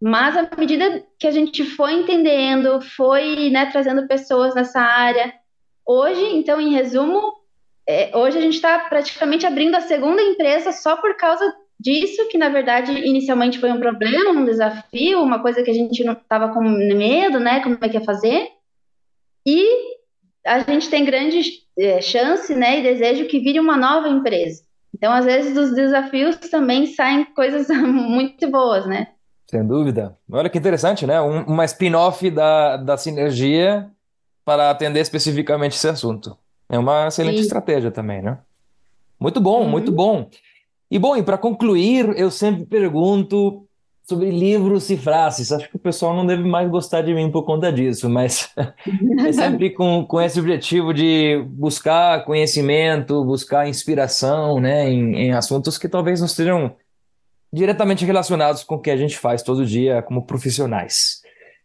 Mas, 0.00 0.36
à 0.36 0.48
medida 0.56 1.04
que 1.18 1.26
a 1.26 1.30
gente 1.30 1.64
foi 1.64 1.94
entendendo, 1.94 2.80
foi 2.80 3.50
né, 3.50 3.66
trazendo 3.66 4.06
pessoas 4.06 4.54
nessa 4.54 4.80
área, 4.80 5.32
hoje, 5.90 6.24
então, 6.36 6.60
em 6.60 6.72
resumo, 6.72 7.32
é, 7.88 8.16
hoje 8.16 8.38
a 8.38 8.40
gente 8.40 8.54
está 8.54 8.78
praticamente 8.78 9.44
abrindo 9.44 9.74
a 9.74 9.80
segunda 9.80 10.22
empresa 10.22 10.70
só 10.70 10.96
por 10.96 11.16
causa 11.16 11.52
disso, 11.78 12.28
que 12.28 12.38
na 12.38 12.48
verdade 12.48 12.92
inicialmente 12.92 13.58
foi 13.58 13.72
um 13.72 13.80
problema, 13.80 14.30
um 14.30 14.44
desafio, 14.44 15.22
uma 15.22 15.40
coisa 15.40 15.62
que 15.62 15.70
a 15.70 15.74
gente 15.74 16.04
não 16.04 16.12
estava 16.12 16.52
com 16.52 16.60
medo, 16.60 17.40
né? 17.40 17.60
Como 17.60 17.76
é 17.80 17.88
que 17.88 17.96
ia 17.96 18.04
fazer. 18.04 18.48
E 19.44 19.66
a 20.46 20.60
gente 20.60 20.88
tem 20.88 21.04
grande 21.04 21.40
é, 21.76 22.00
chance 22.00 22.54
né, 22.54 22.78
e 22.78 22.82
desejo 22.82 23.26
que 23.26 23.40
vire 23.40 23.58
uma 23.58 23.76
nova 23.76 24.08
empresa. 24.08 24.62
Então, 24.94 25.12
às 25.12 25.24
vezes, 25.24 25.54
dos 25.54 25.74
desafios 25.74 26.36
também 26.36 26.86
saem 26.86 27.24
coisas 27.24 27.68
muito 27.82 28.48
boas, 28.48 28.86
né? 28.86 29.08
Sem 29.50 29.66
dúvida. 29.66 30.16
Olha 30.30 30.48
que 30.48 30.58
interessante, 30.58 31.06
né? 31.06 31.20
Um, 31.20 31.42
uma 31.44 31.64
spin-off 31.64 32.30
da, 32.30 32.76
da 32.76 32.96
sinergia 32.96 33.90
para 34.44 34.70
atender 34.70 35.00
especificamente 35.00 35.76
esse 35.76 35.88
assunto. 35.88 36.36
É 36.68 36.78
uma 36.78 37.08
excelente 37.08 37.38
Sim. 37.38 37.42
estratégia 37.42 37.90
também, 37.90 38.22
né? 38.22 38.38
Muito 39.18 39.40
bom, 39.40 39.62
uhum. 39.62 39.68
muito 39.68 39.92
bom. 39.92 40.28
E 40.90 40.98
bom, 40.98 41.16
e 41.16 41.22
para 41.22 41.38
concluir, 41.38 42.12
eu 42.16 42.30
sempre 42.30 42.64
pergunto 42.64 43.66
sobre 44.10 44.30
livros 44.30 44.90
e 44.90 44.96
frases. 44.96 45.52
Acho 45.52 45.68
que 45.68 45.76
o 45.76 45.78
pessoal 45.80 46.16
não 46.16 46.26
deve 46.26 46.42
mais 46.42 46.68
gostar 46.68 47.02
de 47.02 47.14
mim 47.14 47.30
por 47.30 47.44
conta 47.44 47.72
disso, 47.72 48.10
mas 48.10 48.50
é 49.24 49.32
sempre 49.32 49.70
com, 49.70 50.04
com 50.04 50.20
esse 50.20 50.40
objetivo 50.40 50.92
de 50.92 51.44
buscar 51.48 52.24
conhecimento, 52.24 53.24
buscar 53.24 53.68
inspiração 53.68 54.58
né, 54.58 54.90
em, 54.90 55.14
em 55.14 55.32
assuntos 55.32 55.78
que 55.78 55.88
talvez 55.88 56.18
não 56.18 56.26
estejam 56.26 56.74
diretamente 57.52 58.04
relacionados 58.04 58.64
com 58.64 58.76
o 58.76 58.80
que 58.80 58.90
a 58.90 58.96
gente 58.96 59.16
faz 59.16 59.42
todo 59.42 59.66
dia 59.66 60.02
como 60.02 60.26
profissionais. 60.26 61.19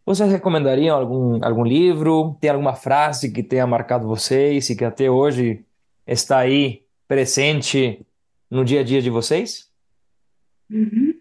Vocês 0.06 0.32
recomendariam 0.32 0.96
algum, 0.96 1.44
algum 1.44 1.64
livro? 1.64 2.38
Tem 2.40 2.52
alguma 2.52 2.76
frase 2.76 3.32
que 3.32 3.42
tenha 3.42 3.66
marcado 3.66 4.08
vocês 4.08 4.70
e 4.70 4.76
que 4.76 4.86
até 4.86 5.10
hoje 5.10 5.66
está 6.06 6.40
aí 6.40 6.84
presente 7.08 8.06
no 8.50 8.64
dia 8.64 8.82
a 8.82 8.84
dia 8.84 9.02
de 9.02 9.10
vocês? 9.10 9.68
Uhum. 10.70 11.14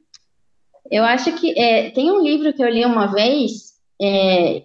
Eu 0.91 1.03
acho 1.03 1.35
que 1.37 1.59
é, 1.59 1.91
tem 1.91 2.11
um 2.11 2.23
livro 2.23 2.53
que 2.53 2.63
eu 2.63 2.69
li 2.69 2.85
uma 2.85 3.07
vez, 3.07 3.75
é, 4.01 4.65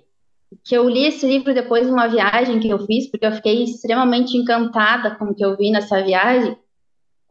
que 0.66 0.76
eu 0.76 0.90
li 0.90 1.06
esse 1.06 1.26
livro 1.26 1.54
depois 1.54 1.86
de 1.86 1.92
uma 1.92 2.08
viagem 2.08 2.60
que 2.60 2.68
eu 2.68 2.86
fiz, 2.86 3.10
porque 3.10 3.26
eu 3.26 3.32
fiquei 3.32 3.64
extremamente 3.64 4.36
encantada 4.36 5.16
com 5.16 5.26
o 5.26 5.36
que 5.36 5.46
eu 5.46 5.56
vi 5.56 5.72
nessa 5.72 6.04
viagem, 6.04 6.58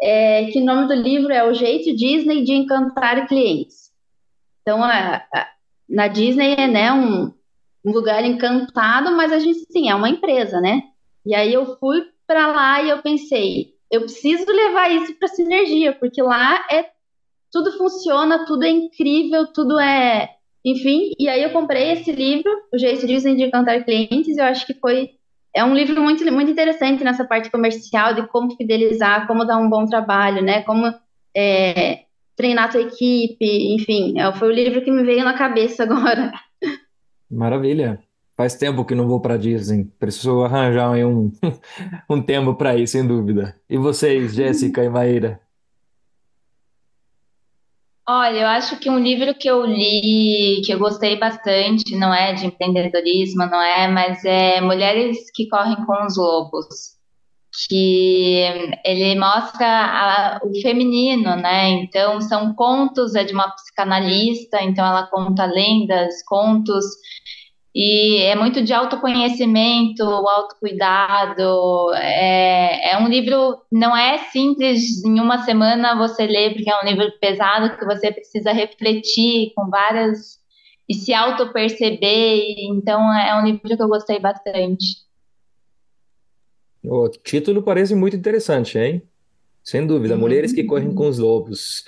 é, 0.01 0.47
que 0.47 0.61
o 0.61 0.65
nome 0.65 0.89
do 0.89 0.95
livro 0.95 1.31
é 1.33 1.45
O 1.45 1.53
Jeito 1.53 1.95
Disney 1.95 2.45
de 2.45 2.53
Encantar 2.53 3.27
Clientes. 3.29 3.93
Então, 4.63 4.83
a, 4.83 5.17
a, 5.17 5.49
na 5.89 6.09
Disney 6.09 6.55
é 6.59 6.69
né, 6.69 6.93
um, 6.93 7.33
um 7.85 7.93
lugar 7.93 8.25
encantado, 8.25 9.17
mas 9.17 9.33
a 9.33 9.39
gente, 9.39 9.61
sim, 9.71 9.89
é 9.89 9.95
uma 9.95 10.11
empresa, 10.11 10.61
né? 10.61 10.83
E 11.25 11.35
aí 11.35 11.53
eu 11.53 11.77
fui 11.79 12.05
para 12.27 12.49
lá 12.49 12.83
e 12.83 12.91
eu 12.91 13.01
pensei, 13.03 13.75
eu 13.91 14.03
preciso 14.03 14.45
levar 14.47 14.91
isso 14.91 15.15
para 15.19 15.29
sinergia, 15.29 15.93
porque 15.95 16.23
lá 16.23 16.67
é 16.71 16.91
tudo 17.51 17.73
funciona, 17.79 18.45
tudo 18.45 18.65
é 18.65 18.71
incrível, 18.71 19.47
tudo 19.47 19.79
é. 19.79 20.31
Enfim, 20.65 21.13
e 21.19 21.29
aí 21.29 21.43
eu 21.43 21.51
comprei 21.51 21.93
esse 21.93 22.13
livro, 22.13 22.51
O 22.73 22.79
Jeito 22.79 23.07
Disney 23.07 23.37
de 23.37 23.45
Encantar 23.45 23.85
Clientes, 23.85 24.37
e 24.37 24.41
eu 24.41 24.45
acho 24.45 24.67
que 24.67 24.75
foi. 24.75 25.13
É 25.55 25.65
um 25.65 25.75
livro 25.75 26.01
muito, 26.03 26.31
muito 26.31 26.51
interessante 26.51 27.03
nessa 27.03 27.25
parte 27.25 27.51
comercial, 27.51 28.15
de 28.15 28.27
como 28.29 28.55
fidelizar, 28.55 29.27
como 29.27 29.47
dar 29.47 29.57
um 29.57 29.71
bom 29.71 29.87
trabalho, 29.87 30.43
né? 30.43 30.63
Como 30.63 30.93
é, 31.35 32.05
treinar 32.39 32.67
a 32.67 32.69
tua 32.69 32.81
equipe, 32.81 33.75
enfim. 33.75 34.19
É, 34.19 34.33
foi 34.33 34.49
o 34.49 34.53
livro 34.53 34.83
que 34.83 34.91
me 34.91 35.03
veio 35.03 35.25
na 35.25 35.37
cabeça 35.37 35.83
agora. 35.85 36.33
Maravilha. 37.29 38.01
Faz 38.37 38.55
tempo 38.55 38.85
que 38.85 38.95
não 38.95 39.09
vou 39.09 39.21
para 39.21 39.37
Disney. 39.37 39.85
Preciso 39.99 40.45
arranjar 40.45 40.93
um, 41.05 41.33
um 42.09 42.23
tempo 42.23 42.55
para 42.55 42.77
ir, 42.77 42.87
sem 42.87 43.05
dúvida. 43.05 43.57
E 43.69 43.77
vocês, 43.77 44.33
Jéssica 44.33 44.85
e 44.85 44.89
Maíra? 44.89 45.41
Olha, 48.09 48.39
eu 48.39 48.47
acho 48.47 48.79
que 48.79 48.89
um 48.89 48.99
livro 48.99 49.35
que 49.35 49.51
eu 49.51 49.67
li, 49.67 50.63
que 50.65 50.73
eu 50.73 50.79
gostei 50.79 51.19
bastante, 51.19 51.95
não 51.97 52.15
é 52.15 52.33
de 52.33 52.47
empreendedorismo, 52.47 53.45
não 53.45 53.61
é, 53.61 53.89
mas 53.89 54.25
é 54.25 54.63
Mulheres 54.63 55.31
que 55.35 55.47
Correm 55.49 55.85
com 55.85 56.07
os 56.07 56.17
Lobos, 56.17 56.98
que 57.67 58.43
ele 58.85 59.19
mostra 59.19 59.67
a, 59.67 60.41
o 60.45 60.61
feminino, 60.61 61.37
né? 61.37 61.69
Então, 61.71 62.21
são 62.21 62.55
contos, 62.55 63.15
é 63.15 63.25
de 63.25 63.33
uma 63.33 63.51
psicanalista, 63.51 64.63
então 64.63 64.85
ela 64.87 65.07
conta 65.07 65.45
lendas, 65.47 66.23
contos 66.27 66.85
e 67.75 68.23
é 68.23 68.35
muito 68.35 68.63
de 68.63 68.73
autoconhecimento, 68.73 70.03
autocuidado. 70.03 71.93
É, 71.95 72.93
é 72.93 72.99
um 72.99 73.09
livro, 73.09 73.61
não 73.71 73.97
é 73.97 74.19
simples 74.31 75.05
em 75.05 75.21
uma 75.21 75.45
semana 75.45 75.97
você 75.97 76.27
ler, 76.27 76.55
porque 76.55 76.71
é 76.71 76.81
um 76.83 76.87
livro 76.89 77.11
pesado 77.21 77.77
que 77.79 77.85
você 77.85 78.11
precisa 78.13 78.53
refletir 78.53 79.53
com 79.55 79.69
várias. 79.71 80.39
e 80.89 80.95
se 80.95 81.15
auto-perceber. 81.15 82.57
Então, 82.71 83.13
é 83.15 83.41
um 83.41 83.45
livro 83.47 83.77
que 83.77 83.83
eu 83.83 83.89
gostei 83.89 84.19
bastante. 84.21 85.08
O 86.91 87.09
título 87.09 87.63
parece 87.63 87.95
muito 87.95 88.17
interessante, 88.17 88.79
hein? 88.79 89.03
Sem 89.63 89.87
dúvida. 89.87 90.15
Uhum. 90.15 90.21
Mulheres 90.21 90.53
que 90.53 90.65
correm 90.65 90.95
com 90.95 91.07
os 91.07 91.19
lobos. 91.19 91.85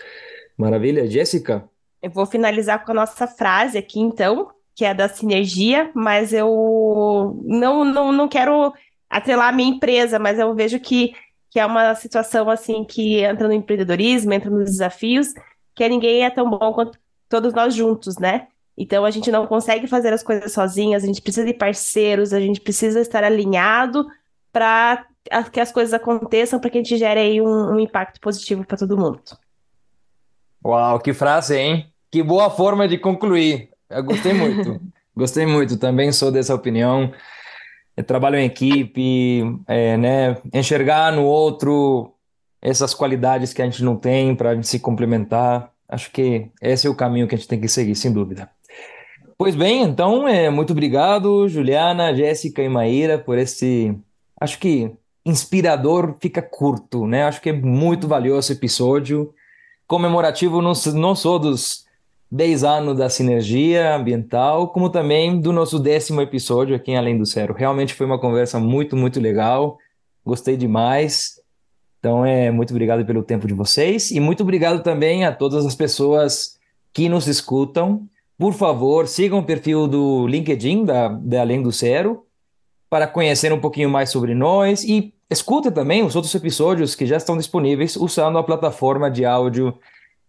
Maravilha. 0.58 1.08
Jéssica? 1.08 1.64
Eu 2.02 2.10
vou 2.10 2.26
finalizar 2.26 2.84
com 2.84 2.92
a 2.92 2.94
nossa 2.94 3.26
frase 3.26 3.78
aqui, 3.78 3.98
então 3.98 4.50
que 4.74 4.84
é 4.84 4.94
da 4.94 5.08
sinergia, 5.08 5.90
mas 5.94 6.32
eu 6.32 7.38
não, 7.44 7.84
não, 7.84 8.12
não 8.12 8.28
quero 8.28 8.72
atrelar 9.10 9.48
a 9.48 9.52
minha 9.52 9.68
empresa, 9.68 10.18
mas 10.18 10.38
eu 10.38 10.54
vejo 10.54 10.80
que, 10.80 11.12
que 11.50 11.60
é 11.60 11.66
uma 11.66 11.94
situação 11.94 12.48
assim 12.48 12.84
que 12.84 13.20
entra 13.22 13.46
no 13.46 13.52
empreendedorismo, 13.52 14.32
entra 14.32 14.48
nos 14.48 14.70
desafios, 14.70 15.34
que 15.74 15.86
ninguém 15.86 16.24
é 16.24 16.30
tão 16.30 16.48
bom 16.48 16.72
quanto 16.72 16.98
todos 17.28 17.52
nós 17.52 17.74
juntos, 17.74 18.16
né? 18.18 18.46
Então 18.76 19.04
a 19.04 19.10
gente 19.10 19.30
não 19.30 19.46
consegue 19.46 19.86
fazer 19.86 20.12
as 20.12 20.22
coisas 20.22 20.52
sozinhas, 20.52 21.04
a 21.04 21.06
gente 21.06 21.20
precisa 21.20 21.46
de 21.46 21.52
parceiros, 21.52 22.32
a 22.32 22.40
gente 22.40 22.60
precisa 22.60 23.00
estar 23.00 23.22
alinhado 23.22 24.06
para 24.52 25.06
que 25.52 25.60
as 25.60 25.70
coisas 25.70 25.94
aconteçam, 25.94 26.58
para 26.58 26.70
que 26.70 26.78
a 26.78 26.82
gente 26.82 26.96
gere 26.96 27.20
aí 27.20 27.40
um, 27.40 27.74
um 27.74 27.80
impacto 27.80 28.20
positivo 28.20 28.64
para 28.64 28.78
todo 28.78 28.96
mundo. 28.96 29.20
Uau, 30.64 30.98
que 30.98 31.12
frase, 31.12 31.56
hein? 31.56 31.92
Que 32.10 32.22
boa 32.22 32.50
forma 32.50 32.88
de 32.88 32.98
concluir. 32.98 33.70
Eu 33.88 34.02
gostei 34.02 34.32
muito. 34.32 34.80
gostei 35.16 35.46
muito. 35.46 35.78
Também 35.78 36.12
sou 36.12 36.30
dessa 36.30 36.54
opinião. 36.54 37.12
Eu 37.96 38.04
trabalho 38.04 38.36
em 38.36 38.44
equipe, 38.44 39.42
é, 39.66 39.96
né? 39.96 40.36
Enxergar 40.52 41.12
no 41.12 41.24
outro 41.24 42.14
essas 42.62 42.92
qualidades 42.92 43.52
que 43.52 43.62
a 43.62 43.64
gente 43.64 43.82
não 43.82 43.96
tem 43.96 44.34
para 44.34 44.50
a 44.50 44.54
gente 44.54 44.68
se 44.68 44.78
complementar. 44.78 45.70
Acho 45.88 46.10
que 46.10 46.50
esse 46.60 46.86
é 46.86 46.90
o 46.90 46.94
caminho 46.94 47.26
que 47.26 47.34
a 47.34 47.38
gente 47.38 47.48
tem 47.48 47.60
que 47.60 47.68
seguir, 47.68 47.94
sem 47.94 48.12
dúvida. 48.12 48.50
Pois 49.36 49.56
bem, 49.56 49.82
então, 49.82 50.28
é, 50.28 50.50
muito 50.50 50.72
obrigado, 50.72 51.48
Juliana, 51.48 52.14
Jéssica 52.14 52.62
e 52.62 52.68
Maíra, 52.68 53.18
por 53.18 53.38
esse. 53.38 53.98
Acho 54.40 54.58
que 54.58 54.90
inspirador 55.24 56.16
fica 56.18 56.40
curto, 56.40 57.06
né? 57.06 57.24
Acho 57.24 57.40
que 57.40 57.50
é 57.50 57.52
muito 57.52 58.08
valioso 58.08 58.52
episódio. 58.52 59.34
Comemorativo 59.86 60.62
não, 60.62 60.72
não 60.94 61.14
só 61.14 61.38
dos 61.38 61.84
10 62.30 62.64
anos 62.64 62.96
da 62.96 63.08
sinergia 63.10 63.94
ambiental, 63.94 64.68
como 64.68 64.88
também 64.88 65.40
do 65.40 65.52
nosso 65.52 65.78
décimo 65.78 66.22
episódio 66.22 66.74
aqui 66.74 66.92
em 66.92 66.96
Além 66.96 67.18
do 67.18 67.26
Zero. 67.26 67.52
Realmente 67.52 67.92
foi 67.92 68.06
uma 68.06 68.18
conversa 68.18 68.58
muito, 68.58 68.96
muito 68.96 69.20
legal. 69.20 69.78
Gostei 70.24 70.56
demais. 70.56 71.40
Então, 71.98 72.24
é 72.24 72.50
muito 72.50 72.70
obrigado 72.70 73.04
pelo 73.04 73.22
tempo 73.22 73.46
de 73.46 73.52
vocês 73.52 74.10
e 74.10 74.20
muito 74.20 74.42
obrigado 74.42 74.82
também 74.82 75.24
a 75.24 75.32
todas 75.32 75.66
as 75.66 75.74
pessoas 75.74 76.58
que 76.94 77.08
nos 77.08 77.26
escutam. 77.26 78.08
Por 78.38 78.54
favor, 78.54 79.06
sigam 79.06 79.40
o 79.40 79.44
perfil 79.44 79.86
do 79.86 80.26
LinkedIn 80.26 80.84
da, 80.84 81.08
da 81.08 81.42
Além 81.42 81.62
do 81.62 81.70
Zero 81.70 82.24
para 82.90 83.06
conhecer 83.06 83.52
um 83.52 83.60
pouquinho 83.60 83.88
mais 83.88 84.10
sobre 84.10 84.34
nós 84.34 84.82
e 84.82 85.14
escutem 85.30 85.70
também 85.70 86.02
os 86.02 86.16
outros 86.16 86.34
episódios 86.34 86.96
que 86.96 87.06
já 87.06 87.16
estão 87.16 87.38
disponíveis 87.38 87.94
usando 87.94 88.36
a 88.36 88.42
plataforma 88.42 89.08
de 89.08 89.24
áudio 89.24 89.78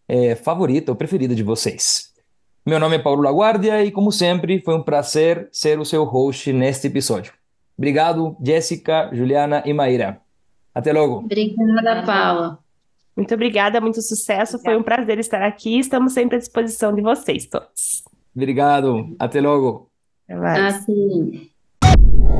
é, 0.07 0.35
favorita 0.35 0.91
ou 0.91 0.95
preferida 0.95 1.33
de 1.33 1.41
vocês. 1.41 2.11
Meu 2.63 2.79
nome 2.79 2.97
é 2.97 2.99
Paulo 2.99 3.23
Laguardia 3.23 3.83
e, 3.83 3.89
como 3.89 4.11
sempre, 4.11 4.61
foi 4.61 4.75
um 4.75 4.83
prazer 4.83 5.49
ser 5.51 5.79
o 5.79 5.85
seu 5.85 6.03
host 6.03 6.53
neste 6.53 6.85
episódio. 6.85 7.33
Obrigado, 7.75 8.37
Jéssica, 8.39 9.09
Juliana 9.11 9.63
e 9.65 9.73
Maíra. 9.73 10.21
Até 10.73 10.93
logo. 10.93 11.15
Obrigada, 11.15 12.05
Paula. 12.05 12.59
Muito 13.17 13.33
obrigada, 13.33 13.81
muito 13.81 13.99
sucesso. 14.03 14.59
Foi 14.59 14.77
um 14.77 14.83
prazer 14.83 15.17
estar 15.17 15.41
aqui. 15.41 15.79
Estamos 15.79 16.13
sempre 16.13 16.35
à 16.35 16.39
disposição 16.39 16.93
de 16.93 17.01
vocês 17.01 17.47
todos. 17.47 18.03
Obrigado. 18.35 19.15
Até 19.17 19.41
logo. 19.41 19.89
Até 20.27 20.39
mais. 20.39 20.75
Assim. 20.75 21.50